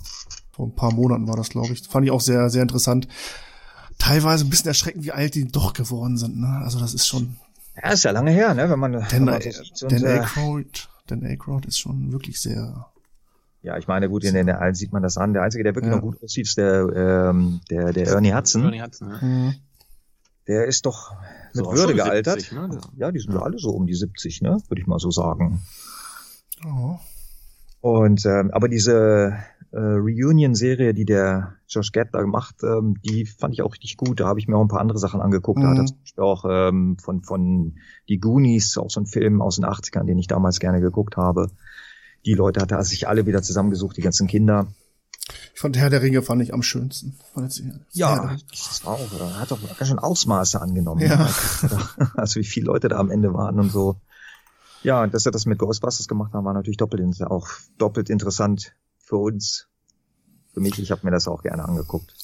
Vor 0.52 0.66
ein 0.66 0.74
paar 0.74 0.92
Monaten 0.92 1.26
war 1.26 1.36
das, 1.36 1.48
glaube 1.48 1.72
ich. 1.72 1.86
Fand 1.88 2.04
ich 2.04 2.10
auch 2.12 2.20
sehr, 2.20 2.50
sehr 2.50 2.62
interessant. 2.62 3.08
Teilweise 3.98 4.44
ein 4.44 4.50
bisschen 4.50 4.68
erschreckend, 4.68 5.04
wie 5.04 5.12
alt 5.12 5.34
die 5.34 5.46
doch 5.50 5.72
geworden 5.72 6.18
sind. 6.18 6.38
Ne? 6.38 6.60
Also 6.62 6.78
das 6.78 6.92
ist 6.94 7.06
schon. 7.06 7.36
Ja, 7.82 7.90
ist 7.90 8.04
ja 8.04 8.10
lange 8.10 8.30
her, 8.32 8.52
ne? 8.54 8.68
Wenn 8.68 8.78
man, 8.78 8.92
wenn 8.92 9.04
Dan, 9.08 9.24
man 9.24 9.40
so 9.72 9.88
Dan 9.88 10.04
äh, 10.04 10.18
Aykroyd, 10.20 10.88
Dan 11.06 11.24
Aykroyd 11.24 11.64
ist 11.66 11.78
schon 11.78 12.12
wirklich 12.12 12.40
sehr. 12.40 12.86
ja, 13.62 13.78
ich 13.78 13.88
meine, 13.88 14.08
gut, 14.08 14.24
in 14.24 14.34
den 14.34 14.48
allen 14.50 14.74
sieht 14.74 14.92
man 14.92 15.02
das 15.02 15.16
an. 15.16 15.32
Der 15.32 15.42
Einzige, 15.42 15.64
der 15.64 15.74
wirklich 15.74 15.90
Ja. 15.90 15.96
noch 15.96 16.02
gut 16.02 16.22
aussieht, 16.22 16.46
ist 16.46 16.58
der, 16.58 17.30
ähm, 17.30 17.60
der, 17.70 17.92
der 17.92 18.06
Ernie 18.08 18.34
Hudson. 18.34 18.62
Johnny 18.62 18.80
Hudson, 18.80 19.08
ne? 19.08 19.20
Hm. 19.20 19.54
Der 20.46 20.66
ist 20.66 20.84
doch 20.86 21.12
mit 21.54 21.64
So, 21.64 21.72
Würde 21.72 21.94
gealtert. 21.94 22.40
70, 22.40 22.52
ne? 22.52 22.78
Ja, 22.96 23.10
die 23.10 23.18
sind 23.20 23.32
ja 23.32 23.40
alle 23.40 23.58
so 23.58 23.70
um 23.70 23.86
die 23.86 23.94
70, 23.94 24.42
ne? 24.42 24.58
Würde 24.68 24.80
ich 24.80 24.86
mal 24.86 24.98
so 24.98 25.10
sagen. 25.10 25.62
Oh. 26.66 26.98
Und 27.80 28.24
ähm, 28.26 28.50
aber 28.52 28.68
diese 28.68 29.38
äh, 29.72 29.78
Reunion-Serie, 29.78 30.94
die 30.94 31.04
der 31.04 31.54
Josh 31.68 31.90
da 31.92 32.02
gemacht, 32.04 32.56
ähm, 32.62 32.96
die 33.04 33.26
fand 33.26 33.54
ich 33.54 33.62
auch 33.62 33.72
richtig 33.72 33.96
gut. 33.96 34.20
Da 34.20 34.26
habe 34.26 34.38
ich 34.38 34.48
mir 34.48 34.56
auch 34.56 34.62
ein 34.62 34.68
paar 34.68 34.80
andere 34.80 34.98
Sachen 34.98 35.20
angeguckt. 35.20 35.62
Da 35.62 35.68
hat 35.68 35.76
er 35.78 35.82
Mhm. 35.82 35.86
zum 35.88 35.98
Beispiel 36.00 36.24
auch 36.24 36.44
ähm, 36.48 36.96
von 37.02 37.22
von 37.22 37.74
die 38.08 38.18
Goonies, 38.18 38.78
auch 38.78 38.90
so 38.90 39.00
ein 39.00 39.06
Film 39.06 39.42
aus 39.42 39.56
den 39.56 39.64
80ern, 39.64 40.04
den 40.06 40.18
ich 40.18 40.28
damals 40.28 40.60
gerne 40.60 40.80
geguckt 40.80 41.16
habe. 41.16 41.50
Die 42.24 42.34
Leute 42.34 42.60
hatte 42.60 42.76
er 42.76 42.84
sich 42.84 43.06
alle 43.08 43.26
wieder 43.26 43.42
zusammengesucht, 43.42 43.96
die 43.96 44.02
ganzen 44.02 44.28
Kinder. 44.28 44.66
Ich 45.54 45.60
fand 45.60 45.76
Herr 45.76 45.88
der 45.90 46.02
Ringe 46.02 46.20
fand 46.22 46.42
ich 46.42 46.52
am 46.52 46.62
schönsten. 46.62 47.18
Fand 47.32 47.50
ich, 47.58 47.64
Ja, 47.92 48.36
das 48.50 48.84
war 48.84 48.94
auch, 48.94 49.12
äh, 49.12 49.32
hat 49.34 49.52
auch 49.52 49.58
ganz 49.78 49.88
schön 49.88 49.98
Ausmaße 49.98 50.60
angenommen. 50.60 51.00
Ja. 51.00 51.28
Also 52.16 52.40
wie 52.40 52.44
viele 52.44 52.66
Leute 52.66 52.88
da 52.88 52.98
am 52.98 53.10
Ende 53.10 53.32
waren 53.32 53.58
und 53.58 53.70
so. 53.72 53.96
Ja, 54.82 55.02
und 55.02 55.14
dass 55.14 55.24
er 55.24 55.32
das 55.32 55.46
mit 55.46 55.58
Ghostbusters 55.58 56.08
gemacht 56.08 56.34
hat, 56.34 56.44
war 56.44 56.52
natürlich 56.52 56.76
doppelt, 56.76 57.22
auch 57.22 57.48
doppelt 57.78 58.10
interessant 58.10 58.74
für 58.98 59.16
uns. 59.16 59.66
Für 60.52 60.60
mich, 60.60 60.78
ich 60.78 60.90
habe 60.90 61.00
mir 61.04 61.10
das 61.10 61.26
auch 61.26 61.42
gerne 61.42 61.64
angeguckt. 61.64 62.14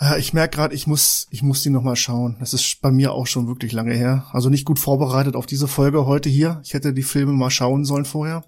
Äh, 0.00 0.18
Ich 0.18 0.32
merke 0.32 0.56
gerade, 0.56 0.74
ich 0.74 0.86
muss, 0.86 1.26
ich 1.30 1.42
muss 1.42 1.62
die 1.62 1.70
noch 1.70 1.82
mal 1.82 1.96
schauen. 1.96 2.36
Das 2.40 2.54
ist 2.54 2.80
bei 2.80 2.90
mir 2.90 3.12
auch 3.12 3.26
schon 3.26 3.46
wirklich 3.46 3.72
lange 3.72 3.92
her. 3.94 4.26
Also 4.32 4.48
nicht 4.48 4.64
gut 4.64 4.78
vorbereitet 4.78 5.36
auf 5.36 5.46
diese 5.46 5.68
Folge 5.68 6.06
heute 6.06 6.28
hier. 6.30 6.60
Ich 6.64 6.72
hätte 6.74 6.94
die 6.94 7.02
Filme 7.02 7.32
mal 7.32 7.50
schauen 7.50 7.84
sollen 7.84 8.04
vorher. 8.06 8.42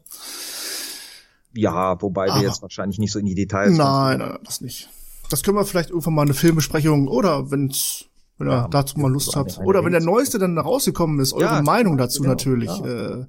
Ja, 1.55 2.01
wobei 2.03 2.31
Aber- 2.31 2.41
wir 2.41 2.49
jetzt 2.49 2.63
wahrscheinlich 2.63 2.99
nicht 2.99 3.13
so 3.13 3.19
in 3.19 3.27
die 3.27 3.35
Details 3.35 3.77
Nein, 3.77 4.19
nein, 4.19 4.29
nein, 4.31 4.39
das 4.45 4.61
nicht. 4.61 4.89
Das 5.31 5.43
können 5.43 5.57
wir 5.57 5.65
vielleicht 5.65 5.91
irgendwann 5.91 6.15
mal 6.15 6.23
eine 6.23 6.35
Filmbesprechung 6.35 7.09
oder 7.09 7.51
wenn's, 7.51 8.07
wenn 8.39 8.49
ihr 8.49 8.53
Ja, 8.53 8.69
dazu 8.69 8.99
mal 8.99 9.11
Lust 9.13 9.37
habt. 9.37 9.59
Oder 9.59 9.85
wenn 9.85 9.93
der 9.93 10.01
neueste 10.01 10.39
dann 10.39 10.57
rausgekommen 10.59 11.21
ist, 11.21 11.33
eure 11.33 11.45
Ja, 11.57 11.63
Meinung 11.63 11.99
dazu 11.99 12.23
genau, 12.23 12.33
natürlich 12.33 12.71
ja. 12.71 12.87
äh, 12.87 13.27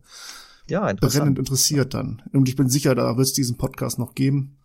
Ja, 0.68 0.90
interessant. 0.90 1.24
brennend 1.24 1.40
interessiert 1.40 1.94
dann. 1.94 2.22
Und 2.32 2.48
ich 2.48 2.56
bin 2.56 2.70
sicher, 2.70 2.96
da 2.96 3.18
wird 3.18 3.28
es 3.28 3.34
diesen 3.34 3.58
Podcast 3.58 4.00
noch 4.00 4.16
geben. 4.16 4.58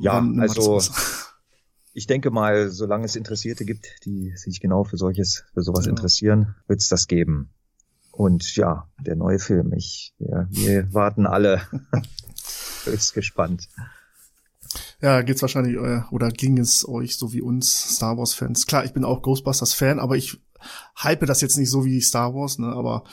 Ja, 0.00 0.24
also 0.38 0.80
ich 1.92 2.06
denke 2.06 2.30
mal, 2.30 2.70
solange 2.70 3.04
es 3.04 3.16
Interessierte 3.16 3.64
gibt, 3.64 3.86
die 4.04 4.32
sich 4.36 4.60
genau 4.60 4.84
für 4.84 4.96
solches, 4.96 5.44
für 5.54 5.62
sowas 5.62 5.84
Ja. 5.84 5.90
interessieren, 5.90 6.54
wird 6.66 6.80
es 6.80 6.88
das 6.88 7.06
geben. 7.06 7.50
Und 8.18 8.56
ja, 8.56 8.88
der 8.98 9.14
neue 9.14 9.38
Film. 9.38 9.72
Ich, 9.74 10.12
ja, 10.18 10.48
wir 10.50 10.92
warten 10.92 11.24
alle 11.24 11.62
höchst 12.84 13.14
gespannt. 13.14 13.68
Ja, 15.00 15.22
geht's 15.22 15.40
wahrscheinlich, 15.40 15.76
äh, 15.76 16.02
oder 16.10 16.30
ging 16.30 16.58
es 16.58 16.86
euch 16.88 17.16
so 17.16 17.32
wie 17.32 17.40
uns 17.40 17.94
Star 17.94 18.18
Wars 18.18 18.34
Fans? 18.34 18.66
Klar, 18.66 18.84
ich 18.84 18.92
bin 18.92 19.04
auch 19.04 19.22
Ghostbusters 19.22 19.72
Fan, 19.72 20.00
aber 20.00 20.16
ich 20.16 20.42
hype 20.96 21.24
das 21.26 21.42
jetzt 21.42 21.58
nicht 21.58 21.70
so 21.70 21.84
wie 21.84 22.00
Star 22.00 22.34
Wars, 22.34 22.58
ne, 22.58 22.66
aber 22.66 23.04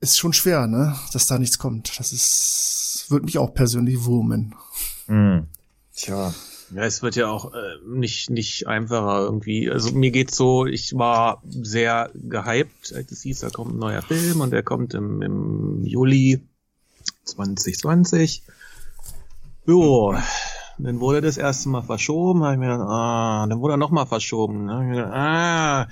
ist 0.00 0.18
schon 0.18 0.32
schwer, 0.32 0.66
ne, 0.66 0.96
dass 1.12 1.28
da 1.28 1.38
nichts 1.38 1.60
kommt. 1.60 1.96
Das 2.00 2.12
ist, 2.12 3.06
wird 3.10 3.24
mich 3.24 3.38
auch 3.38 3.54
persönlich 3.54 4.04
wurmen. 4.04 4.56
Hm. 5.06 5.46
Tja, 5.94 6.34
Ja, 6.74 6.82
es 6.82 7.02
wird 7.02 7.16
ja 7.16 7.28
auch 7.30 7.54
äh, 7.54 7.78
nicht, 7.86 8.28
nicht 8.30 8.66
einfacher 8.66 9.20
irgendwie. 9.20 9.70
Also 9.70 9.92
mir 9.92 10.10
geht's 10.10 10.36
so, 10.36 10.66
ich 10.66 10.96
war 10.96 11.42
sehr 11.48 12.10
gehypt, 12.14 12.92
als 12.94 13.10
es 13.10 13.22
hieß, 13.22 13.40
da 13.40 13.50
kommt 13.50 13.74
ein 13.74 13.78
neuer 13.78 14.02
Film 14.02 14.40
und 14.40 14.50
der 14.50 14.62
kommt 14.62 14.92
im, 14.94 15.22
im 15.22 15.84
Juli 15.84 16.46
2020. 17.24 18.42
Jo, 19.66 20.14
dann 20.78 21.00
wurde 21.00 21.20
das 21.20 21.38
erste 21.38 21.68
Mal 21.70 21.82
verschoben, 21.82 22.44
hab 22.44 22.52
ich 22.52 22.58
mir 22.58 22.66
gedacht, 22.66 22.88
ah, 22.88 23.46
dann 23.48 23.60
wurde 23.60 23.74
er 23.74 23.78
nochmal 23.78 24.06
verschoben. 24.06 24.66
Dann 24.66 24.76
hab 24.76 24.82
ich 24.82 24.88
mir 24.88 24.96
gedacht, 24.96 25.14
ah, 25.14 25.88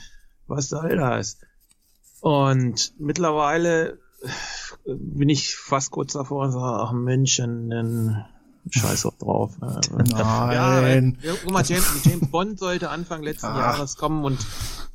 was 0.47 0.69
soll 0.69 0.97
das? 0.97 1.39
Und 2.21 2.93
mittlerweile 2.99 3.99
äh, 4.23 4.95
bin 4.95 5.29
ich 5.29 5.57
fast 5.57 5.91
kurz 5.91 6.13
davor 6.13 6.45
und 6.45 6.53
sage, 6.53 6.83
ach 6.83 6.93
Mensch, 6.93 7.37
dann 7.39 8.27
scheiß 8.71 9.07
auch 9.07 9.17
drauf. 9.19 9.53
Nein. 9.61 11.19
ja, 11.23 11.33
guck 11.43 11.53
mal, 11.53 11.65
James, 11.65 11.87
James 12.05 12.29
Bond 12.31 12.59
sollte 12.59 12.91
Anfang 12.91 13.23
letzten 13.23 13.47
Ah. 13.47 13.59
Jahres 13.59 13.97
kommen 13.97 14.25
und 14.25 14.39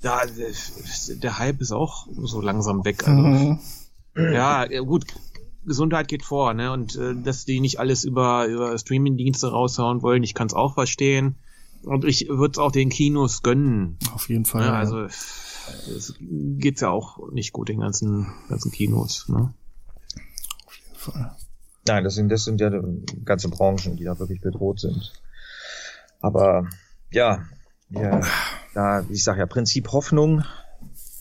da 0.01 0.21
der, 0.25 1.37
Hype 1.39 1.61
ist 1.61 1.71
auch 1.71 2.07
so 2.23 2.41
langsam 2.41 2.83
weg. 2.85 3.07
Also, 3.07 3.21
Mhm. 3.21 3.59
ja, 4.15 4.65
gut, 4.81 5.05
Gesundheit 5.65 6.07
geht 6.07 6.23
vor, 6.25 6.53
ne? 6.53 6.71
Und 6.71 6.95
äh, 6.95 7.15
dass 7.15 7.45
die 7.45 7.59
nicht 7.59 7.79
alles 7.79 8.03
über, 8.03 8.47
über 8.47 8.77
Streaming-Dienste 8.77 9.51
raushauen 9.51 10.01
wollen, 10.01 10.23
ich 10.23 10.33
kann 10.33 10.47
es 10.47 10.53
auch 10.53 10.73
verstehen. 10.73 11.35
Und 11.83 12.03
ich 12.05 12.27
würde 12.29 12.51
es 12.51 12.57
auch 12.57 12.71
den 12.71 12.89
Kinos 12.89 13.41
gönnen. 13.43 13.97
Auf 14.13 14.27
jeden 14.29 14.45
Fall. 14.45 14.65
Ja, 14.65 14.73
also 14.73 15.01
es 15.01 16.13
geht's 16.19 16.81
ja 16.81 16.89
auch 16.89 17.31
nicht 17.31 17.53
gut 17.53 17.69
den 17.69 17.79
ganzen, 17.79 18.27
ganzen 18.49 18.71
Kinos. 18.71 19.27
Ne? 19.29 19.53
Voll. 20.95 21.31
Nein, 21.87 22.03
das 22.03 22.15
sind, 22.15 22.29
das 22.29 22.43
sind 22.43 22.61
ja 22.61 22.71
ganze 23.25 23.49
Branchen, 23.49 23.95
die 23.95 24.03
da 24.03 24.19
wirklich 24.19 24.41
bedroht 24.41 24.79
sind. 24.79 25.13
Aber 26.19 26.67
ja, 27.11 27.43
ja, 27.89 28.21
da, 28.73 29.05
ich 29.09 29.23
sag 29.23 29.37
ja, 29.37 29.45
Prinzip 29.45 29.91
Hoffnung, 29.91 30.43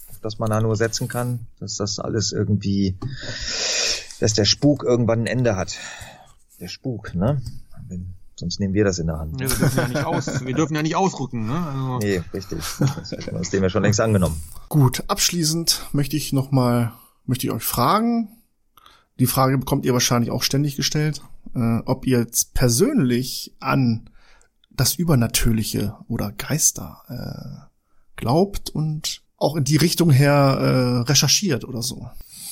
auf 0.09 0.19
das 0.23 0.39
man 0.39 0.51
da 0.51 0.61
nur 0.61 0.77
setzen 0.77 1.09
kann, 1.09 1.47
dass 1.59 1.77
das 1.77 1.99
alles 1.99 2.33
irgendwie, 2.33 2.97
dass 4.21 4.35
der 4.35 4.45
Spuk 4.45 4.85
irgendwann 4.85 5.21
ein 5.21 5.27
Ende 5.27 5.57
hat. 5.57 5.79
Der 6.61 6.69
Spuk, 6.69 7.15
ne? 7.15 7.43
Wenn, 7.89 8.15
sonst 8.37 8.61
nehmen 8.61 8.75
wir 8.75 8.85
das 8.85 8.99
in 8.99 9.07
der 9.07 9.19
Hand. 9.19 9.41
Ja, 9.41 9.49
wir, 9.49 9.57
dürfen 9.57 9.79
ja 9.79 9.89
nicht 9.89 10.05
aus, 10.05 10.45
wir 10.45 10.55
dürfen 10.55 10.75
ja 10.77 10.83
nicht 10.83 10.97
ausrücken. 10.97 11.47
Ne? 11.47 11.67
Also, 11.67 11.99
Nee, 12.03 12.23
richtig. 12.35 12.59
Das 12.79 13.11
hätten 13.13 13.33
wir 13.33 13.39
uns 13.39 13.51
dem 13.51 13.63
ja 13.63 13.71
schon 13.71 13.83
längst 13.83 14.01
angenommen. 14.01 14.41
Gut, 14.69 15.05
abschließend 15.09 15.87
möchte 15.93 16.17
ich 16.17 16.33
noch 16.33 16.51
mal, 16.51 16.93
möchte 17.27 17.47
ich 17.47 17.53
euch 17.53 17.65
fragen, 17.65 18.29
die 19.21 19.27
Frage 19.27 19.59
bekommt 19.59 19.85
ihr 19.85 19.93
wahrscheinlich 19.93 20.31
auch 20.31 20.43
ständig 20.43 20.77
gestellt, 20.77 21.21
äh, 21.55 21.79
ob 21.85 22.07
ihr 22.07 22.19
jetzt 22.19 22.55
persönlich 22.55 23.55
an 23.61 24.09
das 24.71 24.95
Übernatürliche 24.95 25.95
oder 26.09 26.33
Geister 26.33 27.03
äh, 27.09 27.71
glaubt 28.17 28.71
und 28.71 29.23
auch 29.37 29.57
in 29.57 29.65
die 29.65 29.77
Richtung 29.77 30.11
her 30.11 30.33
äh, 30.33 31.09
recherchiert 31.09 31.65
oder 31.65 31.83
so. 31.83 32.09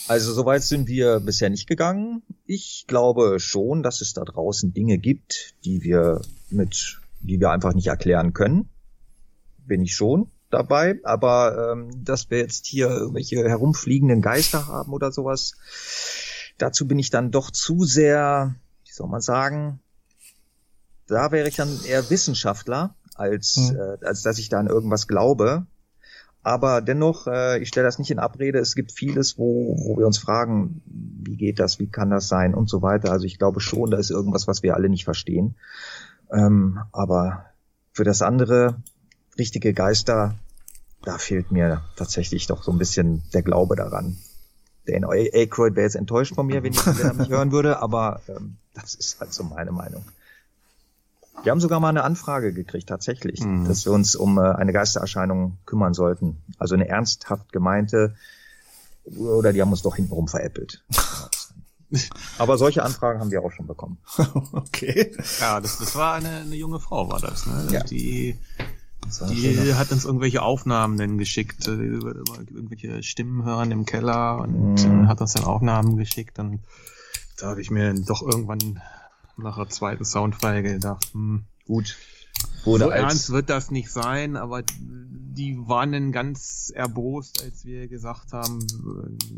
Also 0.08 0.32
soweit 0.32 0.62
sind 0.62 0.88
wir 0.88 1.20
bisher 1.20 1.50
nicht 1.50 1.66
gegangen. 1.66 2.22
Ich 2.46 2.84
glaube 2.86 3.40
schon, 3.40 3.82
dass 3.82 4.00
es 4.00 4.14
da 4.14 4.24
draußen 4.24 4.72
Dinge 4.72 4.98
gibt, 4.98 5.54
die 5.64 5.82
wir 5.82 6.22
mit, 6.50 6.98
die 7.20 7.40
wir 7.40 7.50
einfach 7.50 7.74
nicht 7.74 7.88
erklären 7.88 8.32
können. 8.32 8.68
Bin 9.66 9.82
ich 9.82 9.94
schon 9.94 10.30
dabei. 10.50 10.98
Aber 11.04 11.72
ähm, 11.72 12.04
dass 12.04 12.30
wir 12.30 12.38
jetzt 12.38 12.66
hier 12.66 12.88
irgendwelche 12.88 13.48
herumfliegenden 13.48 14.22
Geister 14.22 14.66
haben 14.66 14.92
oder 14.92 15.12
sowas, 15.12 15.54
dazu 16.59 16.86
bin 16.86 16.98
ich 16.98 17.11
dann 17.11 17.30
doch 17.30 17.50
zu 17.50 17.84
sehr, 17.84 18.54
wie 18.84 18.92
soll 18.92 19.09
man 19.09 19.20
sagen, 19.20 19.80
da 21.06 21.32
wäre 21.32 21.48
ich 21.48 21.56
dann 21.56 21.70
eher 21.86 22.11
Wissenschaftler, 22.11 22.94
als, 23.14 23.56
Hm. 23.56 23.76
äh, 23.76 24.04
als 24.04 24.22
dass 24.22 24.38
ich 24.38 24.48
da 24.48 24.61
an 24.61 24.66
irgendwas 24.66 25.09
glaube. 25.09 25.66
Aber 26.42 26.80
dennoch, 26.80 27.26
äh, 27.26 27.59
ich 27.59 27.68
stelle 27.68 27.86
das 27.86 27.98
nicht 27.98 28.11
in 28.11 28.18
Abrede. 28.18 28.59
Es 28.59 28.74
gibt 28.74 28.92
vieles, 28.92 29.38
wo, 29.38 29.76
wo 29.76 29.98
wir 29.98 30.06
uns 30.06 30.18
fragen, 30.18 30.82
wie 30.86 31.36
geht 31.36 31.59
das, 31.59 31.78
wie 31.78 31.88
kann 31.88 32.11
das 32.11 32.28
sein 32.28 32.54
und 32.54 32.70
so 32.70 32.80
weiter. 32.80 33.11
Also 33.11 33.24
ich 33.26 33.38
glaube 33.38 33.61
schon, 33.61 33.90
da 33.90 33.98
ist 33.98 34.11
irgendwas, 34.11 34.46
was 34.46 34.62
wir 34.62 34.74
alle 34.74 34.88
nicht 34.88 35.04
verstehen. 35.04 35.56
Ähm, 36.30 36.78
aber 36.92 37.46
für 37.92 38.04
das 38.04 38.22
andere, 38.22 38.76
richtige 39.38 39.72
Geister, 39.72 40.36
da 41.02 41.18
fehlt 41.18 41.50
mir 41.50 41.82
tatsächlich 41.96 42.46
doch 42.46 42.62
so 42.62 42.70
ein 42.72 42.78
bisschen 42.78 43.22
der 43.32 43.42
Glaube 43.42 43.76
daran. 43.76 44.16
Dan 44.89 45.05
Aykroyd 45.05 45.76
wäre 45.76 45.84
jetzt 45.84 45.97
enttäuscht 45.97 46.34
von 46.34 46.47
mir, 46.47 46.62
wenn 46.62 46.72
ich 46.72 46.84
nicht 46.86 47.30
hören 47.30 47.53
würde, 47.53 47.80
aber 47.80 48.20
ähm, 48.28 48.57
das 48.74 48.95
ist 48.95 49.20
halt 49.20 49.32
so 49.32 49.45
meine 49.45 49.70
Meinung. 49.72 50.05
Wir 51.43 51.53
haben 51.53 51.61
sogar 51.61 51.78
mal 51.78 51.91
eine 51.91 52.03
Anfrage 52.03 52.53
gekriegt, 52.53 52.89
tatsächlich, 52.89 53.41
Mhm. 53.41 53.66
dass 53.68 53.84
wir 53.84 53.93
uns 53.93 54.16
um 54.16 54.39
äh, 54.39 54.43
eine 54.43 54.72
Geistererscheinung 54.72 55.57
kümmern 55.66 55.95
sollten. 55.95 56.39
Also 56.59 56.74
eine 56.74 56.89
ernsthaft 56.89 57.53
gemeinte, 57.53 58.16
oder 59.05 59.53
die 59.53 59.61
haben 59.62 59.70
uns 59.70 59.82
doch 59.82 59.97
hintenrum 59.97 60.26
veräppelt. 60.28 60.82
Aber 62.39 62.59
solche 62.59 62.82
Anfragen 62.82 63.20
haben 63.20 63.30
wir 63.30 63.43
auch 63.43 63.53
schon 63.53 63.66
bekommen. 63.66 63.99
okay. 64.53 65.16
ja, 65.41 65.59
das, 65.61 65.78
das 65.78 65.95
war 65.97 66.14
eine, 66.14 66.28
eine 66.28 66.55
junge 66.55 66.80
Frau, 66.80 67.11
war 67.11 67.20
das. 67.20 67.47
Ne? 67.47 67.68
Ja. 67.70 67.82
Die, 67.84 68.36
die 69.30 69.74
hat 69.74 69.90
uns 69.92 70.04
irgendwelche 70.04 70.42
Aufnahmen 70.42 70.96
dann 70.98 71.18
geschickt, 71.18 71.66
äh, 71.66 71.72
irgendwelche 71.72 73.02
Stimmen 73.02 73.44
hören 73.44 73.70
im 73.70 73.84
Keller 73.86 74.40
und 74.40 74.74
Mhm. 74.84 75.09
hat 75.09 75.20
uns 75.20 75.32
dann 75.34 75.44
Aufnahmen 75.44 75.96
geschickt. 75.96 76.38
Und 76.38 76.61
da 77.38 77.48
habe 77.48 77.61
ich 77.61 77.70
mir 77.70 77.92
dann 77.92 78.04
doch 78.04 78.22
irgendwann 78.22 78.80
nach 79.36 79.56
der 79.56 79.68
zweiten 79.68 80.04
Soundfeige 80.04 80.74
gedacht, 80.74 81.06
hm, 81.12 81.44
Gut. 81.66 81.96
Wurde 82.64 82.84
so 82.84 82.90
als, 82.90 83.00
ernst 83.02 83.30
wird 83.30 83.50
das 83.50 83.70
nicht 83.70 83.90
sein, 83.90 84.36
aber 84.36 84.62
die 84.80 85.56
waren 85.68 85.92
dann 85.92 86.12
ganz 86.12 86.72
erbost, 86.74 87.42
als 87.42 87.64
wir 87.64 87.88
gesagt 87.88 88.32
haben, 88.32 88.59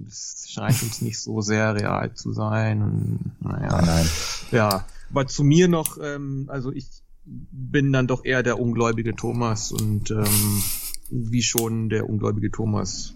es 0.06 0.46
scheint 0.48 0.82
uns 0.82 1.00
nicht 1.00 1.18
so 1.18 1.40
sehr 1.40 1.74
real 1.74 2.14
zu 2.14 2.32
sein. 2.32 2.82
Und, 2.82 3.32
naja, 3.40 3.68
Nein, 3.76 3.84
nein. 3.86 4.06
ja, 4.52 4.84
aber 5.10 5.26
zu 5.26 5.44
mir 5.44 5.68
noch, 5.68 5.98
ähm, 6.02 6.46
also 6.48 6.72
ich 6.72 6.88
bin 7.24 7.92
dann 7.92 8.06
doch 8.06 8.24
eher 8.24 8.42
der 8.42 8.58
ungläubige 8.58 9.14
Thomas 9.14 9.72
und 9.72 10.10
ähm, 10.10 10.62
wie 11.10 11.42
schon 11.42 11.88
der 11.88 12.08
ungläubige 12.08 12.50
Thomas 12.50 13.14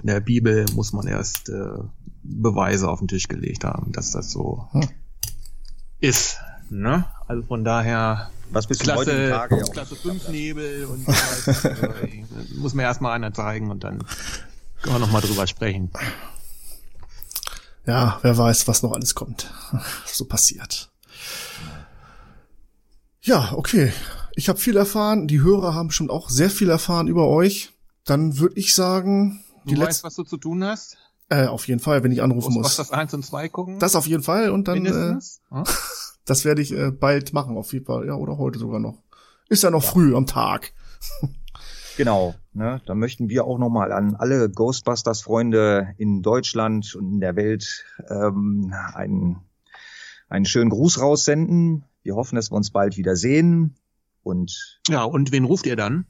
in 0.00 0.06
der 0.08 0.20
Bibel 0.20 0.66
muss 0.74 0.92
man 0.92 1.06
erst 1.06 1.48
äh, 1.48 1.78
Beweise 2.22 2.88
auf 2.88 2.98
den 2.98 3.08
Tisch 3.08 3.28
gelegt 3.28 3.64
haben, 3.64 3.92
dass 3.92 4.10
das 4.12 4.30
so 4.30 4.68
Hm. 4.72 4.88
ist. 6.00 6.38
Ne? 6.70 7.04
Also 7.28 7.42
von 7.42 7.64
daher 7.64 8.30
Was 8.50 8.66
bis 8.66 8.78
zum 8.78 8.94
heutigen 8.94 9.26
Klasse, 9.28 9.30
Tage 9.30 9.58
ja 9.58 9.64
Klasse 9.64 9.96
5 9.96 10.28
Nebel 10.30 10.86
und 10.86 11.04
so 11.06 11.12
weiter. 11.12 11.94
Muss 12.56 12.74
mir 12.74 12.82
erstmal 12.82 13.12
einer 13.12 13.32
zeigen 13.32 13.70
und 13.70 13.84
dann 13.84 13.98
können 14.82 14.96
wir 14.96 14.98
nochmal 14.98 15.22
drüber 15.22 15.46
sprechen. 15.46 15.90
Ja, 17.86 18.18
wer 18.22 18.36
weiß, 18.36 18.66
was 18.66 18.82
noch 18.82 18.92
alles 18.92 19.14
kommt. 19.14 19.52
So 20.06 20.24
passiert. 20.24 20.90
Ja, 23.24 23.54
okay. 23.56 23.90
Ich 24.36 24.50
habe 24.50 24.58
viel 24.58 24.76
erfahren. 24.76 25.26
Die 25.26 25.40
Hörer 25.40 25.74
haben 25.74 25.88
bestimmt 25.88 26.10
auch 26.10 26.28
sehr 26.28 26.50
viel 26.50 26.68
erfahren 26.68 27.08
über 27.08 27.26
euch. 27.28 27.72
Dann 28.04 28.38
würde 28.38 28.56
ich 28.56 28.74
sagen, 28.74 29.42
die 29.64 29.74
Du 29.74 29.80
weißt, 29.80 30.04
was 30.04 30.14
du 30.14 30.24
zu 30.24 30.36
tun 30.36 30.62
hast? 30.62 30.98
äh, 31.30 31.46
auf 31.46 31.66
jeden 31.66 31.80
Fall, 31.80 32.04
wenn 32.04 32.12
ich 32.12 32.22
anrufen 32.22 32.52
muss. 32.52 32.66
Was 32.66 32.76
das 32.76 32.90
1 32.90 33.14
und 33.14 33.24
2 33.24 33.48
gucken? 33.48 33.78
Das 33.78 33.96
auf 33.96 34.06
jeden 34.06 34.22
Fall 34.22 34.50
und 34.50 34.68
dann, 34.68 34.84
äh, 34.84 34.90
Mindestens? 34.90 35.40
Hm? 35.48 35.64
das 36.26 36.44
werde 36.44 36.60
ich 36.60 36.72
äh, 36.72 36.90
bald 36.90 37.32
machen, 37.32 37.56
auf 37.56 37.72
jeden 37.72 37.86
Fall. 37.86 38.06
Ja, 38.06 38.14
oder 38.14 38.36
heute 38.36 38.58
sogar 38.58 38.78
noch. 38.78 39.02
Ist 39.48 39.62
ja 39.62 39.70
noch 39.70 39.82
früh 39.84 40.14
am 40.14 40.26
Tag. 40.26 40.72
Genau, 41.96 42.34
ne, 42.52 42.80
da 42.86 42.96
möchten 42.96 43.28
wir 43.28 43.44
auch 43.44 43.56
nochmal 43.56 43.92
an 43.92 44.16
alle 44.16 44.50
Ghostbusters-Freunde 44.50 45.94
in 45.96 46.22
Deutschland 46.22 46.92
und 46.96 47.12
in 47.12 47.20
der 47.20 47.36
Welt 47.36 47.84
ähm, 48.10 48.74
einen, 48.94 49.36
einen 50.28 50.44
schönen 50.44 50.70
Gruß 50.70 51.00
raussenden. 51.00 51.84
Wir 52.04 52.14
hoffen, 52.16 52.36
dass 52.36 52.50
wir 52.52 52.56
uns 52.56 52.70
bald 52.70 52.96
wieder 52.98 53.16
sehen. 53.16 53.76
Und 54.22 54.78
Ja, 54.88 55.04
und 55.04 55.32
wen 55.32 55.44
ruft 55.44 55.66
ihr 55.66 55.74
dann? 55.76 56.06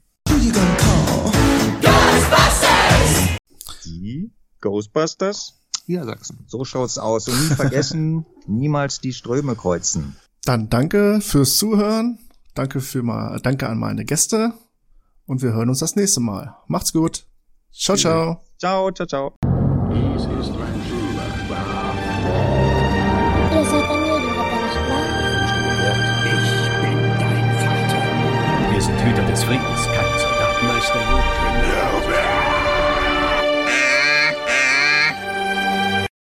die 3.85 4.31
Ghostbusters, 4.61 5.53
Niedersachsen. 5.87 6.43
so 6.47 6.65
schaut's 6.65 6.97
aus. 6.97 7.27
Und 7.27 7.39
nie 7.39 7.55
vergessen, 7.55 8.25
niemals 8.45 8.99
die 8.99 9.13
Ströme 9.13 9.55
kreuzen. 9.55 10.15
Dann 10.43 10.69
danke 10.69 11.21
fürs 11.21 11.55
Zuhören. 11.55 12.19
Danke 12.55 12.81
für 12.81 13.01
mal, 13.03 13.39
danke 13.41 13.67
an 13.69 13.77
meine 13.79 14.05
Gäste. 14.05 14.53
Und 15.25 15.41
wir 15.41 15.53
hören 15.53 15.69
uns 15.69 15.79
das 15.79 15.95
nächste 15.95 16.19
Mal. 16.19 16.55
Macht's 16.67 16.93
gut. 16.93 17.25
Ciao, 17.71 17.97
ciao. 17.97 18.41
Ciao, 18.59 18.91
ciao, 18.91 19.07
ciao. 19.07 20.74